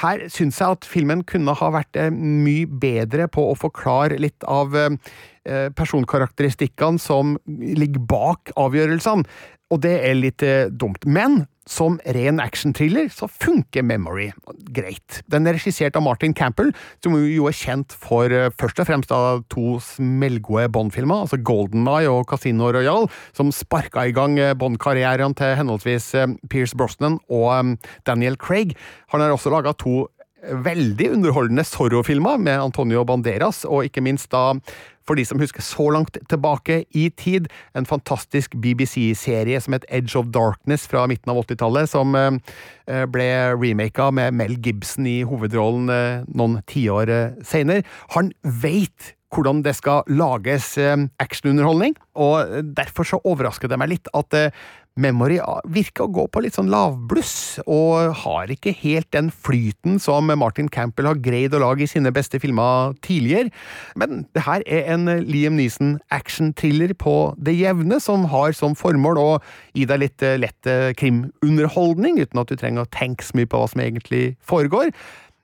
her 0.00 0.22
syns 0.32 0.58
jeg 0.60 0.76
at 0.76 0.86
filmen 0.88 1.22
kunne 1.28 1.54
ha 1.58 1.68
vært 1.74 1.98
mye 2.12 2.66
bedre 2.66 3.26
på 3.32 3.44
å 3.50 3.56
forklare 3.58 4.18
litt 4.20 4.44
av 4.48 4.74
personkarakteristikkene 5.76 7.02
som 7.02 7.36
ligger 7.46 8.02
bak 8.08 8.54
avgjørelsene, 8.58 9.26
og 9.74 9.82
det 9.84 9.94
er 10.08 10.18
litt 10.18 10.44
dumt. 10.80 11.04
Men 11.06 11.44
som 11.66 11.98
ren 12.16 12.40
actionthriller 12.42 13.10
så 13.12 13.28
funker 13.30 13.84
Memory 13.86 14.30
greit. 14.74 15.20
Den 15.30 15.48
er 15.48 15.56
regissert 15.58 15.98
av 15.98 16.04
Martin 16.06 16.34
Campbell, 16.36 16.72
som 17.04 17.16
jo 17.18 17.48
er 17.50 17.56
kjent 17.56 17.94
for 17.94 18.32
uh, 18.32 18.48
først 18.54 18.82
og 18.82 18.88
fremst 18.88 19.14
av 19.14 19.42
to 19.52 19.76
smellgode 19.82 20.68
Bond-filmer, 20.74 21.26
altså 21.26 21.40
Golden 21.42 21.88
Eye 21.90 22.10
og 22.10 22.26
Casino 22.30 22.70
Royale, 22.74 23.10
som 23.36 23.52
sparka 23.54 24.06
i 24.06 24.14
gang 24.16 24.38
uh, 24.40 24.54
Bond-karrieren 24.58 25.36
til 25.38 25.56
henholdsvis 25.58 26.12
uh, 26.16 26.28
Pierce 26.50 26.78
Brosnan 26.78 27.20
og 27.26 27.76
Daniel 28.06 28.38
Craig. 28.38 28.76
Han 29.12 29.22
har 29.22 29.34
også 29.34 29.52
laga 29.52 29.74
to 29.76 30.06
veldig 30.46 31.10
underholdende 31.16 31.64
Zorro-filmer 31.66 32.38
med 32.38 32.60
Antonio 32.60 33.04
Banderas, 33.04 33.64
og 33.64 33.88
ikke 33.88 34.04
minst 34.04 34.30
da 34.30 34.52
for 35.06 35.18
de 35.18 35.24
som 35.26 35.40
husker 35.40 35.64
så 35.64 35.88
langt 35.94 36.18
tilbake 36.30 36.82
i 36.96 37.08
tid, 37.10 37.48
en 37.78 37.88
fantastisk 37.88 38.56
BBC-serie 38.62 39.60
som 39.62 39.76
het 39.76 39.86
Edge 39.88 40.18
of 40.18 40.30
Darkness 40.34 40.86
fra 40.90 41.06
midten 41.10 41.32
av 41.32 41.42
80-tallet, 41.44 41.90
som 41.90 42.16
eh, 42.18 43.04
ble 43.12 43.28
remaka 43.56 44.10
med 44.14 44.36
Mel 44.38 44.56
Gibson 44.62 45.08
i 45.08 45.20
hovedrollen 45.26 45.92
eh, 45.92 46.24
noen 46.34 46.60
tiår 46.70 47.12
eh, 47.12 47.44
seinere. 47.46 47.86
Han 48.16 48.32
veit 48.42 49.14
hvordan 49.34 49.60
det 49.66 49.74
skal 49.76 50.06
lages 50.06 50.76
actionunderholdning, 51.20 51.96
og 52.14 52.62
derfor 52.78 53.04
så 53.04 53.18
overrasker 53.26 53.68
det 53.68 53.76
meg 53.82 53.90
litt 53.90 54.08
at 54.16 54.36
Memory 54.96 55.36
virker 55.68 56.06
å 56.06 56.12
gå 56.12 56.24
på 56.32 56.40
litt 56.44 56.56
sånn 56.56 56.70
lavbluss, 56.72 57.58
og 57.68 58.14
har 58.22 58.52
ikke 58.52 58.72
helt 58.80 59.10
den 59.12 59.28
flyten 59.28 60.00
som 60.02 60.32
Martin 60.40 60.70
Campbell 60.72 61.10
har 61.10 61.20
greid 61.20 61.54
å 61.54 61.60
lage 61.60 61.84
i 61.84 61.90
sine 61.90 62.12
beste 62.16 62.40
filmer 62.40 62.96
tidligere. 63.04 63.52
Men 64.00 64.24
det 64.32 64.46
her 64.46 64.64
er 64.64 64.88
en 64.94 65.04
Liam 65.28 65.58
Neeson 65.60 65.98
action-thriller 66.14 66.96
på 66.96 67.34
det 67.36 67.58
jevne, 67.58 68.00
som 68.00 68.24
har 68.32 68.56
som 68.56 68.76
formål 68.78 69.20
å 69.20 69.28
gi 69.76 69.84
deg 69.88 70.04
litt 70.06 70.24
eh, 70.24 70.38
lett 70.40 70.70
eh, 70.70 70.90
krimunderholdning, 70.96 72.22
uten 72.24 72.40
at 72.40 72.50
du 72.50 72.56
trenger 72.56 72.86
å 72.86 72.92
tenke 72.92 73.26
så 73.26 73.36
mye 73.36 73.50
på 73.50 73.60
hva 73.60 73.70
som 73.72 73.84
egentlig 73.84 74.36
foregår. 74.40 74.92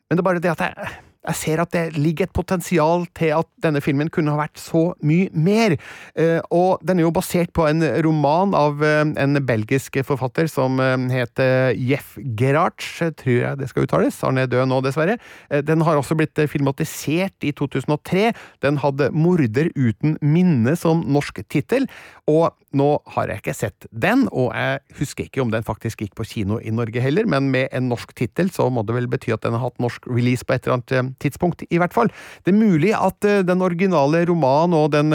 Men 0.09 0.17
det 0.17 0.23
er 0.25 0.31
bare 0.33 0.45
det 0.45 0.57
at 0.57 0.65
jeg 0.65 0.93
jeg 1.23 1.39
ser 1.39 1.61
at 1.63 1.71
det 1.71 1.83
ligger 1.95 2.27
et 2.27 2.35
potensial 2.35 3.05
til 3.15 3.31
at 3.37 3.49
denne 3.63 3.83
filmen 3.85 4.11
kunne 4.11 4.33
ha 4.35 4.41
vært 4.41 4.59
så 4.59 4.89
mye 5.07 5.29
mer. 5.31 5.77
Eh, 6.19 6.41
og 6.51 6.83
den 6.83 6.99
er 6.99 7.07
jo 7.07 7.15
basert 7.15 7.53
på 7.55 7.69
en 7.69 7.85
roman 8.03 8.57
av 8.59 8.83
eh, 8.83 9.05
en 9.23 9.39
belgisk 9.47 10.01
forfatter 10.07 10.51
som 10.51 10.81
eh, 10.83 10.97
heter 11.15 11.79
Jeff 11.79 12.17
Gerards, 12.39 12.89
tror 13.21 13.39
jeg 13.39 13.61
det 13.61 13.71
skal 13.71 13.87
uttales. 13.87 14.19
Han 14.27 14.43
er 14.43 14.51
død 14.51 14.67
nå, 14.73 14.81
dessverre. 14.83 15.19
Den 15.63 15.85
har 15.87 16.01
også 16.01 16.19
blitt 16.19 16.39
filmatisert 16.51 17.47
i 17.47 17.55
2003. 17.55 18.33
Den 18.65 18.83
hadde 18.83 19.13
'Morder 19.13 19.71
uten 19.79 20.19
minne' 20.19 20.75
som 20.79 21.05
norsk 21.07 21.45
tittel. 21.47 21.87
Og 22.27 22.51
nå 22.77 22.89
har 23.15 23.29
jeg 23.29 23.43
ikke 23.43 23.55
sett 23.55 23.87
den, 23.91 24.25
og 24.33 24.53
jeg 24.57 24.81
husker 24.99 25.27
ikke 25.27 25.43
om 25.45 25.51
den 25.53 25.67
faktisk 25.67 26.03
gikk 26.03 26.15
på 26.17 26.27
kino 26.29 26.59
i 26.59 26.73
Norge 26.73 27.03
heller, 27.05 27.29
men 27.29 27.51
med 27.53 27.69
en 27.77 27.91
norsk 27.93 28.15
tittel 28.17 28.51
så 28.55 28.69
må 28.73 28.85
det 28.87 28.97
vel 28.97 29.11
bety 29.13 29.35
at 29.35 29.45
den 29.45 29.57
har 29.57 29.67
hatt 29.67 29.83
norsk 29.83 30.07
release 30.09 30.47
på 30.47 30.57
et 30.57 30.67
eller 30.67 30.79
annet 30.81 31.12
tidspunkt, 31.21 31.67
i 31.69 31.81
hvert 31.83 31.95
fall. 31.95 32.13
Det 32.45 32.55
er 32.55 32.61
mulig 32.61 32.95
at 32.97 33.21
den 33.21 33.65
originale 33.65 34.25
romanen 34.29 34.77
og 34.79 34.93
den 34.95 35.13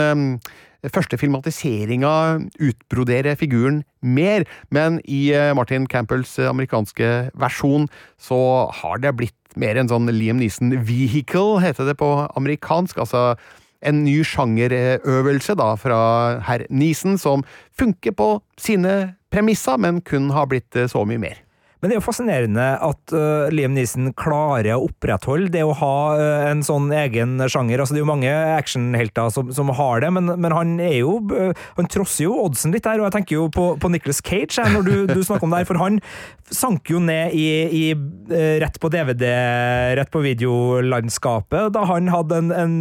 første 0.86 1.18
filmatiseringa 1.18 2.12
utbroderer 2.62 3.38
figuren 3.38 3.82
mer, 4.02 4.44
men 4.70 5.00
i 5.04 5.32
eh, 5.34 5.54
Martin 5.56 5.88
Campbells 5.90 6.38
eh, 6.38 6.48
amerikanske 6.48 7.30
versjon 7.34 7.88
så 8.20 8.70
har 8.80 9.02
det 9.02 9.16
blitt 9.18 9.34
mer 9.58 9.78
en 9.80 9.90
sånn 9.90 10.10
Liam 10.12 10.38
Neeson-vehicle, 10.38 11.58
heter 11.64 11.88
det 11.88 11.98
på 11.98 12.12
amerikansk. 12.36 12.98
altså 12.98 13.34
en 13.78 14.02
ny 14.02 14.24
sjangerøvelse 14.26 15.54
da 15.58 15.68
fra 15.78 15.98
herr 16.42 16.64
Neeson, 16.70 17.18
som 17.18 17.44
funker 17.78 18.10
på 18.10 18.40
sine 18.58 19.14
premisser, 19.30 19.78
men 19.78 20.00
kun 20.02 20.32
har 20.34 20.50
blitt 20.50 20.74
eh, 20.76 20.90
så 20.90 21.04
mye 21.06 21.22
mer. 21.22 21.47
Men 21.78 21.90
det 21.90 21.94
er 21.94 22.00
jo 22.00 22.06
fascinerende 22.08 22.66
at 22.82 23.12
uh, 23.14 23.46
Liam 23.54 23.74
Neeson 23.76 24.10
klarer 24.18 24.74
å 24.74 24.88
opprettholde 24.88 25.52
det 25.54 25.62
å 25.62 25.76
ha 25.78 25.98
uh, 26.18 26.48
en 26.50 26.64
sånn 26.66 26.90
egen 26.90 27.36
sjanger. 27.46 27.78
Altså, 27.78 27.94
det 27.94 28.00
er 28.00 28.04
jo 28.04 28.10
mange 28.10 28.32
actionhelter 28.56 29.30
som, 29.34 29.52
som 29.54 29.70
har 29.78 30.02
det, 30.02 30.10
men, 30.16 30.32
men, 30.34 30.54
han 30.54 30.74
er 30.82 30.96
jo 30.98 31.18
uh, 31.30 31.52
Han 31.78 31.90
trosser 31.90 32.26
jo 32.26 32.34
oddsen 32.42 32.74
litt 32.74 32.86
der, 32.86 32.98
og 32.98 33.06
jeg 33.06 33.18
tenker 33.20 33.38
jo 33.38 33.46
på, 33.54 33.68
på 33.78 33.90
Nicholas 33.94 34.18
Cage 34.24 34.58
her, 34.58 34.72
når 34.74 34.88
du, 34.88 34.94
du, 35.12 35.22
snakker 35.22 35.46
om 35.46 35.54
det 35.54 35.62
her, 35.62 35.68
for 35.68 35.82
han 35.82 36.00
sank 36.50 36.90
jo 36.90 36.98
ned 37.04 37.34
i, 37.36 37.46
i 37.76 37.84
rett 38.62 38.78
på 38.80 38.88
DVD, 38.90 39.26
rett 39.98 40.10
på 40.12 40.22
videolandskapet, 40.24 41.68
da 41.74 41.82
han 41.90 42.08
hadde 42.08 42.38
en, 42.40 42.52
en 42.56 42.76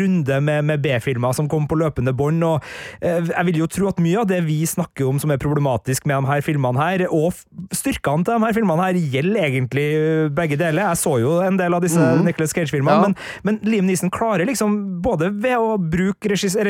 runde 0.00 0.38
med, 0.44 0.64
med 0.70 0.82
B-filmer 0.84 1.36
som 1.36 1.50
kom 1.52 1.66
på 1.68 1.76
løpende 1.80 2.14
bånd, 2.16 2.40
og 2.48 2.64
jeg 3.02 3.44
vil 3.50 3.60
jo 3.60 3.68
tro 3.68 3.90
at 3.90 4.00
mye 4.00 4.22
av 4.22 4.30
det 4.30 4.40
vi 4.48 4.62
snakker 4.68 5.08
om 5.08 5.20
som 5.20 5.32
er 5.34 5.42
problematisk 5.42 6.08
med 6.08 6.16
de 6.16 6.32
her 6.32 6.44
filmene 6.46 6.80
her, 6.80 7.04
og 7.12 7.36
styrka 7.76 8.07
styrkene 8.08 8.24
til 8.24 8.38
de 8.38 8.46
her 8.46 8.56
filmene 8.56 8.84
her 8.86 8.98
gjelder 9.12 9.44
egentlig 9.44 9.86
øh, 9.96 10.30
begge 10.30 10.56
deler. 10.56 10.88
Jeg 10.88 10.96
så 10.96 11.18
jo 11.20 11.40
en 11.42 11.58
del 11.58 11.74
av 11.74 11.82
disse 11.82 11.98
mm. 11.98 12.24
Nicholas 12.24 12.54
Cage-filmene, 12.54 12.96
ja. 12.96 13.02
men, 13.02 13.14
men, 13.44 13.60
Liam 13.68 13.86
Neeson 13.86 14.10
klarer 14.10 14.46
liksom, 14.46 15.00
både 15.02 15.30
ved 15.32 15.56
å 15.58 15.76
bruke 15.78 16.28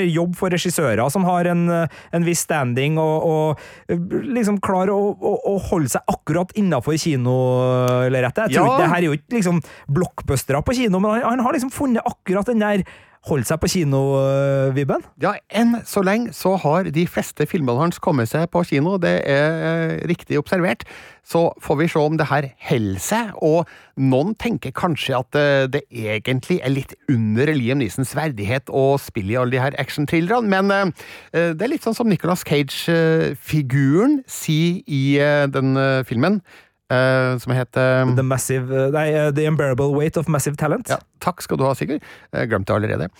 jobb 0.09 0.36
for 0.36 0.51
regissører 0.51 1.09
som 1.11 1.24
har 1.24 1.47
en, 1.47 1.68
øh, 1.68 1.86
en 2.12 2.24
viss 2.24 2.45
standing, 2.47 2.99
og, 2.99 3.24
og 3.24 3.59
øh, 3.91 3.99
liksom 4.34 4.61
klarer 4.61 4.93
å, 4.93 5.12
å, 5.14 5.34
å, 5.53 5.59
holde 5.70 5.89
seg 5.89 6.03
akkurat 6.09 6.53
innafor 6.57 6.97
kinolerretet. 6.99 8.49
Jeg 8.51 8.59
tror 8.59 8.74
ja. 8.74 8.78
det 8.82 8.93
her 8.93 9.03
er 9.03 9.09
jo 9.09 9.18
ikke 9.18 9.39
liksom 9.39 9.61
blockbustere 9.89 10.62
på 10.64 10.76
kino, 10.78 11.01
men 11.03 11.18
han, 11.18 11.26
han 11.34 11.45
har 11.45 11.57
liksom 11.57 11.74
funnet 11.74 12.07
akkurat 12.07 12.49
den 12.49 12.64
der 12.64 12.86
holdt 13.29 13.49
seg 13.49 13.61
på 13.62 13.68
kino-vibben? 13.70 15.05
Ja, 15.22 15.35
enn 15.55 15.76
så 15.89 16.03
lenge 16.07 16.33
så 16.37 16.55
har 16.62 16.89
de 16.95 17.05
fleste 17.11 17.47
filmene 17.49 17.81
hans 17.83 18.01
kommet 18.03 18.31
seg 18.31 18.49
på 18.53 18.64
kino, 18.68 18.97
det 19.01 19.14
er 19.29 19.62
eh, 19.68 19.95
riktig 20.09 20.41
observert. 20.41 20.87
Så 21.29 21.51
får 21.61 21.76
vi 21.76 21.89
se 21.93 22.01
om 22.01 22.16
det 22.16 22.29
her 22.31 22.47
holder 22.70 23.03
seg, 23.05 23.33
og 23.45 23.68
noen 24.01 24.33
tenker 24.41 24.72
kanskje 24.76 25.18
at 25.18 25.39
eh, 25.39 25.66
det 25.70 25.85
egentlig 25.93 26.61
er 26.62 26.72
litt 26.72 26.95
under 27.12 27.53
Liam 27.57 27.83
Neesons 27.83 28.14
verdighet 28.16 28.72
å 28.72 28.87
spille 29.03 29.35
i 29.35 29.41
alle 29.41 29.57
de 29.57 29.62
her 29.62 29.76
actionthrillerne, 29.81 30.49
men 30.49 30.95
eh, 31.33 31.53
det 31.53 31.66
er 31.66 31.74
litt 31.74 31.85
sånn 31.85 31.97
som 31.99 32.09
Nicolas 32.09 32.47
Cage-figuren 32.49 34.22
sier 34.29 34.81
i 34.89 35.05
den 35.53 35.76
filmen. 36.09 36.41
Uh, 36.89 37.36
som 37.36 37.53
heter 37.53 38.14
The 38.16 38.24
Massive 38.24 38.86
Nei, 38.95 39.11
uh, 39.12 39.28
The 39.36 39.45
Unbearable 39.51 39.93
Weight 39.93 40.16
of 40.16 40.28
Massive 40.32 40.57
Talent. 40.57 40.89
Ja, 40.89 40.97
takk 41.20 41.43
skal 41.45 41.61
du 41.61 41.66
ha, 41.66 41.74
Sigurd. 41.76 42.05
Uh, 42.32 42.47
glemte 42.49 42.72
det 42.72 42.78
allerede. 42.78 43.11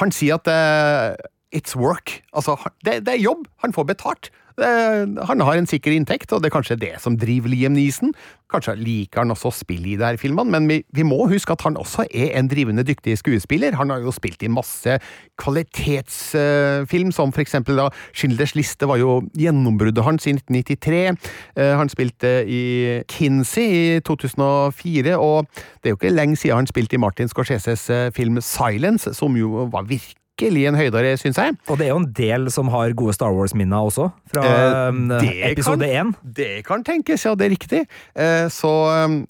Han 0.00 0.12
sier 0.14 0.40
at 0.40 0.48
it's 1.52 1.76
work. 1.76 2.22
Altså, 2.32 2.56
det, 2.84 3.02
det, 3.04 3.18
er 3.18 3.20
jobb. 3.20 3.44
Han 3.64 3.76
får 3.76 3.90
betalt. 3.92 4.30
Han 4.58 5.40
har 5.44 5.58
en 5.58 5.68
sikker 5.70 5.94
inntekt, 5.94 6.32
og 6.32 6.42
det 6.42 6.50
er 6.50 6.56
kanskje 6.56 6.78
det 6.80 6.94
som 7.02 7.16
driver 7.18 7.52
Liam 7.52 7.76
Neeson. 7.76 8.12
Kanskje 8.50 8.74
liker 8.80 9.20
han 9.22 9.32
også 9.34 9.50
å 9.50 9.54
spille 9.54 9.90
i 9.92 9.96
her 10.00 10.16
filmene, 10.20 10.50
men 10.54 10.68
vi, 10.70 10.78
vi, 10.96 11.04
må 11.04 11.26
huske 11.28 11.52
at 11.52 11.64
han 11.66 11.76
også 11.76 12.06
er 12.08 12.32
en 12.38 12.48
drivende 12.48 12.84
dyktig 12.86 13.18
skuespiller. 13.20 13.76
Han 13.76 13.92
har 13.92 14.00
jo 14.00 14.14
spilt 14.14 14.42
i 14.42 14.50
masse 14.50 14.98
kvalitetsfilm, 15.38 17.12
som 17.12 17.34
for 17.34 17.44
eksempel 17.44 17.78
da 17.78 17.88
Schindlers 18.12 18.56
liste 18.56 18.88
var 18.88 19.00
jo 19.02 19.20
gjennombruddet 19.38 20.04
hans 20.06 20.26
i 20.26 20.34
1993. 20.38 21.02
Eh, 21.60 21.74
han 21.76 21.92
spilte 21.92 22.32
i 22.48 22.62
Kinsey 23.12 23.68
i 23.68 24.00
2004, 24.00 25.18
og 25.18 25.44
det 25.82 25.90
er 25.90 25.94
jo 25.94 26.00
ikke 26.00 26.14
lenge 26.14 26.40
siden 26.40 26.62
han 26.62 26.70
spilte 26.70 26.96
i 26.96 27.04
Martin 27.04 27.28
Scorseses 27.28 27.90
eh, 27.92 28.08
film 28.16 28.40
Silence, 28.40 29.12
som 29.14 29.36
jo 29.36 29.68
var 29.68 29.84
virkelig 29.86 30.16
virkelig 30.38 30.68
en 30.68 30.76
høydare, 30.78 31.16
syns 31.18 31.38
jeg. 31.38 31.54
Og 31.68 31.78
det 31.78 31.86
er 31.86 31.90
jo 31.90 32.00
en 32.02 32.12
del 32.14 32.48
som 32.50 32.68
har 32.70 32.92
gode 32.96 33.14
Star 33.16 33.32
Wars-minner 33.34 33.88
også, 33.88 34.08
fra 34.30 34.44
eh, 35.18 35.50
episode 35.50 35.86
én. 35.86 36.12
Det 36.22 36.64
kan 36.66 36.84
tenkes, 36.86 37.24
ja, 37.26 37.34
det 37.34 37.48
er 37.48 37.50
riktig. 37.50 37.80
Eh, 38.14 38.46
så 38.52 38.70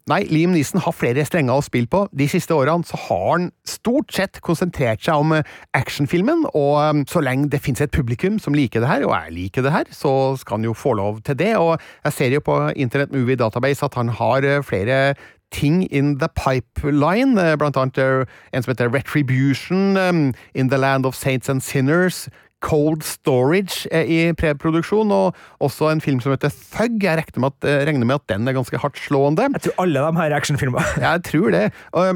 nei, 0.09 0.20
Liam 0.28 0.52
Neeson 0.52 0.82
har 0.84 0.92
flere 0.92 1.24
strenger 1.24 1.56
å 1.56 1.64
spille 1.64 1.88
på. 1.88 2.04
De 2.12 2.28
siste 2.28 2.54
årene 2.54 2.84
så 2.84 3.00
har 3.09 3.24
han 3.38 3.48
stort 3.68 4.12
sett 4.12 4.42
konsentrert 4.44 5.02
seg 5.04 5.22
om 5.22 5.32
eh, 5.38 5.56
actionfilmen, 5.78 6.44
og 6.52 7.04
så 7.09 7.24
lenge 7.24 7.48
det 7.52 7.62
finnes 7.64 7.82
et 7.84 7.94
publikum 7.94 8.38
som 8.42 8.56
liker 8.56 8.84
det 8.84 8.90
her, 8.90 9.06
og 9.09 9.14
jeg 9.16 9.36
liker 9.38 9.64
det 9.64 9.74
her, 9.74 9.88
så 9.94 10.12
skal 10.38 10.61
han 10.61 10.68
jo 10.68 10.76
få 10.76 10.94
lov 10.98 11.22
til 11.24 11.38
det. 11.40 11.54
Og 11.56 11.78
jeg 12.04 12.16
ser 12.18 12.36
jo 12.36 12.44
på 12.44 12.61
Internet 12.76 13.14
Movie 13.14 13.38
Database 13.40 13.86
at 13.86 13.96
han 13.98 14.12
har 14.20 14.44
eh, 14.44 14.61
flere 14.66 15.16
ting 15.51 15.86
in 15.90 16.18
the 16.18 16.28
pipeline, 16.28 17.38
eh, 17.38 17.57
blant 17.57 17.76
annet 17.76 17.99
eh, 17.99 18.26
en 18.53 18.62
som 18.62 18.74
heter 18.74 18.92
Retribution, 18.92 19.96
um, 19.96 20.34
In 20.55 20.68
the 20.68 20.78
Land 20.78 21.07
of 21.07 21.16
Saints 21.16 21.49
and 21.49 21.62
Sinners. 21.62 22.28
Cold 22.59 23.05
Storage 23.07 23.86
i 23.94 24.32
preproduksjon, 24.34 25.12
og 25.14 25.36
også 25.62 25.92
en 25.92 26.01
film 26.03 26.18
som 26.18 26.32
heter 26.32 26.51
Thug. 26.51 26.96
Jeg 27.05 27.20
regner 27.20 27.38
med, 27.44 27.55
at, 27.55 27.86
regner 27.86 28.09
med 28.09 28.16
at 28.16 28.24
den 28.32 28.49
er 28.51 28.57
ganske 28.57 28.80
hardt 28.82 28.99
slående. 28.99 29.46
Jeg 29.55 29.62
tror 29.68 29.84
alle 29.84 30.03
de 30.03 30.18
her 30.18 30.32
er 30.32 30.34
actionfilmer. 30.40 30.82
jeg 31.07 31.22
tror 31.28 31.55
det. 31.55 31.62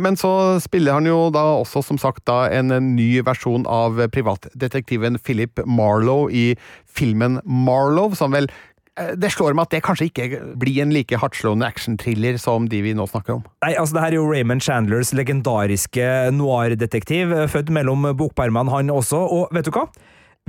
Men 0.03 0.19
så 0.19 0.59
spiller 0.59 0.99
han 0.99 1.07
jo 1.07 1.31
da 1.31 1.45
også, 1.61 1.85
som 1.87 2.01
sagt, 2.03 2.25
da 2.27 2.49
en 2.51 2.75
ny 2.97 3.23
versjon 3.23 3.69
av 3.71 4.03
privatdetektiven 4.11 5.21
Philip 5.23 5.63
Marlowe 5.63 6.27
i 6.35 6.57
filmen 6.91 7.39
Marlowe, 7.47 8.19
som 8.19 8.35
vel 8.35 8.51
Eh, 8.51 8.72
det 8.93 9.31
slår 9.33 9.55
meg 9.57 9.69
at 9.69 9.73
det 9.73 9.83
kanskje 9.87 10.09
ikke 10.11 10.41
blir 10.61 10.83
en 10.85 10.93
like 10.93 11.17
hardtslående 11.17 11.65
actionthriller 11.65 12.37
som 12.41 12.67
de 12.69 12.83
vi 12.85 12.93
nå 12.97 13.07
snakker 13.09 13.39
om. 13.39 13.45
Nei, 13.65 13.73
altså 13.81 13.97
det 13.97 14.03
her 14.05 14.13
er 14.13 14.19
jo 14.19 14.27
Raymond 14.29 14.65
Chandlers 14.65 15.15
legendariske 15.17 16.09
noir-detektiv, 16.37 17.33
eh, 17.33 17.49
født 17.49 17.73
mellom 17.73 18.11
bokpermene 18.19 18.75
han 18.75 18.93
også, 18.93 19.17
og 19.17 19.55
vet 19.57 19.69
du 19.69 19.73
hva? 19.73 19.87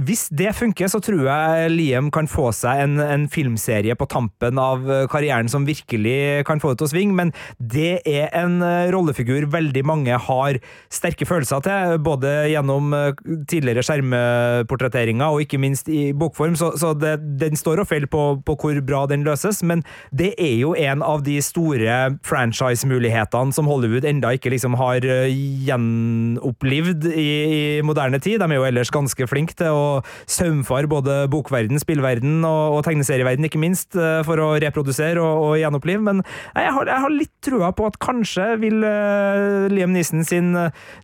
Hvis 0.01 0.23
det 0.33 0.55
funker, 0.57 0.87
så 0.89 0.97
tror 1.05 1.27
jeg 1.27 1.69
Liam 1.69 2.07
kan 2.09 2.25
få 2.25 2.47
seg 2.57 2.79
en, 2.81 2.95
en, 2.97 3.27
filmserie 3.29 3.93
på 3.93 4.07
tampen 4.09 4.57
av 4.57 4.87
eh, 4.89 5.03
karrieren 5.05 5.45
som 5.51 5.67
virkelig 5.67 6.41
kan 6.47 6.57
få 6.57 6.71
det 6.71 6.79
til 6.81 6.87
å 6.87 6.89
svinge, 6.89 7.13
men 7.13 7.29
det 7.61 8.01
er 8.09 8.31
en 8.33 8.57
eh, 8.65 8.89
rollefigur 8.89 9.45
veldig 9.53 9.83
mange 9.85 10.17
har 10.17 10.57
sterke 10.89 11.27
følelser 11.29 11.61
til, 11.67 11.99
både 12.01 12.49
gjennom 12.49 12.89
eh, 12.97 13.13
tidligere 13.45 13.85
skjermportretteringer 13.85 15.29
og 15.29 15.45
ikke 15.45 15.61
minst 15.61 15.85
i 15.93 16.09
bokform, 16.17 16.57
så, 16.57 16.71
så 16.73 16.97
det, 16.97 17.21
den 17.37 17.53
står 17.53 17.83
og 17.83 17.89
faller 17.91 18.09
på, 18.09 18.41
på, 18.49 18.57
hvor 18.63 18.81
bra 18.81 19.05
den 19.13 19.21
løses, 19.29 19.61
men 19.61 19.85
det 20.09 20.33
er 20.41 20.57
jo 20.57 20.73
en 20.73 21.05
av 21.05 21.21
de 21.29 21.37
store 21.45 22.17
franchise-mulighetene 22.25 23.53
som 23.53 23.69
Hollywood 23.69 24.09
enda 24.09 24.33
ikke 24.33 24.57
liksom 24.57 24.73
har 24.81 25.05
gjenopplivd 25.05 27.05
i, 27.13 27.29
i 27.29 27.63
moderne 27.85 28.17
tid. 28.17 28.41
De 28.41 28.49
er 28.49 28.57
jo 28.57 28.69
ellers 28.73 28.89
ganske 28.93 29.29
flinke 29.29 29.53
til 29.61 29.69
å 29.69 29.82
og 29.83 30.09
saumfare 30.29 30.89
både 30.89 31.17
bokverden, 31.33 31.81
spillverden 31.81 32.41
og, 32.47 32.77
og 32.77 32.83
tegneserieverden, 32.87 33.47
ikke 33.47 33.61
minst, 33.61 33.93
eh, 33.99 34.21
for 34.27 34.39
å 34.41 34.53
reprodusere 34.63 35.21
og, 35.21 35.43
og 35.49 35.59
gjenopplive. 35.61 36.03
Men 36.07 36.23
jeg 36.23 36.73
har, 36.77 36.89
jeg 36.89 37.05
har, 37.05 37.13
litt 37.13 37.33
trua 37.43 37.69
på 37.75 37.85
at 37.89 37.99
kanskje 38.01 38.47
vil 38.61 38.79
uh, 38.87 39.67
Liam 39.71 39.93
Neeson 39.93 40.23
sin, 40.25 40.55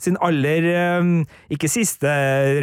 sin 0.02 0.18
aller 0.26 0.66
uh, 0.72 1.12
Ikke 1.54 1.70
siste 1.72 2.10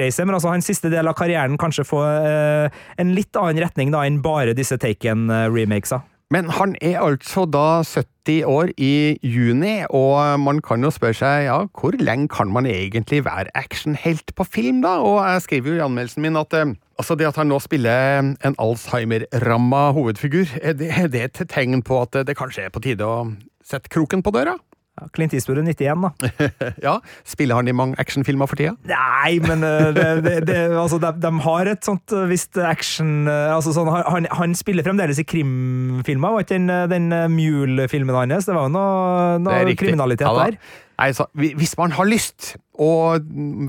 reise, 0.00 0.24
men 0.24 0.36
altså 0.38 0.50
hans 0.50 0.66
siste 0.66 0.90
del 0.92 1.06
av 1.06 1.16
karrieren 1.18 1.60
kanskje 1.60 1.86
få 1.86 2.02
uh, 2.02 2.82
en 2.96 3.14
litt 3.16 3.36
annen 3.38 3.62
retning 3.62 3.94
da 3.94 4.06
enn 4.08 4.22
bare 4.24 4.56
disse 4.56 4.80
Taken-remakesa. 4.80 6.02
Men 6.34 6.48
han 6.50 6.74
er 6.82 6.98
altså 7.04 7.44
da 7.46 7.84
70 7.86 8.48
år 8.50 8.72
i 8.82 9.14
juni, 9.22 9.84
og 9.94 10.40
man 10.42 10.58
kan 10.58 10.82
jo 10.82 10.90
spørre 10.90 11.14
seg 11.14 11.44
ja, 11.46 11.58
hvor 11.70 11.94
lenge 12.02 12.26
kan 12.34 12.50
man 12.50 12.66
egentlig 12.66 13.20
være 13.28 13.52
actionhelt 13.54 14.34
på 14.34 14.44
film, 14.44 14.80
da? 14.82 14.96
Og 15.06 15.20
jeg 15.22 15.44
skriver 15.44 15.70
jo 15.70 15.76
i 15.78 15.84
anmeldelsen 15.84 16.26
min 16.26 16.38
at 16.40 16.56
eh, 16.58 16.74
altså 16.98 17.14
det 17.14 17.28
at 17.30 17.38
han 17.38 17.46
nå 17.52 17.60
spiller 17.62 18.34
en 18.42 18.58
Alzheimer-ramma 18.58 19.92
hovedfigur, 19.94 20.50
er 20.62 20.74
det, 20.74 20.90
er 20.98 21.06
det 21.12 21.22
et 21.28 21.44
tegn 21.52 21.84
på 21.86 22.02
at 22.02 22.18
det 22.26 22.38
kanskje 22.38 22.66
er 22.66 22.74
på 22.74 22.82
tide 22.82 23.06
å 23.06 23.28
sette 23.62 23.92
kroken 23.92 24.26
på 24.26 24.34
døra? 24.34 24.58
Ja, 24.96 25.10
Clint 25.12 25.34
Eastwood 25.36 25.58
er 25.60 25.66
91, 25.66 26.04
da. 26.06 26.46
ja, 26.86 26.94
Spiller 27.28 27.58
han 27.58 27.68
i 27.68 27.74
mange 27.76 27.98
actionfilmer 28.00 28.48
for 28.48 28.56
tida? 28.56 28.72
Nei, 28.88 29.34
men 29.44 29.60
uh, 29.60 29.90
det, 29.92 30.06
det, 30.24 30.36
det, 30.48 30.56
altså, 30.72 30.96
de, 31.02 31.10
de, 31.20 31.32
har 31.44 31.68
et 31.68 31.84
sånt 31.84 32.14
uh, 32.16 32.24
visst 32.30 32.56
action 32.56 33.28
uh, 33.28 33.52
altså, 33.58 33.74
sånn, 33.76 33.90
han, 33.92 34.28
han, 34.38 34.56
spiller 34.56 34.86
fremdeles 34.86 35.20
i 35.20 35.26
krimfilmer, 35.28 36.38
var 36.38 36.46
ikke 36.46 36.56
den, 36.56 36.72
den 36.88 37.12
Mule-filmen 37.34 38.16
hans? 38.16 38.48
Det 38.48 38.56
var 38.56 38.70
jo 38.70 38.74
noe, 38.78 39.36
noe 39.44 39.76
kriminalitet 39.76 40.24
ja, 40.24 40.34
der. 40.46 40.60
Nei, 40.96 41.10
så, 41.12 41.28
hvis 41.36 41.76
man 41.76 41.92
har 41.92 42.08
lyst 42.08 42.54
og 42.80 43.26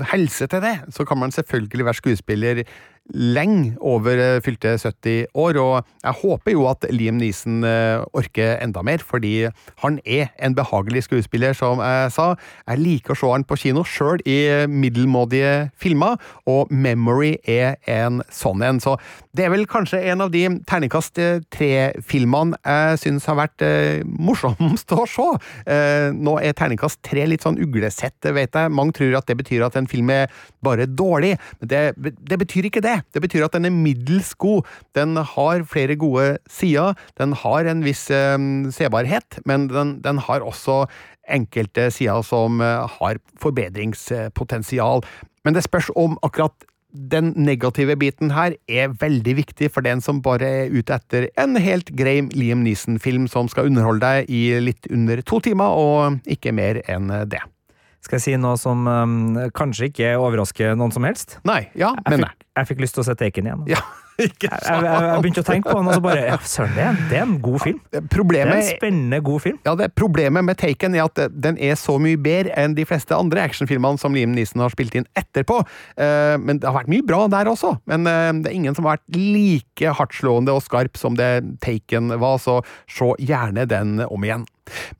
helse 0.08 0.48
til 0.48 0.64
det, 0.64 0.78
så 0.96 1.04
kan 1.08 1.20
man 1.20 1.32
selvfølgelig 1.34 1.84
være 1.90 2.00
skuespiller 2.00 2.62
lenge 3.14 3.74
over 3.80 4.20
eh, 4.20 4.40
fylte 4.44 4.76
70 4.78 5.30
år, 5.34 5.58
og 5.62 5.86
jeg 6.04 6.18
håper 6.22 6.54
jo 6.54 6.66
at 6.70 6.86
Liam 6.92 7.18
Neeson 7.20 7.62
eh, 7.66 8.02
orker 8.16 8.58
enda 8.62 8.82
mer, 8.86 9.02
fordi 9.04 9.48
han 9.82 10.00
er 10.04 10.28
en 10.42 10.56
behagelig 10.58 11.06
skuespiller, 11.08 11.56
som 11.56 11.82
jeg 11.84 12.12
sa. 12.14 12.28
Jeg 12.68 12.82
liker 12.82 13.14
å 13.14 13.18
se 13.18 13.32
han 13.32 13.46
på 13.48 13.58
kino, 13.60 13.84
sjøl 13.86 14.22
i 14.28 14.38
middelmådige 14.68 15.70
filmer, 15.80 16.18
og 16.48 16.72
Memory 16.72 17.36
er 17.48 17.78
en 17.88 18.22
sånn 18.34 18.62
en. 18.66 18.80
Så 18.82 18.96
det 19.36 19.46
er 19.46 19.52
vel 19.54 19.66
kanskje 19.70 20.00
en 20.10 20.24
av 20.24 20.32
de 20.34 20.44
terningkast 20.68 21.18
tre-filmene 21.54 22.58
jeg 22.58 23.00
syns 23.02 23.26
har 23.28 23.38
vært 23.38 23.64
eh, 23.64 24.04
morsomst 24.04 24.92
å 24.96 25.04
se. 25.08 25.28
Eh, 25.70 26.08
nå 26.14 26.38
er 26.42 26.56
terningkast 26.58 27.00
tre 27.06 27.26
litt 27.28 27.44
sånn 27.46 27.60
uglesett, 27.62 28.18
vet 28.34 28.56
jeg. 28.56 28.74
Mange 28.74 28.96
tror 28.98 29.18
at 29.20 29.28
det 29.30 29.38
betyr 29.40 29.66
at 29.66 29.78
en 29.78 29.88
film 29.90 30.10
er 30.14 30.32
bare 30.64 30.88
dårlig, 30.90 31.36
men 31.60 31.70
det, 31.70 31.82
det 31.96 32.40
betyr 32.40 32.68
ikke 32.68 32.84
det. 32.84 32.97
Det 33.14 33.22
betyr 33.24 33.46
at 33.46 33.56
den 33.56 33.68
er 33.68 33.74
middels 33.74 34.34
god. 34.38 34.66
Den 34.96 35.16
har 35.16 35.64
flere 35.68 35.96
gode 35.98 36.38
sider, 36.50 36.94
den 37.18 37.34
har 37.36 37.68
en 37.68 37.84
viss 37.86 38.08
eh, 38.14 38.38
sebarhet, 38.74 39.40
men 39.48 39.68
den, 39.72 39.98
den 40.04 40.22
har 40.28 40.46
også 40.46 40.84
enkelte 41.28 41.90
sider 41.94 42.24
som 42.26 42.62
eh, 42.64 42.86
har 42.98 43.20
forbedringspotensial. 43.40 45.04
Men 45.44 45.56
det 45.56 45.66
spørs 45.66 45.92
om 45.96 46.18
akkurat 46.22 46.54
den 46.88 47.34
negative 47.36 47.98
biten 48.00 48.32
her 48.32 48.54
er 48.68 48.94
veldig 49.00 49.34
viktig 49.42 49.68
for 49.74 49.84
den 49.84 50.00
som 50.00 50.22
bare 50.24 50.48
er 50.64 50.72
ute 50.72 50.96
etter 50.96 51.28
en 51.40 51.58
helt 51.60 51.92
grei 51.98 52.22
Liam 52.32 52.64
Neeson-film 52.64 53.28
som 53.28 53.50
skal 53.52 53.68
underholde 53.68 54.00
deg 54.06 54.32
i 54.32 54.42
litt 54.62 54.88
under 54.90 55.20
to 55.20 55.42
timer, 55.44 55.68
og 55.68 56.32
ikke 56.32 56.54
mer 56.56 56.80
enn 56.88 57.12
det. 57.28 57.44
Skal 58.04 58.20
jeg 58.20 58.24
si 58.24 58.34
noe 58.38 58.58
som 58.60 58.86
um, 58.86 59.14
kanskje 59.56 59.90
ikke 59.90 60.12
overrasker 60.20 60.76
noen 60.78 60.94
som 60.94 61.06
helst? 61.08 61.40
Nei, 61.48 61.64
ja, 61.78 61.94
Jeg 62.04 62.14
men 62.14 62.28
fikk, 62.28 62.44
jeg 62.60 62.70
fikk 62.72 62.84
lyst 62.84 62.98
til 62.98 63.02
å 63.02 63.08
se 63.08 63.16
Taken 63.18 63.48
igjen. 63.48 63.64
Ja, 63.70 63.80
ikke 64.28 64.50
Jeg, 64.50 64.60
jeg, 64.66 64.84
jeg 64.86 65.22
begynte 65.24 65.42
å 65.42 65.46
tenke 65.46 65.72
på 65.72 65.80
den, 65.80 65.90
og 65.90 65.96
så 65.96 66.02
bare 66.04 66.22
ja, 66.28 66.36
Søren, 66.46 66.74
det, 66.76 66.86
det 67.10 67.18
er 67.18 67.24
en 67.24 67.36
god 67.42 67.58
film. 67.64 67.80
Det 67.90 68.02
er 68.02 68.52
en 68.54 68.64
spennende, 68.68 69.20
god 69.26 69.42
film. 69.44 69.60
Ja, 69.66 69.74
det 69.78 69.90
Problemet 69.98 70.46
med 70.46 70.58
Taken 70.62 70.94
er 70.94 71.06
at 71.06 71.22
den 71.34 71.58
er 71.58 71.78
så 71.78 71.96
mye 72.02 72.18
bedre 72.22 72.54
enn 72.58 72.76
de 72.78 72.86
fleste 72.88 73.18
andre 73.18 73.42
actionfilmene 73.46 73.98
som 73.98 74.14
Liam 74.14 74.34
Neeson 74.36 74.62
har 74.62 74.74
spilt 74.74 74.94
inn 74.98 75.08
etterpå. 75.18 75.60
Uh, 75.98 76.36
Men 76.38 76.62
det 76.62 76.70
har 76.70 76.78
vært 76.78 76.92
mye 76.92 77.06
bra 77.06 77.24
der 77.30 77.50
også. 77.50 77.76
Men 77.90 78.06
uh, 78.06 78.30
det 78.42 78.52
er 78.52 78.58
ingen 78.58 78.78
som 78.78 78.86
har 78.86 78.98
vært 78.98 79.18
like 79.18 79.96
hardtslående 79.98 80.54
og 80.54 80.62
skarp 80.66 80.98
som 80.98 81.18
det 81.18 81.32
Taken 81.64 82.14
var, 82.22 82.38
så 82.42 82.60
se 82.90 83.10
gjerne 83.22 83.66
den 83.70 83.98
om 84.06 84.26
igjen. 84.26 84.46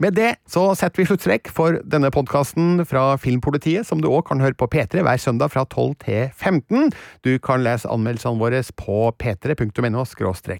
Med 0.03 0.17
det 0.19 0.35
så 0.49 0.71
setter 0.79 1.03
vi 1.03 1.09
sluttstrek 1.09 1.53
for 1.55 1.81
denne 1.85 2.11
podkasten 2.15 2.85
fra 2.89 3.17
Filmpolitiet, 3.21 3.87
som 3.89 4.03
du 4.03 4.11
òg 4.11 4.27
kan 4.29 4.43
høre 4.43 4.57
på 4.59 4.69
P3 4.71 5.05
hver 5.07 5.21
søndag 5.23 5.53
fra 5.55 5.65
12 5.67 5.95
til 6.05 6.29
15. 6.35 6.91
Du 7.27 7.33
kan 7.43 7.65
lese 7.65 7.89
anmeldelsene 7.91 8.41
våre 8.41 8.63
på 8.79 8.99
p3.no 9.19 10.05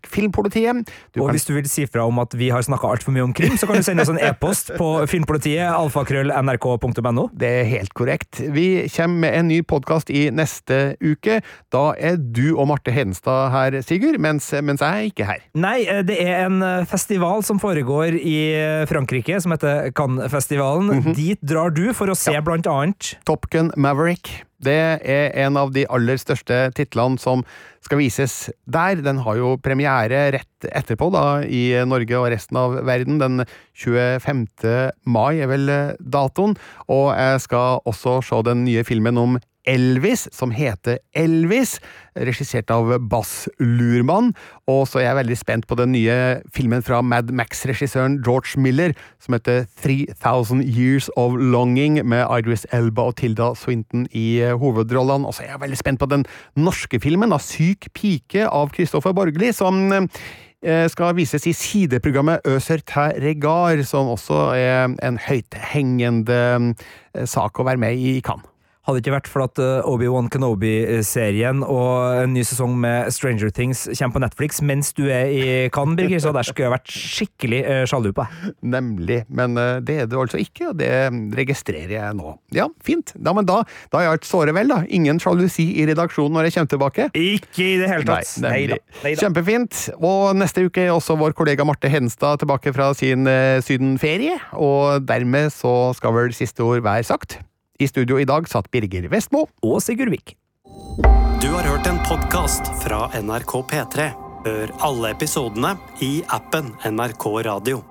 filmpolitiet. 0.09 0.89
Du 1.15 1.23
Og 1.23 1.29
kan 1.29 1.37
hvis 1.37 1.47
du 1.49 1.55
vil 1.55 1.69
si 1.71 1.87
fra 1.87 2.07
om 2.09 2.19
at 2.23 2.35
vi 2.39 2.51
har 2.53 2.63
snakka 2.65 2.91
altfor 2.91 3.15
mye 3.15 3.27
om 3.27 3.35
krim, 3.37 3.57
så 3.59 3.69
kan 3.69 3.81
du 3.81 3.87
sende 3.87 4.05
oss 4.05 4.13
en 4.13 4.21
e-post 4.23 4.73
på 4.79 4.89
filmpolitiet, 5.11 5.67
alfakrøll.nrk.no. 5.69 7.29
Det 7.33 7.49
er 7.61 7.69
helt 7.71 7.95
korrekt. 7.95 8.41
Vi 8.55 8.89
kommer 8.95 9.19
med 9.27 9.39
en 9.39 9.49
ny 9.49 9.61
podkast 9.67 10.11
i 10.11 10.29
neste 10.35 10.97
uke. 11.03 11.41
Da 11.75 11.85
er 11.99 12.19
du 12.19 12.57
og 12.57 12.69
Marte 12.71 12.95
Hedenstad 12.95 13.51
her, 13.55 13.79
Sigurd, 13.87 14.19
mens, 14.23 14.51
mens 14.63 14.83
jeg 14.85 14.89
er 14.89 15.11
ikke 15.13 15.29
her. 15.29 15.45
Nei, 15.59 15.79
eh, 15.87 16.03
det 16.07 16.19
er 16.23 16.47
en 16.47 16.63
eh, 16.65 16.87
festival 16.89 17.45
som 17.47 17.61
foregår 17.63 18.19
i 18.19 18.37
eh, 18.57 18.85
Frankrike, 18.99 19.39
som 19.41 19.55
heter 19.55 19.93
Cannes-festivalen. 19.95 20.91
Mhm. 20.99 21.15
Dit 21.15 21.41
drar 21.47 21.71
du 21.71 21.93
for 21.95 22.11
å 22.11 22.17
se 22.19 22.35
blant 22.43 22.67
annet 22.67 23.15
Top 23.25 23.49
Gun 23.51 23.71
Maverick. 23.77 24.43
Det 24.61 24.99
er 25.07 25.31
en 25.39 25.57
av 25.57 25.71
de 25.73 25.85
aller 25.87 26.19
største 26.19 26.73
titlene 26.75 27.19
som 27.23 27.45
skal 27.81 28.01
vises 28.01 28.51
der. 28.67 28.97
Den 28.97 29.21
har 29.23 29.37
jo 29.39 29.57
premiere 29.63 30.33
rett 30.35 30.67
etterpå, 30.67 31.13
da, 31.15 31.43
i 31.47 31.79
Norge 31.87 32.19
og 32.19 32.33
resten 32.33 32.59
av 32.59 32.75
verden. 32.85 33.21
Den 33.23 33.45
25. 33.79 34.91
mai 35.07 35.39
er 35.39 35.47
vel 35.47 35.71
datoen. 36.03 36.57
Og 36.89 37.15
jeg 37.15 37.45
skal 37.47 37.79
også 37.87 38.19
se 38.27 38.43
den 38.51 38.65
nye 38.67 38.83
filmen 38.83 39.17
om 39.17 39.39
Elvis, 39.69 40.27
som 40.33 40.53
heter 40.55 40.99
Elvis, 41.17 41.77
regissert 42.17 42.71
av 42.73 42.91
Bass 43.11 43.49
Lurman. 43.61 44.33
Og 44.71 44.85
så 44.89 45.01
er 45.01 45.09
jeg 45.09 45.19
veldig 45.21 45.39
spent 45.39 45.69
på 45.69 45.77
den 45.79 45.93
nye 45.95 46.17
filmen 46.55 46.85
fra 46.85 47.01
Mad 47.05 47.33
Max-regissøren 47.35 48.19
George 48.25 48.61
Miller, 48.61 48.95
som 49.23 49.37
heter 49.37 49.67
3000 49.83 50.65
Years 50.65 51.11
of 51.17 51.37
Longing, 51.39 52.01
med 52.09 52.27
Idris 52.39 52.67
Elba 52.73 53.11
og 53.11 53.19
Tilda 53.21 53.53
Swinton 53.59 54.07
i 54.13 54.41
eh, 54.43 54.57
hovedrollene. 54.59 55.29
Og 55.29 55.37
så 55.37 55.45
er 55.45 55.55
jeg 55.55 55.65
veldig 55.67 55.81
spent 55.81 56.03
på 56.03 56.11
den 56.11 56.27
norske 56.57 57.01
filmen, 57.03 57.35
da, 57.35 57.41
Syk 57.43 57.91
pike, 57.97 58.47
av 58.49 58.73
Kristoffer 58.75 59.17
Borgli, 59.17 59.53
som 59.57 59.89
eh, 60.65 60.87
skal 60.91 61.17
vises 61.19 61.47
i 61.49 61.57
sideprogrammet 61.57 62.47
Øser 62.49 62.85
ter 62.87 63.19
regard, 63.23 63.85
som 63.89 64.11
også 64.15 64.45
er 64.57 64.95
en 65.05 65.21
høythengende 65.29 66.45
eh, 66.49 67.27
sak 67.29 67.61
å 67.61 67.69
være 67.69 67.85
med 67.85 67.99
i 67.99 68.17
i 68.19 68.23
Cannes. 68.25 68.48
Hadde 68.89 69.03
det 69.03 69.05
ikke 69.05 69.13
vært 69.19 69.27
for 69.29 69.45
at 69.45 69.61
eh, 69.61 69.85
Obi-Wan 69.85 70.31
Kenobi-serien 70.33 71.59
og 71.61 72.23
en 72.23 72.31
ny 72.33 72.41
sesong 72.49 72.73
med 72.81 73.11
Stranger 73.13 73.51
Things 73.53 73.83
kommer 73.91 74.15
på 74.15 74.23
Netflix 74.23 74.63
mens 74.65 74.95
du 74.97 75.03
er 75.13 75.29
i 75.29 75.43
Cannes, 75.75 75.99
Birger, 75.99 76.23
så 76.25 76.31
der 76.33 76.47
skulle 76.49 76.65
jeg 76.65 76.73
vært 76.73 76.95
skikkelig 76.95 77.59
uh, 77.67 77.83
sjalu 77.91 78.09
på 78.17 78.25
deg. 78.25 78.55
Nemlig. 78.65 79.19
Men 79.29 79.61
eh, 79.61 79.83
det 79.85 79.99
er 80.07 80.09
du 80.09 80.17
altså 80.23 80.41
ikke, 80.41 80.71
og 80.71 80.79
det 80.81 80.89
registrerer 81.37 81.93
jeg 81.99 82.17
nå. 82.17 82.33
Ja, 82.57 82.71
fint. 82.81 83.13
Ja, 83.19 83.35
men 83.37 83.45
da, 83.51 83.59
da 83.93 84.01
jeg 84.07 84.15
alt 84.15 84.31
såre 84.31 84.55
vel, 84.57 84.73
da. 84.73 84.81
Ingen 84.89 85.21
sjalusi 85.21 85.67
i 85.83 85.85
redaksjonen 85.91 86.39
når 86.39 86.49
jeg 86.49 86.57
kommer 86.57 86.73
tilbake. 86.73 87.11
Ikke 87.13 87.67
i 87.67 87.77
det 87.83 87.93
hele 87.93 88.09
tatt! 88.09 88.33
Nei. 88.41 88.55
Neida, 88.55 88.81
neida. 89.03 89.21
Kjempefint. 89.21 89.83
Og 90.01 90.33
neste 90.41 90.65
uke 90.65 90.87
er 90.87 90.95
også 90.95 91.19
vår 91.21 91.37
kollega 91.37 91.69
Marte 91.69 91.93
Henstad 91.93 92.41
tilbake 92.41 92.73
fra 92.73 92.89
sin 92.97 93.29
eh, 93.29 93.61
sydenferie. 93.69 94.41
Og 94.57 95.05
dermed 95.05 95.53
så 95.53 95.93
skal 96.01 96.17
vel 96.17 96.33
siste 96.41 96.65
ord 96.65 96.81
være 96.89 97.05
sagt. 97.13 97.43
I 97.81 97.89
studio 97.89 98.19
i 98.21 98.25
dag 98.25 98.49
satt 98.51 98.71
Birger 98.71 99.07
Vestmo. 99.09 99.45
Og 99.63 99.79
Sigurd 99.83 100.11
Vik. 100.11 100.35
Du 101.39 101.47
har 101.53 101.63
hørt 101.63 101.87
en 101.87 102.01
podkast 102.09 102.67
fra 102.83 103.07
NRK 103.15 103.55
P3. 103.71 104.09
Hør 104.49 104.73
alle 104.89 105.13
episodene 105.15 105.77
i 106.03 106.19
appen 106.35 106.73
NRK 106.83 107.29
Radio. 107.47 107.85